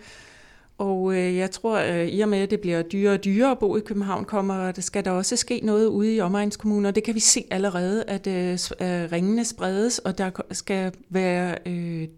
Og 0.79 1.15
øh, 1.15 1.37
jeg 1.37 1.51
tror, 1.51 1.79
øh, 1.79 2.07
i 2.07 2.21
og 2.21 2.29
med, 2.29 2.39
at 2.39 2.51
det 2.51 2.61
bliver 2.61 2.83
dyrere 2.83 3.15
og 3.15 3.25
dyrere 3.25 3.51
at 3.51 3.59
bo 3.59 3.77
i 3.77 3.81
København, 3.81 4.25
kommer, 4.25 4.73
der 4.73 4.83
skal 4.83 5.05
der 5.05 5.11
også 5.11 5.37
ske 5.37 5.61
noget 5.63 5.87
ude 5.87 6.15
i 6.15 6.21
omegnskommuner. 6.21 6.91
Det 6.91 7.05
kan 7.05 7.15
vi 7.15 7.21
se 7.21 7.45
allerede, 7.51 8.05
at 8.05 8.27
øh, 8.27 8.53
øh 8.53 9.13
ringene 9.13 9.45
spredes, 9.45 9.99
og 9.99 10.19
der 10.19 10.31
skal 10.53 10.93
være, 11.09 11.59
øh, 11.67 12.09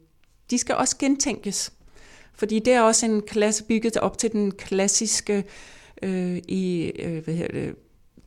de 0.51 0.59
skal 0.59 0.75
også 0.75 0.97
gentænkes. 0.99 1.73
Fordi 2.35 2.59
det 2.59 2.73
er 2.73 2.81
også 2.81 3.07
en 3.07 3.23
klasse 3.23 3.65
bygget 3.65 3.97
op 3.97 4.19
til 4.19 4.33
den 4.33 4.51
klassiske 4.51 5.45
øh, 6.03 6.39
i 6.49 6.93
øh, 6.99 7.25
hvad 7.25 7.35
hedder 7.35 7.53
det, 7.53 7.75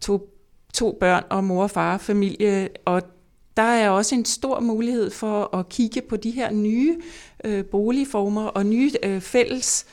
to, 0.02 0.30
to 0.74 0.98
børn 1.00 1.24
og 1.30 1.44
mor 1.44 1.64
og 1.64 1.72
far 1.72 1.98
familie, 1.98 2.70
og 2.86 3.02
der 3.58 3.64
er 3.64 3.90
også 3.90 4.16
en 4.16 4.26
stor 4.26 4.60
mulighed 4.60 5.12
for 5.12 5.56
at 5.56 5.70
kigge 5.70 6.02
på 6.02 6.18
de 6.18 6.32
her 6.32 6.52
nye 6.52 6.98
øh, 7.44 7.66
boligformer 7.66 8.46
og 8.46 8.66
nye 8.66 8.92
øh, 9.04 9.22
fælles 9.22 9.86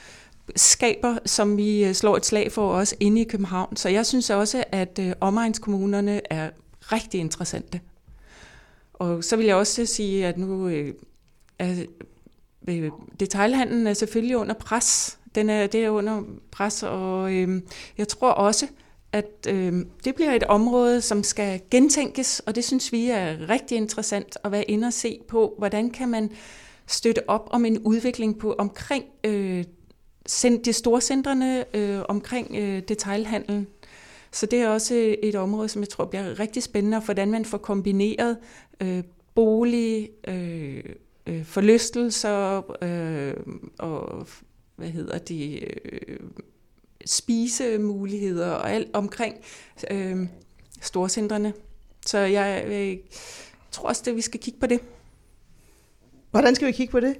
skaber, 0.56 1.18
som 1.26 1.56
vi 1.56 1.84
øh, 1.84 1.94
slår 1.94 2.16
et 2.16 2.26
slag 2.26 2.52
for 2.52 2.72
også 2.72 2.96
inde 3.00 3.20
i 3.20 3.24
København. 3.24 3.76
Så 3.76 3.88
jeg 3.88 4.06
synes 4.06 4.30
også, 4.30 4.64
at 4.72 4.98
øh, 5.02 5.12
omegnskommunerne 5.20 6.20
er 6.32 6.50
rigtig 6.80 7.20
interessante. 7.20 7.80
Og 8.92 9.24
så 9.24 9.36
vil 9.36 9.46
jeg 9.46 9.56
også 9.56 9.86
sige, 9.86 10.26
at 10.26 10.38
nu 10.38 10.68
øh, 10.68 10.94
er, 11.58 11.84
øh, 12.68 12.90
detailhandlen 13.20 13.86
er 13.86 13.94
selvfølgelig 13.94 14.36
under 14.36 14.54
pres. 14.54 15.17
Den 15.34 15.50
er, 15.50 15.66
det 15.66 15.84
er 15.84 15.90
under 15.90 16.22
pres, 16.50 16.82
og 16.82 17.32
øh, 17.32 17.62
jeg 17.98 18.08
tror 18.08 18.30
også, 18.30 18.66
at 19.12 19.46
øh, 19.48 19.72
det 20.04 20.14
bliver 20.14 20.32
et 20.32 20.44
område, 20.44 21.00
som 21.00 21.22
skal 21.22 21.60
gentænkes, 21.70 22.40
og 22.40 22.54
det 22.54 22.64
synes 22.64 22.92
vi 22.92 23.10
er 23.10 23.48
rigtig 23.48 23.76
interessant 23.76 24.36
at 24.44 24.52
være 24.52 24.70
inde 24.70 24.86
og 24.86 24.92
se 24.92 25.20
på, 25.28 25.54
hvordan 25.58 25.90
kan 25.90 26.08
man 26.08 26.30
støtte 26.86 27.30
op 27.30 27.48
om 27.50 27.64
en 27.64 27.78
udvikling 27.78 28.38
på 28.38 28.54
omkring 28.58 29.04
øh, 29.24 29.64
de 30.64 30.72
store 30.72 31.00
centrene, 31.00 31.76
øh, 31.76 32.00
omkring 32.08 32.56
øh, 32.56 32.82
detailhandlen. 32.88 33.66
Så 34.32 34.46
det 34.46 34.60
er 34.60 34.68
også 34.68 35.16
et 35.22 35.34
område, 35.34 35.68
som 35.68 35.82
jeg 35.82 35.88
tror 35.88 36.04
bliver 36.04 36.40
rigtig 36.40 36.62
spændende, 36.62 37.00
hvordan 37.00 37.30
man 37.30 37.44
får 37.44 37.58
kombineret 37.58 38.36
øh, 38.80 39.02
bolig, 39.34 40.10
øh, 40.28 40.84
øh, 41.26 41.44
forlystelser 41.44 42.62
øh, 42.82 43.34
og 43.78 44.26
hvad 44.78 44.88
hedder 44.88 45.18
det, 45.18 45.62
øh, 45.84 46.18
spisemuligheder 47.06 48.50
og 48.50 48.72
alt 48.72 48.88
omkring 48.92 49.36
øh, 49.90 50.26
storcentrene. 50.80 51.52
Så 52.06 52.18
jeg 52.18 52.64
øh, 52.66 52.96
tror 53.70 53.88
også, 53.88 54.02
at 54.06 54.16
vi 54.16 54.20
skal 54.20 54.40
kigge 54.40 54.60
på 54.60 54.66
det. 54.66 54.80
Hvordan 56.30 56.54
skal 56.54 56.66
vi 56.66 56.72
kigge 56.72 56.90
på 56.90 57.00
det? 57.00 57.16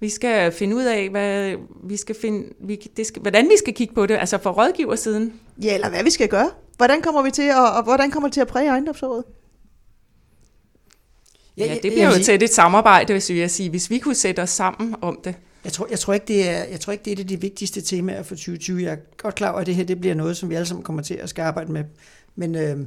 Vi 0.00 0.08
skal 0.08 0.52
finde 0.52 0.76
ud 0.76 0.84
af, 0.84 1.10
hvad 1.10 1.56
vi 1.84 1.96
skal 1.96 2.16
finde, 2.20 2.54
vi, 2.60 2.76
det 2.96 3.06
skal, 3.06 3.22
hvordan 3.22 3.48
vi 3.48 3.56
skal 3.58 3.74
kigge 3.74 3.94
på 3.94 4.06
det, 4.06 4.14
altså 4.14 4.38
fra 4.38 4.50
rådgiversiden. 4.50 5.40
Ja, 5.62 5.74
eller 5.74 5.88
hvad 5.88 6.04
vi 6.04 6.10
skal 6.10 6.28
gøre. 6.28 6.50
Hvordan 6.76 7.02
kommer 7.02 7.22
vi 7.22 7.30
til 7.30 7.42
at, 7.42 7.76
og 7.76 7.82
hvordan 7.82 8.10
kommer 8.10 8.28
det 8.28 8.34
til 8.34 8.40
at 8.40 8.46
præge 8.46 8.68
ejendomsrådet? 8.68 9.24
Ja, 11.56 11.66
ja, 11.66 11.74
det 11.74 11.92
bliver 11.92 12.18
jo 12.18 12.24
til 12.24 12.42
et 12.42 12.50
samarbejde, 12.50 13.12
hvis 13.12 13.30
vi, 13.30 13.48
sige, 13.48 13.70
hvis 13.70 13.90
vi 13.90 13.98
kunne 13.98 14.14
sætte 14.14 14.42
os 14.42 14.50
sammen 14.50 14.94
om 15.00 15.20
det. 15.24 15.34
Jeg 15.64 15.72
tror, 15.72 15.86
jeg, 15.90 15.98
tror 15.98 16.14
ikke, 16.14 16.26
det 16.26 16.48
er, 16.48 16.64
jeg 16.64 16.80
tror 16.80 16.92
ikke, 16.92 17.04
det 17.04 17.10
er 17.10 17.16
det 17.16 17.28
de 17.28 17.40
vigtigste 17.40 17.80
temaer 17.80 18.22
for 18.22 18.34
2020. 18.34 18.82
Jeg 18.82 18.92
er 18.92 18.96
godt 19.16 19.34
klar 19.34 19.50
over, 19.50 19.60
at 19.60 19.66
det 19.66 19.74
her 19.74 19.84
det 19.84 20.00
bliver 20.00 20.14
noget, 20.14 20.36
som 20.36 20.50
vi 20.50 20.54
alle 20.54 20.66
sammen 20.66 20.84
kommer 20.84 21.02
til 21.02 21.14
at 21.14 21.28
skal 21.28 21.42
arbejde 21.42 21.72
med. 21.72 21.84
Men 22.36 22.54
øh, 22.54 22.78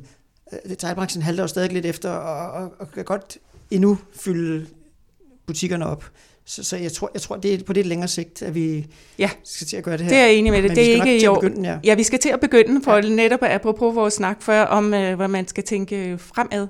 detaljbranchen 0.70 1.24
halter 1.24 1.44
jo 1.44 1.48
stadig 1.48 1.74
lidt 1.74 1.86
efter, 1.86 2.10
og, 2.10 2.64
og, 2.64 2.74
og 2.80 2.92
kan 2.92 3.06
godt 3.06 3.38
endnu 3.72 3.98
fylde 4.14 4.68
butikkerne 5.48 5.86
op. 5.86 6.06
Så, 6.46 6.64
så 6.64 6.78
jeg 6.78 6.92
tror, 6.92 7.12
jeg 7.14 7.22
tror, 7.22 7.36
det 7.36 7.54
er 7.54 7.64
på 7.64 7.74
det 7.74 7.86
længere 7.86 8.08
sigt, 8.08 8.42
at 8.42 8.56
vi 8.56 8.86
ja. 9.20 9.30
skal 9.44 9.68
til 9.68 9.78
at 9.78 9.84
gøre 9.84 9.98
det 9.98 10.06
her. 10.06 10.10
Det 10.10 10.18
er 10.18 10.26
jeg 10.26 10.34
enig 10.34 10.52
med 10.52 10.64
det. 10.64 10.72
det 10.72 10.92
er 10.92 11.06
ikke 11.06 11.24
i 11.24 11.28
år. 11.28 11.40
Begynde, 11.40 11.70
ja. 11.70 11.80
ja, 11.84 11.96
vi 11.96 12.04
skal 12.04 12.20
til 12.20 12.30
at 12.30 12.40
begynde, 12.40 12.84
for 12.84 12.96
ja. 12.96 13.02
netop 13.02 13.40
apropos 13.44 13.96
vores 13.96 14.14
snak 14.14 14.42
før, 14.42 14.64
om 14.64 14.94
øh, 14.94 15.16
hvad 15.16 15.28
man 15.28 15.48
skal 15.48 15.64
tænke 15.64 16.18
fremad. 16.18 16.68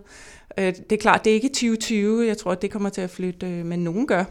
Øh, 0.57 0.73
det 0.89 0.91
er 0.91 0.97
klart, 0.97 1.23
det 1.23 1.29
er 1.29 1.33
ikke 1.33 1.49
2020. 1.49 2.27
Jeg 2.27 2.37
tror, 2.37 2.55
det 2.55 2.71
kommer 2.71 2.89
til 2.89 3.01
at 3.01 3.09
flytte, 3.09 3.47
øh, 3.47 3.65
men 3.65 3.79
nogen 3.79 4.07
gør. 4.07 4.23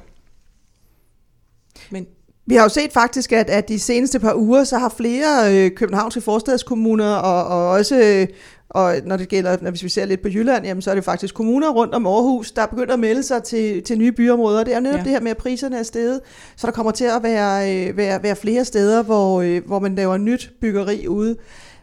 Men 1.91 2.07
vi 2.47 2.55
har 2.55 2.63
jo 2.63 2.69
set 2.69 2.93
faktisk, 2.93 3.33
at, 3.33 3.51
at 3.51 3.69
de 3.69 3.79
seneste 3.79 4.21
par 4.21 4.35
uger, 4.35 4.65
så 4.65 4.79
har 4.79 4.89
flere 4.89 5.55
øh, 5.55 5.71
københavnske 5.71 6.21
forstadskommuner 6.21 7.15
og, 7.15 7.45
og 7.45 7.69
også 7.69 7.97
øh, 7.97 8.27
og 8.71 8.95
når 9.05 9.17
det 9.17 9.29
gælder, 9.29 9.57
når 9.63 9.71
vi 9.71 9.89
ser 9.89 10.05
lidt 10.05 10.23
på 10.23 10.29
Jylland, 10.29 10.67
jamen, 10.67 10.83
så 10.83 10.91
er 10.91 10.95
det 10.95 11.05
faktisk 11.05 11.35
kommuner 11.35 11.71
rundt 11.71 11.95
om 11.95 12.07
Aarhus, 12.07 12.53
der 12.53 12.63
er 12.63 12.67
begyndt 12.67 12.91
at 12.91 12.99
melde 12.99 13.23
sig 13.23 13.43
til, 13.43 13.83
til 13.83 13.99
nye 13.99 14.13
byområder. 14.13 14.65
Det 14.65 14.73
er 14.73 14.77
jo 14.77 14.83
netop 14.83 14.99
ja. 14.99 15.05
det 15.05 15.13
her 15.13 15.21
med, 15.21 15.31
at 15.31 15.37
priserne 15.37 15.79
er 15.79 15.83
steget, 15.83 16.21
så 16.57 16.67
der 16.67 16.73
kommer 16.73 16.93
til 16.93 17.05
at 17.05 17.23
være, 17.23 17.89
øh, 17.89 17.97
være, 17.97 18.23
være 18.23 18.37
flere 18.37 18.65
steder, 18.65 19.03
hvor, 19.03 19.41
øh, 19.41 19.67
hvor 19.67 19.79
man 19.79 19.95
laver 19.95 20.17
nyt 20.17 20.51
byggeri 20.61 21.09
ude. 21.09 21.37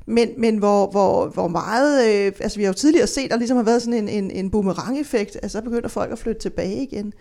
Men, 0.05 0.29
men 0.37 0.57
hvor, 0.57 0.87
hvor, 0.87 1.27
hvor 1.27 1.47
meget, 1.47 2.07
øh, 2.09 2.31
altså 2.39 2.57
vi 2.57 2.63
har 2.63 2.69
jo 2.69 2.73
tidligere 2.73 3.07
set, 3.07 3.23
at 3.23 3.31
der 3.31 3.37
ligesom 3.37 3.57
har 3.57 3.63
været 3.63 3.81
sådan 3.81 4.07
en, 4.07 4.09
en, 4.09 4.31
en 4.31 4.49
boomerang-effekt, 4.49 5.37
altså 5.43 5.57
så 5.57 5.63
begynder 5.63 5.89
folk 5.89 6.11
at 6.11 6.19
flytte 6.19 6.41
tilbage 6.41 6.83
igen. 6.83 7.13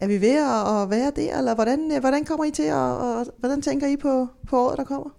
Er 0.00 0.06
vi 0.06 0.20
ved 0.20 0.36
at, 0.36 0.90
være 0.90 1.12
der, 1.16 1.38
eller 1.38 1.54
hvordan, 1.54 1.92
øh, 1.94 2.00
hvordan 2.00 2.24
kommer 2.24 2.44
I 2.44 2.50
til, 2.50 2.62
at, 2.62 2.74
og, 2.74 3.26
hvordan 3.38 3.62
tænker 3.62 3.86
I 3.86 3.96
på, 3.96 4.26
på 4.48 4.58
året, 4.58 4.78
der 4.78 4.84
kommer? 4.84 5.10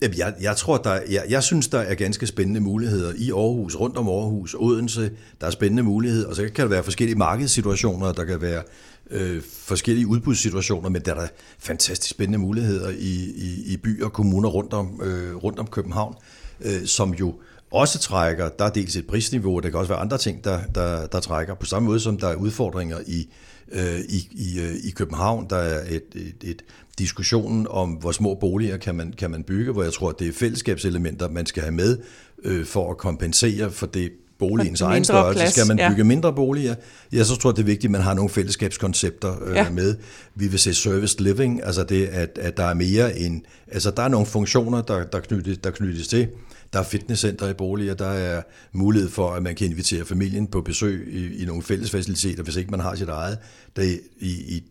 Jeg, 0.00 0.34
jeg 0.40 0.56
tror, 0.56 0.76
der, 0.76 1.00
jeg, 1.10 1.24
jeg 1.28 1.42
synes, 1.42 1.68
der 1.68 1.78
er 1.78 1.94
ganske 1.94 2.26
spændende 2.26 2.60
muligheder 2.60 3.12
i 3.16 3.30
Aarhus, 3.30 3.76
rundt 3.76 3.96
om 3.96 4.08
Aarhus, 4.08 4.54
Odense. 4.58 5.10
Der 5.40 5.46
er 5.46 5.50
spændende 5.50 5.82
muligheder, 5.82 6.28
og 6.28 6.36
så 6.36 6.42
kan 6.42 6.62
der 6.64 6.66
være 6.66 6.82
forskellige 6.82 7.18
markedssituationer, 7.18 8.12
der 8.12 8.24
kan 8.24 8.40
være 8.40 8.62
øh, 9.10 9.42
forskellige 9.42 10.06
udbudssituationer, 10.06 10.88
men 10.88 11.02
der 11.02 11.14
er 11.14 11.20
der 11.20 11.28
fantastisk 11.58 12.10
spændende 12.10 12.38
muligheder 12.38 12.90
i, 12.90 13.32
i, 13.36 13.62
i 13.66 13.76
byer 13.76 14.04
og 14.04 14.12
kommuner 14.12 14.48
rundt 14.48 14.72
om, 14.72 15.00
øh, 15.04 15.36
rundt 15.36 15.58
om 15.58 15.66
København, 15.66 16.14
øh, 16.60 16.86
som 16.86 17.14
jo 17.14 17.34
også 17.70 17.98
trækker, 17.98 18.48
der 18.48 18.64
er 18.64 18.70
dels 18.70 18.96
et 18.96 19.06
prisniveau, 19.06 19.56
og 19.56 19.62
der 19.62 19.70
kan 19.70 19.78
også 19.78 19.92
være 19.92 20.00
andre 20.00 20.18
ting, 20.18 20.44
der, 20.44 20.60
der, 20.74 21.06
der 21.06 21.20
trækker, 21.20 21.54
på 21.54 21.66
samme 21.66 21.86
måde 21.86 22.00
som 22.00 22.18
der 22.18 22.28
er 22.28 22.34
udfordringer 22.34 22.98
i, 23.06 23.28
øh, 23.72 24.00
i, 24.00 24.28
i, 24.30 24.60
øh, 24.60 24.74
i 24.84 24.90
København. 24.90 25.46
Der 25.50 25.56
er 25.56 25.84
et, 25.88 26.02
et, 26.14 26.50
et 26.50 26.62
diskussionen 26.98 27.66
om, 27.70 27.90
hvor 27.90 28.12
små 28.12 28.34
boliger 28.34 28.76
kan 28.76 28.94
man, 28.94 29.14
kan 29.18 29.30
man 29.30 29.42
bygge, 29.42 29.72
hvor 29.72 29.82
jeg 29.82 29.92
tror, 29.92 30.08
at 30.08 30.18
det 30.18 30.28
er 30.28 30.32
fællesskabselementer, 30.32 31.28
man 31.28 31.46
skal 31.46 31.62
have 31.62 31.74
med 31.74 31.98
øh, 32.44 32.66
for 32.66 32.90
at 32.90 32.96
kompensere 32.96 33.70
for 33.70 33.86
det 33.86 34.12
boligens 34.38 34.80
egen 34.80 35.04
størrelse. 35.04 35.38
Plads, 35.38 35.52
skal 35.52 35.66
man 35.66 35.76
bygge 35.76 36.02
ja. 36.02 36.04
mindre 36.04 36.32
boliger, 36.32 36.74
ja, 37.12 37.24
så 37.24 37.36
tror 37.36 37.50
jeg, 37.50 37.56
det 37.56 37.62
er 37.62 37.66
vigtigt, 37.66 37.84
at 37.84 37.90
man 37.90 38.00
har 38.00 38.14
nogle 38.14 38.30
fællesskabskoncepter 38.30 39.44
øh, 39.44 39.54
ja. 39.54 39.70
med. 39.70 39.96
Vi 40.34 40.46
vil 40.48 40.58
se 40.58 40.74
service 40.74 41.22
living, 41.22 41.64
altså 41.64 41.84
det, 41.84 42.06
at, 42.06 42.38
at 42.42 42.56
der 42.56 42.64
er 42.64 42.74
mere 42.74 43.18
end... 43.18 43.42
Altså 43.72 43.90
der 43.90 44.02
er 44.02 44.08
nogle 44.08 44.26
funktioner, 44.26 44.82
der, 44.82 45.04
der, 45.04 45.20
knyttes, 45.20 45.58
der 45.58 45.70
knyttes 45.70 46.08
til. 46.08 46.28
Der 46.72 46.78
er 46.78 46.84
fitnesscenter 46.84 47.48
i 47.48 47.54
boliger, 47.54 47.94
der 47.94 48.06
er 48.06 48.42
mulighed 48.72 49.10
for, 49.10 49.30
at 49.30 49.42
man 49.42 49.54
kan 49.54 49.66
invitere 49.66 50.04
familien 50.04 50.46
på 50.46 50.60
besøg 50.60 51.08
i, 51.08 51.42
i 51.42 51.44
nogle 51.44 51.62
fællesfaciliteter, 51.62 52.42
hvis 52.42 52.56
ikke 52.56 52.70
man 52.70 52.80
har 52.80 52.94
sit 52.94 53.08
eget. 53.08 53.38
Der, 53.76 53.82
i, 53.82 53.98
i, 54.20 54.62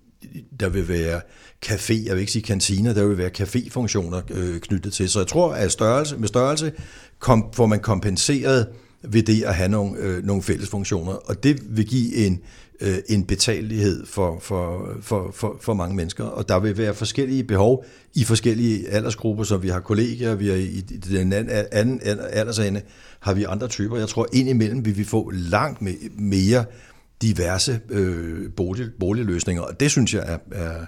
der 0.59 0.69
vil 0.69 0.87
være 0.87 1.21
café, 1.65 2.05
jeg 2.05 2.15
vil 2.15 2.19
ikke 2.19 2.31
sige 2.31 2.43
kantiner, 2.43 2.93
der 2.93 3.05
vil 3.05 3.17
være 3.17 3.31
caféfunktioner 3.39 4.21
øh, 4.29 4.59
knyttet 4.59 4.93
til. 4.93 5.09
Så 5.09 5.19
jeg 5.19 5.27
tror, 5.27 5.53
at 5.53 5.71
størrelse, 5.71 6.17
med 6.17 6.27
størrelse 6.27 6.71
kom, 7.19 7.45
får 7.53 7.65
man 7.65 7.79
kompenseret 7.79 8.67
ved 9.01 9.23
det 9.23 9.43
at 9.43 9.55
have 9.55 9.69
nogle, 9.69 9.97
øh, 9.97 10.23
nogle 10.23 10.43
fælles 10.43 10.69
funktioner, 10.69 11.11
og 11.11 11.43
det 11.43 11.77
vil 11.77 11.87
give 11.87 12.15
en, 12.15 12.39
øh, 12.81 12.97
en 13.07 13.25
betalelighed 13.25 14.05
for, 14.05 14.39
for, 14.39 14.89
for, 15.01 15.31
for, 15.33 15.57
for 15.61 15.73
mange 15.73 15.95
mennesker, 15.95 16.23
og 16.23 16.49
der 16.49 16.59
vil 16.59 16.77
være 16.77 16.93
forskellige 16.93 17.43
behov 17.43 17.85
i 18.13 18.23
forskellige 18.23 18.89
aldersgrupper, 18.89 19.43
så 19.43 19.57
vi 19.57 19.69
har 19.69 19.79
kolleger, 19.79 20.35
vi 20.35 20.47
har 20.47 20.55
i 20.55 20.81
den 20.81 21.33
anden, 21.33 21.65
anden 21.71 22.01
aldersende 22.29 22.81
har 23.19 23.33
vi 23.33 23.43
andre 23.43 23.67
typer. 23.67 23.97
Jeg 23.97 24.07
tror, 24.07 24.27
indimellem 24.33 24.85
vil 24.85 24.97
vi 24.97 25.03
få 25.03 25.31
langt 25.33 25.81
mere 26.19 26.65
diverse 27.21 27.79
øh, 27.89 28.53
bolig, 28.57 28.89
boligløsninger, 28.99 29.63
og 29.63 29.79
det 29.79 29.91
synes 29.91 30.13
jeg 30.13 30.23
er, 30.27 30.37
er, 30.51 30.85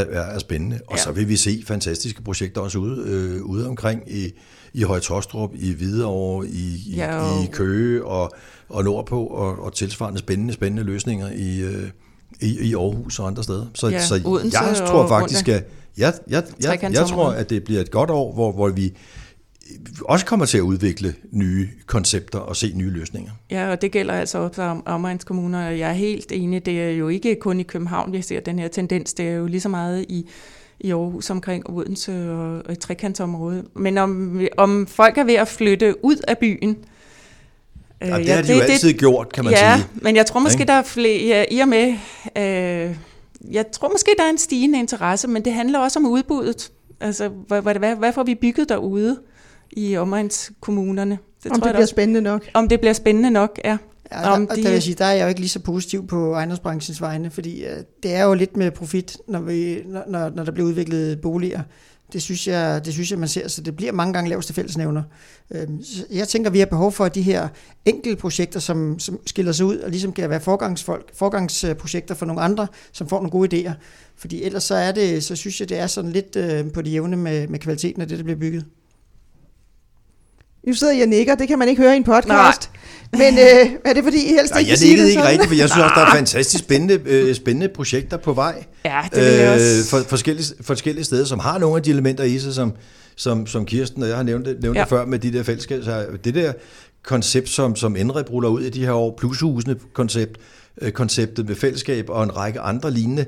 er, 0.00 0.20
er 0.20 0.38
spændende. 0.38 0.80
Og 0.86 0.96
ja. 0.96 1.02
så 1.02 1.12
vil 1.12 1.28
vi 1.28 1.36
se 1.36 1.62
fantastiske 1.66 2.22
projekter 2.22 2.60
også 2.60 2.78
ude, 2.78 3.02
øh, 3.06 3.42
ude 3.42 3.68
omkring 3.68 4.02
i, 4.06 4.32
i 4.74 4.82
Høje-Tostrup, 4.82 5.50
i 5.54 5.72
Hvidovre, 5.72 6.46
i, 6.46 6.82
i, 6.86 6.94
ja, 6.96 7.42
i 7.42 7.46
Køge 7.52 8.04
og, 8.04 8.32
og 8.68 8.84
nordpå, 8.84 9.26
og, 9.26 9.64
og 9.64 9.72
tilsvarende 9.72 10.18
spændende, 10.18 10.54
spændende 10.54 10.82
løsninger 10.82 11.30
i, 11.30 11.60
øh, 11.60 11.88
i, 12.40 12.58
i 12.60 12.74
Aarhus 12.74 13.18
og 13.18 13.26
andre 13.26 13.42
steder. 13.42 13.66
Så, 13.74 13.88
ja, 13.88 14.00
så 14.00 14.14
jeg 14.14 14.86
tror 14.88 15.08
faktisk, 15.08 15.48
at 15.48 15.54
jeg, 15.96 16.12
jeg, 16.28 16.42
jeg, 16.60 16.78
jeg, 16.82 16.92
jeg 16.92 17.06
tror, 17.06 17.30
at 17.30 17.50
det 17.50 17.64
bliver 17.64 17.80
et 17.80 17.90
godt 17.90 18.10
år, 18.10 18.32
hvor, 18.32 18.52
hvor 18.52 18.68
vi 18.68 18.92
også 20.04 20.26
kommer 20.26 20.46
til 20.46 20.58
at 20.58 20.62
udvikle 20.62 21.14
nye 21.30 21.68
koncepter 21.86 22.38
og 22.38 22.56
se 22.56 22.72
nye 22.74 22.90
løsninger. 22.90 23.32
Ja, 23.50 23.70
og 23.70 23.82
det 23.82 23.92
gælder 23.92 24.14
altså 24.14 24.38
også 24.38 24.62
om 24.62 24.82
omegnskommuner. 24.86 25.68
Jeg 25.70 25.88
er 25.88 25.94
helt 25.94 26.32
enig, 26.32 26.66
det 26.66 26.82
er 26.82 26.90
jo 26.90 27.08
ikke 27.08 27.36
kun 27.40 27.60
i 27.60 27.62
København, 27.62 28.12
vi 28.12 28.22
ser 28.22 28.40
den 28.40 28.58
her 28.58 28.68
tendens. 28.68 29.14
Det 29.14 29.28
er 29.28 29.32
jo 29.32 29.46
lige 29.46 29.60
så 29.60 29.68
meget 29.68 30.06
i, 30.08 30.28
i 30.80 30.90
Aarhus 30.90 31.30
omkring 31.30 31.70
Odense 31.70 32.30
og, 32.30 32.62
og 32.66 32.72
i 32.72 32.76
trekantsområdet. 32.76 33.64
Men 33.74 33.98
om, 33.98 34.40
om 34.56 34.86
folk 34.86 35.18
er 35.18 35.24
ved 35.24 35.34
at 35.34 35.48
flytte 35.48 36.04
ud 36.04 36.16
af 36.28 36.38
byen, 36.38 36.76
Ja, 38.00 38.06
det 38.18 38.28
har 38.28 38.42
de 38.42 38.48
det, 38.48 38.56
jo 38.56 38.60
altid 38.60 38.88
det, 38.88 38.98
gjort, 38.98 39.32
kan 39.32 39.44
man 39.44 39.52
ja, 39.52 39.76
sige. 39.76 39.88
men 39.94 40.16
jeg 40.16 40.26
tror 40.26 40.40
måske, 40.40 40.64
der 40.64 40.72
er 40.72 40.82
flere, 40.82 41.26
ja, 41.26 41.44
i 41.50 41.58
og 41.58 41.68
med, 41.68 41.88
øh, 42.36 42.96
jeg 43.50 43.64
tror 43.72 43.88
måske, 43.88 44.10
der 44.18 44.24
er 44.24 44.30
en 44.30 44.38
stigende 44.38 44.78
interesse, 44.78 45.28
men 45.28 45.44
det 45.44 45.52
handler 45.52 45.78
også 45.78 45.98
om 45.98 46.06
udbuddet. 46.06 46.70
Altså, 47.00 47.28
hvad, 47.28 47.62
hvad, 47.62 47.96
hvad 47.96 48.12
får 48.12 48.22
vi 48.22 48.34
bygget 48.34 48.68
derude? 48.68 49.18
I 49.72 49.96
omegnskommunerne. 49.96 51.18
Det 51.42 51.52
om 51.52 51.60
tror 51.60 51.64
det 51.64 51.66
jeg, 51.66 51.74
bliver 51.74 51.86
spændende 51.86 52.20
nok. 52.20 52.42
Om 52.54 52.68
det 52.68 52.80
bliver 52.80 52.92
spændende 52.92 53.30
nok, 53.30 53.60
ja. 53.64 53.78
Ja, 54.12 54.18
der, 54.18 54.28
om 54.28 54.46
de... 54.46 54.62
der, 54.62 54.70
vil 54.70 54.82
sige, 54.82 54.94
der 54.94 55.04
er 55.04 55.12
jeg 55.12 55.22
jo 55.22 55.28
ikke 55.28 55.40
lige 55.40 55.48
så 55.50 55.60
positiv 55.60 56.06
på 56.06 56.32
ejendomsbranchens 56.32 57.00
vegne, 57.00 57.30
fordi 57.30 57.64
uh, 57.64 57.82
det 58.02 58.14
er 58.14 58.24
jo 58.24 58.34
lidt 58.34 58.56
med 58.56 58.70
profit, 58.70 59.18
når, 59.28 59.40
vi, 59.40 59.82
når, 59.86 60.30
når 60.34 60.44
der 60.44 60.52
bliver 60.52 60.68
udviklet 60.68 61.20
boliger. 61.20 61.62
Det 62.12 62.22
synes, 62.22 62.48
jeg, 62.48 62.84
det 62.84 62.92
synes 62.92 63.10
jeg, 63.10 63.18
man 63.18 63.28
ser, 63.28 63.48
så 63.48 63.60
det 63.60 63.76
bliver 63.76 63.92
mange 63.92 64.12
gange 64.12 64.30
laveste 64.30 64.54
fællesnævner. 64.54 65.02
Uh, 65.50 65.58
jeg 66.16 66.28
tænker, 66.28 66.50
vi 66.50 66.58
har 66.58 66.66
behov 66.66 66.92
for 66.92 67.08
de 67.08 67.22
her 67.22 67.48
enkelte 67.84 68.16
projekter, 68.16 68.60
som, 68.60 68.98
som 68.98 69.18
skiller 69.26 69.52
sig 69.52 69.66
ud, 69.66 69.76
og 69.76 69.90
ligesom 69.90 70.12
kan 70.12 70.30
være 70.30 70.40
forgangsfolk, 70.40 71.10
forgangsprojekter 71.14 72.14
for 72.14 72.26
nogle 72.26 72.42
andre, 72.42 72.66
som 72.92 73.08
får 73.08 73.16
nogle 73.16 73.30
gode 73.30 73.56
idéer. 73.56 73.72
Fordi 74.16 74.42
ellers 74.42 74.64
så 74.64 74.74
er 74.74 74.92
det, 74.92 75.24
så 75.24 75.36
synes 75.36 75.60
jeg, 75.60 75.68
det 75.68 75.78
er 75.78 75.86
sådan 75.86 76.12
lidt 76.12 76.36
uh, 76.36 76.72
på 76.72 76.82
det 76.82 76.92
jævne 76.92 77.16
med, 77.16 77.48
med 77.48 77.58
kvaliteten 77.58 78.02
af 78.02 78.08
det, 78.08 78.18
der 78.18 78.24
bliver 78.24 78.38
bygget. 78.38 78.64
Nu 80.66 80.74
sidder 80.74 80.92
jeg 80.92 81.02
og 81.02 81.08
nikker, 81.08 81.34
det 81.34 81.48
kan 81.48 81.58
man 81.58 81.68
ikke 81.68 81.82
høre 81.82 81.94
i 81.94 81.96
en 81.96 82.04
podcast. 82.04 82.70
Men 83.12 83.38
øh, 83.38 83.70
er 83.84 83.92
det 83.92 84.04
fordi, 84.04 84.16
I 84.24 84.28
helst 84.28 84.50
Nej, 84.52 84.60
ikke 84.60 84.72
jeg 84.72 84.78
nikkede 84.80 85.10
ikke 85.10 85.24
rigtigt, 85.28 85.48
for 85.48 85.54
jeg 85.54 85.68
synes 85.70 85.82
også, 85.84 85.94
der 85.96 86.06
er 86.06 86.10
fantastisk 86.14 86.64
spændende, 86.64 87.00
øh, 87.06 87.34
spændende 87.34 87.68
projekter 87.68 88.16
på 88.16 88.32
vej. 88.32 88.64
Ja, 88.84 89.00
det 89.14 89.24
vil 89.24 89.32
jeg 89.32 89.52
også. 89.54 89.66
Øh, 89.78 89.84
for, 90.02 90.08
forskellige, 90.08 90.46
forskellige 90.60 91.04
steder, 91.04 91.24
som 91.24 91.38
har 91.38 91.58
nogle 91.58 91.76
af 91.76 91.82
de 91.82 91.90
elementer 91.90 92.24
i 92.24 92.38
sig, 92.38 92.54
som, 92.54 92.72
som, 93.16 93.46
som 93.46 93.66
Kirsten 93.66 94.02
og 94.02 94.08
jeg 94.08 94.16
har 94.16 94.22
nævnt, 94.22 94.46
det, 94.46 94.56
nævnt 94.62 94.76
Ja. 94.76 94.80
det 94.82 94.88
før 94.88 95.04
med 95.04 95.18
de 95.18 95.32
der 95.32 95.42
fællesskab. 95.42 95.84
Så 95.84 96.06
det 96.24 96.34
der 96.34 96.52
koncept, 97.04 97.48
som, 97.48 97.76
som 97.76 97.96
Enrep 97.96 98.30
ruller 98.30 98.48
ud 98.48 98.62
i 98.62 98.70
de 98.70 98.84
her 98.84 98.92
år, 98.92 99.14
plushusene 99.18 99.76
koncept, 99.92 100.38
øh, 100.80 100.92
konceptet 100.92 101.48
med 101.48 101.56
fællesskab 101.56 102.10
og 102.10 102.22
en 102.22 102.36
række 102.36 102.60
andre 102.60 102.90
lignende, 102.90 103.24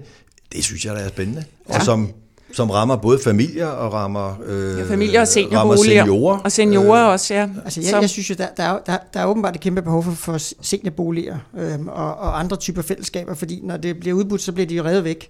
det 0.53 0.64
synes 0.64 0.84
jeg, 0.84 0.95
der 0.95 1.01
er 1.01 1.09
spændende. 1.09 1.45
Ja. 1.68 1.74
Og 1.74 1.82
som, 1.82 2.12
som 2.53 2.70
rammer 2.70 2.96
både 2.96 3.18
familier 3.24 3.66
og 3.66 3.92
rammer, 3.92 4.38
øh, 4.46 4.78
Ja, 4.78 4.84
familier 4.84 5.20
og 5.20 5.26
rammer 5.55 5.76
seniorboliger. 5.76 6.05
seniorer. 6.05 6.38
Og 6.38 6.53
seniorer 6.53 7.07
øh, 7.07 7.12
også, 7.12 7.34
ja. 7.34 7.49
Altså, 7.64 7.80
jeg, 7.80 7.90
Som- 7.90 8.01
jeg 8.01 8.11
synes 8.11 8.30
jo, 8.30 8.34
der, 8.38 8.46
der, 8.57 8.62
er, 8.62 8.78
der, 8.86 8.96
der 9.14 9.20
er 9.20 9.26
åbenbart 9.26 9.55
et 9.55 9.61
kæmpe 9.61 9.82
behov 9.82 10.03
for, 10.05 10.11
for 10.12 10.38
seniorboliger 10.64 11.38
øhm, 11.59 11.88
og, 11.88 12.14
og 12.18 12.38
andre 12.40 12.57
typer 12.57 12.82
fællesskaber, 12.82 13.34
fordi 13.34 13.61
når 13.64 13.76
det 13.76 14.01
bliver 14.01 14.16
udbudt, 14.16 14.40
så 14.42 14.53
bliver 14.53 14.66
de 14.66 14.74
jo 14.74 14.84
revet 14.84 15.05
væk. 15.05 15.28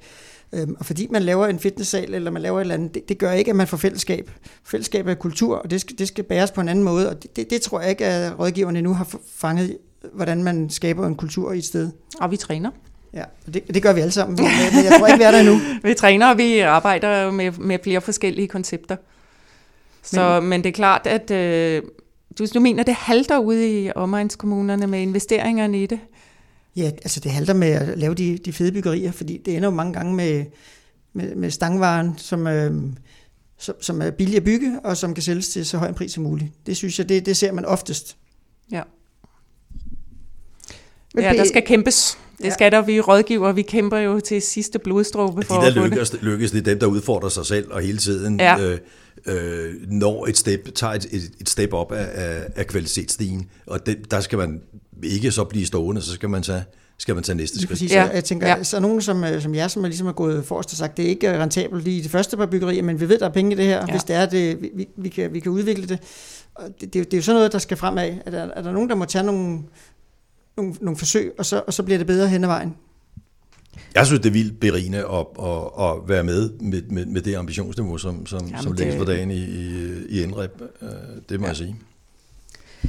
Øhm, 0.52 0.76
og 0.78 0.86
fordi 0.86 1.08
man 1.10 1.22
laver 1.22 1.46
en 1.46 1.58
fitnesssal, 1.58 2.14
eller 2.14 2.30
man 2.30 2.42
laver 2.42 2.58
et 2.58 2.60
eller 2.60 2.74
andet, 2.74 2.94
det, 2.94 3.08
det 3.08 3.18
gør 3.18 3.32
ikke, 3.32 3.50
at 3.50 3.56
man 3.56 3.66
får 3.66 3.76
fællesskab. 3.76 4.30
Fællesskab 4.64 5.06
er 5.08 5.14
kultur, 5.14 5.56
og 5.56 5.70
det 5.70 5.80
skal, 5.80 5.98
det 5.98 6.08
skal 6.08 6.24
bæres 6.24 6.50
på 6.50 6.60
en 6.60 6.68
anden 6.68 6.84
måde, 6.84 7.10
og 7.10 7.22
det, 7.22 7.36
det, 7.36 7.50
det 7.50 7.60
tror 7.62 7.80
jeg 7.80 7.90
ikke, 7.90 8.04
at 8.04 8.38
rådgiverne 8.38 8.78
endnu 8.78 8.94
har 8.94 9.06
fanget, 9.36 9.76
hvordan 10.14 10.42
man 10.44 10.70
skaber 10.70 11.06
en 11.06 11.14
kultur 11.14 11.52
i 11.52 11.58
et 11.58 11.64
sted. 11.64 11.90
Og 12.20 12.30
vi 12.30 12.36
træner. 12.36 12.70
Ja, 13.12 13.24
det, 13.52 13.74
det 13.74 13.82
gør 13.82 13.92
vi 13.92 14.00
alle 14.00 14.12
sammen, 14.12 14.36
men, 14.36 14.84
jeg 14.84 14.92
tror 14.98 15.06
ikke, 15.06 15.18
vi 15.18 15.24
er 15.24 15.30
der 15.30 15.40
endnu. 15.40 15.60
Vi 15.88 15.94
træner, 15.94 16.30
og 16.30 16.38
vi 16.38 16.58
arbejder 16.58 17.30
med, 17.30 17.52
med 17.52 17.78
flere 17.82 18.00
forskellige 18.00 18.48
koncepter. 18.48 18.96
Så, 20.02 20.40
men, 20.40 20.48
men 20.48 20.64
det 20.64 20.68
er 20.68 20.72
klart, 20.72 21.06
at 21.06 21.30
øh, 21.30 21.82
du, 22.38 22.46
du 22.54 22.60
mener, 22.60 22.82
det 22.82 22.94
halter 22.94 23.38
ude 23.38 23.84
i 23.84 23.92
omegnskommunerne 23.94 24.86
med 24.86 25.00
investeringerne 25.00 25.82
i 25.82 25.86
det? 25.86 26.00
Ja, 26.76 26.84
altså 26.84 27.20
det 27.20 27.30
halter 27.30 27.54
med 27.54 27.68
at 27.68 27.98
lave 27.98 28.14
de, 28.14 28.38
de 28.38 28.52
fede 28.52 28.72
byggerier, 28.72 29.12
fordi 29.12 29.42
det 29.44 29.56
ender 29.56 29.68
jo 29.68 29.74
mange 29.74 29.92
gange 29.92 30.14
med, 30.14 30.44
med, 31.12 31.34
med 31.34 31.50
stangvaren, 31.50 32.18
som, 32.18 32.46
øh, 32.46 32.72
som, 33.58 33.74
som 33.80 34.02
er 34.02 34.10
billig 34.10 34.36
at 34.36 34.44
bygge, 34.44 34.80
og 34.84 34.96
som 34.96 35.14
kan 35.14 35.22
sælges 35.22 35.48
til 35.48 35.66
så 35.66 35.78
høj 35.78 35.88
en 35.88 35.94
pris 35.94 36.12
som 36.12 36.22
muligt. 36.22 36.50
Det 36.66 36.76
synes 36.76 36.98
jeg, 36.98 37.08
det, 37.08 37.26
det 37.26 37.36
ser 37.36 37.52
man 37.52 37.64
oftest. 37.64 38.16
Ja. 38.72 38.82
Ja, 41.16 41.32
der 41.32 41.44
skal 41.44 41.66
kæmpes. 41.66 42.18
Det 42.38 42.44
Ja. 42.44 42.50
skal 42.54 42.72
der. 42.72 42.82
Vi 42.82 43.00
rådgiver, 43.00 43.52
vi 43.52 43.62
kæmper 43.62 43.98
jo 43.98 44.20
til 44.20 44.42
sidste 44.42 44.78
blodstråbe 44.78 45.42
for 45.42 45.54
De, 45.60 45.66
der 45.66 45.74
få 45.74 45.80
det. 45.82 45.90
lykkes, 45.90 46.16
lykkes, 46.22 46.50
det 46.50 46.58
er 46.58 46.62
dem, 46.64 46.78
der 46.78 46.86
udfordrer 46.86 47.28
sig 47.28 47.46
selv 47.46 47.66
og 47.72 47.80
hele 47.80 47.98
tiden 47.98 48.40
Ja. 48.40 48.58
øh, 48.60 48.78
øh, 49.26 49.74
når 49.88 50.26
et 50.26 50.36
step, 50.36 50.74
tager 50.74 50.92
et, 50.92 51.06
et, 51.10 51.30
et 51.40 51.48
step 51.48 51.72
op 51.72 51.92
af, 51.92 52.06
af, 52.14 52.46
af 52.56 52.66
kvalitetsstigen. 52.66 53.46
Og 53.66 53.86
det, 53.86 54.10
der 54.10 54.20
skal 54.20 54.38
man 54.38 54.60
ikke 55.02 55.30
så 55.30 55.44
blive 55.44 55.66
stående, 55.66 56.02
så 56.02 56.12
skal 56.12 56.28
man 56.28 56.42
tage, 56.42 56.64
skal 56.98 57.14
man 57.14 57.24
tage 57.24 57.36
næste 57.36 57.56
skridt. 57.58 57.70
præcis. 57.70 57.92
Ja. 57.92 58.08
Jeg 58.14 58.24
tænker, 58.24 58.48
Ja. 58.48 58.62
så 58.64 58.76
er 58.76 58.80
nogen 58.80 59.02
som, 59.02 59.24
øh, 59.24 59.42
som 59.42 59.54
jer, 59.54 59.68
som 59.68 59.84
er 59.84 59.88
ligesom 59.88 60.06
er 60.06 60.12
gået 60.12 60.44
forrest 60.44 60.70
og 60.72 60.76
sagt, 60.76 60.96
det 60.96 61.04
er 61.04 61.08
ikke 61.08 61.42
rentabelt 61.42 61.84
lige 61.84 61.98
i 61.98 62.02
det 62.02 62.10
første 62.10 62.36
par 62.36 62.46
byggerier, 62.46 62.82
men 62.82 63.00
vi 63.00 63.08
ved, 63.08 63.18
der 63.18 63.26
er 63.28 63.32
penge 63.32 63.52
i 63.52 63.58
det 63.58 63.64
her, 63.66 63.78
Ja. 63.78 63.86
hvis 63.92 64.04
det 64.04 64.16
er, 64.16 64.26
det, 64.26 64.62
vi, 64.62 64.86
vi, 64.96 65.08
kan, 65.08 65.32
vi 65.32 65.40
kan 65.40 65.52
udvikle 65.52 65.86
det. 65.86 65.98
Og 66.54 66.64
det, 66.80 66.92
det, 66.92 66.96
er 66.96 67.00
jo- 67.00 67.04
det 67.04 67.12
er 67.14 67.18
jo 67.18 67.22
sådan 67.22 67.36
noget, 67.36 67.52
der 67.52 67.58
skal 67.58 67.76
fremad. 67.76 68.14
Er 68.26 68.30
der, 68.30 68.38
er 68.56 68.62
der 68.62 68.72
nogen, 68.72 68.88
der 68.88 68.94
må 68.94 69.04
tage 69.04 69.24
nogle, 69.24 69.58
nogle, 70.58 70.74
nogle 70.80 70.96
forsøg, 70.96 71.32
og 71.38 71.46
så, 71.46 71.62
og 71.66 71.72
så 71.74 71.82
bliver 71.82 71.98
det 71.98 72.06
bedre 72.06 72.28
hen 72.28 72.44
ad 72.44 72.48
vejen? 72.48 72.74
Jeg 73.94 74.06
synes, 74.06 74.20
det 74.20 74.28
er 74.28 74.32
vildt 74.32 74.60
berigende 74.60 74.98
at, 74.98 75.26
at, 75.42 75.84
at 75.86 76.08
være 76.08 76.24
med 76.24 76.50
med, 76.60 76.82
med, 76.90 77.06
med 77.06 77.20
det 77.22 77.34
ambitionsniveau, 77.36 77.98
som, 77.98 78.26
som, 78.26 78.46
Jamen, 78.46 78.62
som 78.62 78.72
lægges 78.72 78.94
det- 78.94 78.98
på 79.06 79.10
dagen 79.12 79.30
i, 79.30 79.44
i, 79.44 79.92
i 80.08 80.22
Enrep. 80.22 80.62
Øh, 80.82 80.88
Det 81.28 81.40
må 81.40 81.46
ja. 81.46 81.48
jeg 81.48 81.56
sige. 81.56 81.76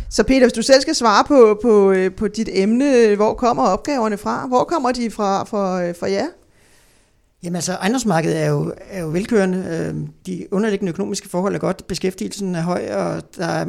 Så 0.10 0.24
Peter, 0.24 0.40
hvis 0.46 0.54
du 0.54 0.62
selv 0.62 0.82
skal 0.82 0.96
svare 0.96 1.24
på, 1.28 1.60
på, 1.62 1.92
øh, 1.92 2.16
på 2.16 2.28
dit 2.28 2.50
emne, 2.52 3.16
hvor 3.16 3.34
kommer 3.34 3.64
opgaverne 3.64 4.18
fra? 4.18 4.48
Hvor 4.48 4.64
kommer 4.64 4.92
de 4.92 5.12
fra 5.12 5.44
for, 5.44 5.76
øh, 5.76 5.96
for 5.96 6.06
jer? 6.06 6.26
Jamen 7.44 7.56
altså, 7.56 7.74
ejendomsmarkedet 7.74 8.40
er 8.40 8.50
jo, 8.50 8.74
er 8.90 9.02
jo 9.02 9.08
velkørende. 9.10 10.08
De 10.26 10.48
underliggende 10.52 10.90
økonomiske 10.90 11.30
forhold 11.30 11.56
er 11.56 11.60
godt. 11.60 11.88
Beskæftigelsen 11.88 12.56
er 12.56 12.62
høj, 12.62 12.92
og 12.94 13.22
der 13.38 13.46
er 13.46 13.66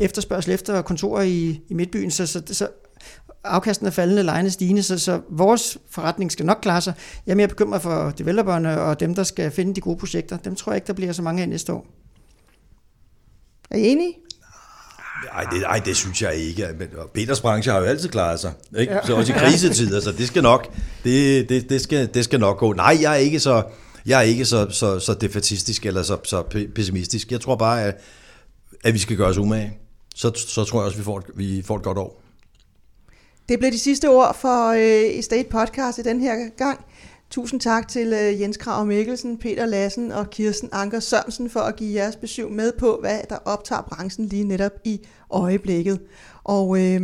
efterspørgsel 0.00 0.52
efter 0.52 0.82
kontorer 0.82 1.22
i, 1.22 1.60
i 1.68 1.74
midtbyen, 1.74 2.10
så, 2.10 2.26
så, 2.26 2.42
så 2.46 2.68
afkasten 3.44 3.86
er 3.86 3.90
faldende, 3.90 4.22
lejene 4.22 4.50
stigende, 4.50 4.82
så, 4.82 4.98
så 4.98 5.20
vores 5.30 5.78
forretning 5.90 6.32
skal 6.32 6.46
nok 6.46 6.58
klare 6.62 6.80
sig. 6.80 6.94
Jeg 7.26 7.32
er 7.32 7.36
mere 7.36 7.48
bekymret 7.48 7.82
for 7.82 8.10
developerne 8.10 8.80
og 8.80 9.00
dem, 9.00 9.14
der 9.14 9.22
skal 9.22 9.50
finde 9.50 9.74
de 9.74 9.80
gode 9.80 9.96
projekter. 9.96 10.36
Dem 10.36 10.54
tror 10.54 10.72
jeg 10.72 10.76
ikke, 10.76 10.86
der 10.86 10.92
bliver 10.92 11.12
så 11.12 11.22
mange 11.22 11.42
af 11.42 11.48
næste 11.48 11.72
år. 11.72 11.86
Er 13.70 13.76
I 13.76 13.88
enige? 13.88 14.14
Ej 15.32 15.44
det, 15.44 15.62
ej, 15.62 15.78
det 15.84 15.96
synes 15.96 16.22
jeg 16.22 16.34
ikke. 16.34 16.68
Men 16.78 16.88
Peters 17.14 17.40
branche 17.40 17.72
har 17.72 17.78
jo 17.78 17.84
altid 17.84 18.08
klaret 18.08 18.40
sig. 18.40 18.52
Ikke? 18.78 18.98
Så 19.04 19.16
også 19.16 19.32
i 19.32 19.36
krisetider, 19.38 20.00
så 20.00 20.12
det 20.12 20.26
skal 20.26 20.42
nok, 20.42 20.74
det, 21.04 21.48
det, 21.48 21.70
det, 21.70 21.80
skal, 21.80 22.14
det 22.14 22.24
skal 22.24 22.40
nok 22.40 22.58
gå. 22.58 22.72
Nej, 22.72 22.98
jeg 23.00 23.12
er 23.12 23.16
ikke 23.16 23.40
så, 23.40 23.62
jeg 24.06 24.18
er 24.18 24.22
ikke 24.22 24.44
så, 24.44 24.66
så, 24.70 24.98
så 24.98 25.14
defatistisk 25.14 25.86
eller 25.86 26.02
så, 26.02 26.18
så 26.24 26.42
pessimistisk. 26.74 27.32
Jeg 27.32 27.40
tror 27.40 27.56
bare, 27.56 27.82
at, 27.82 28.00
at 28.84 28.94
vi 28.94 28.98
skal 28.98 29.16
gøre 29.16 29.28
os 29.28 29.38
umage. 29.38 29.78
Så, 30.14 30.32
så 30.34 30.64
tror 30.64 30.80
jeg 30.80 30.86
også, 30.86 30.94
at 30.94 30.98
vi 30.98 31.04
får, 31.04 31.18
et, 31.18 31.24
vi 31.34 31.62
får 31.62 31.76
et 31.76 31.82
godt 31.82 31.98
år. 31.98 32.21
Det 33.48 33.58
blev 33.58 33.72
de 33.72 33.78
sidste 33.78 34.10
ord 34.10 34.36
for 34.36 34.68
øh, 34.68 35.18
Estate 35.18 35.48
Podcast 35.50 35.98
i 35.98 36.02
den 36.02 36.20
her 36.20 36.48
gang. 36.56 36.84
Tusind 37.30 37.60
tak 37.60 37.88
til 37.88 38.12
øh, 38.12 38.40
Jens 38.40 38.56
Krav 38.56 38.86
Mikkelsen, 38.86 39.38
Peter 39.38 39.66
Lassen 39.66 40.12
og 40.12 40.30
Kirsten 40.30 40.68
Anker 40.72 41.00
Sørensen 41.00 41.50
for 41.50 41.60
at 41.60 41.76
give 41.76 41.94
jeres 41.94 42.16
besøg 42.16 42.50
med 42.50 42.72
på, 42.78 42.98
hvad 43.00 43.20
der 43.28 43.36
optager 43.44 43.82
branchen 43.82 44.26
lige 44.26 44.44
netop 44.44 44.72
i 44.84 45.00
øjeblikket. 45.30 46.00
Og 46.44 46.80
øh, 46.80 47.00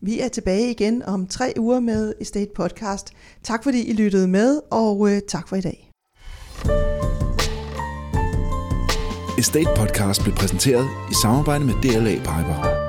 vi 0.00 0.20
er 0.20 0.28
tilbage 0.28 0.70
igen 0.70 1.02
om 1.02 1.26
tre 1.26 1.52
uger 1.58 1.80
med 1.80 2.14
Estate 2.20 2.50
Podcast. 2.54 3.12
Tak 3.42 3.64
fordi 3.64 3.82
I 3.88 3.92
lyttede 3.92 4.28
med, 4.28 4.60
og 4.70 5.10
øh, 5.10 5.20
tak 5.28 5.48
for 5.48 5.56
i 5.56 5.60
dag. 5.60 5.88
Estate 9.38 9.68
Podcast 9.76 10.22
blev 10.22 10.34
præsenteret 10.34 10.86
i 11.10 11.14
samarbejde 11.22 11.64
med 11.64 11.74
DLA 11.82 12.14
Piper. 12.14 12.81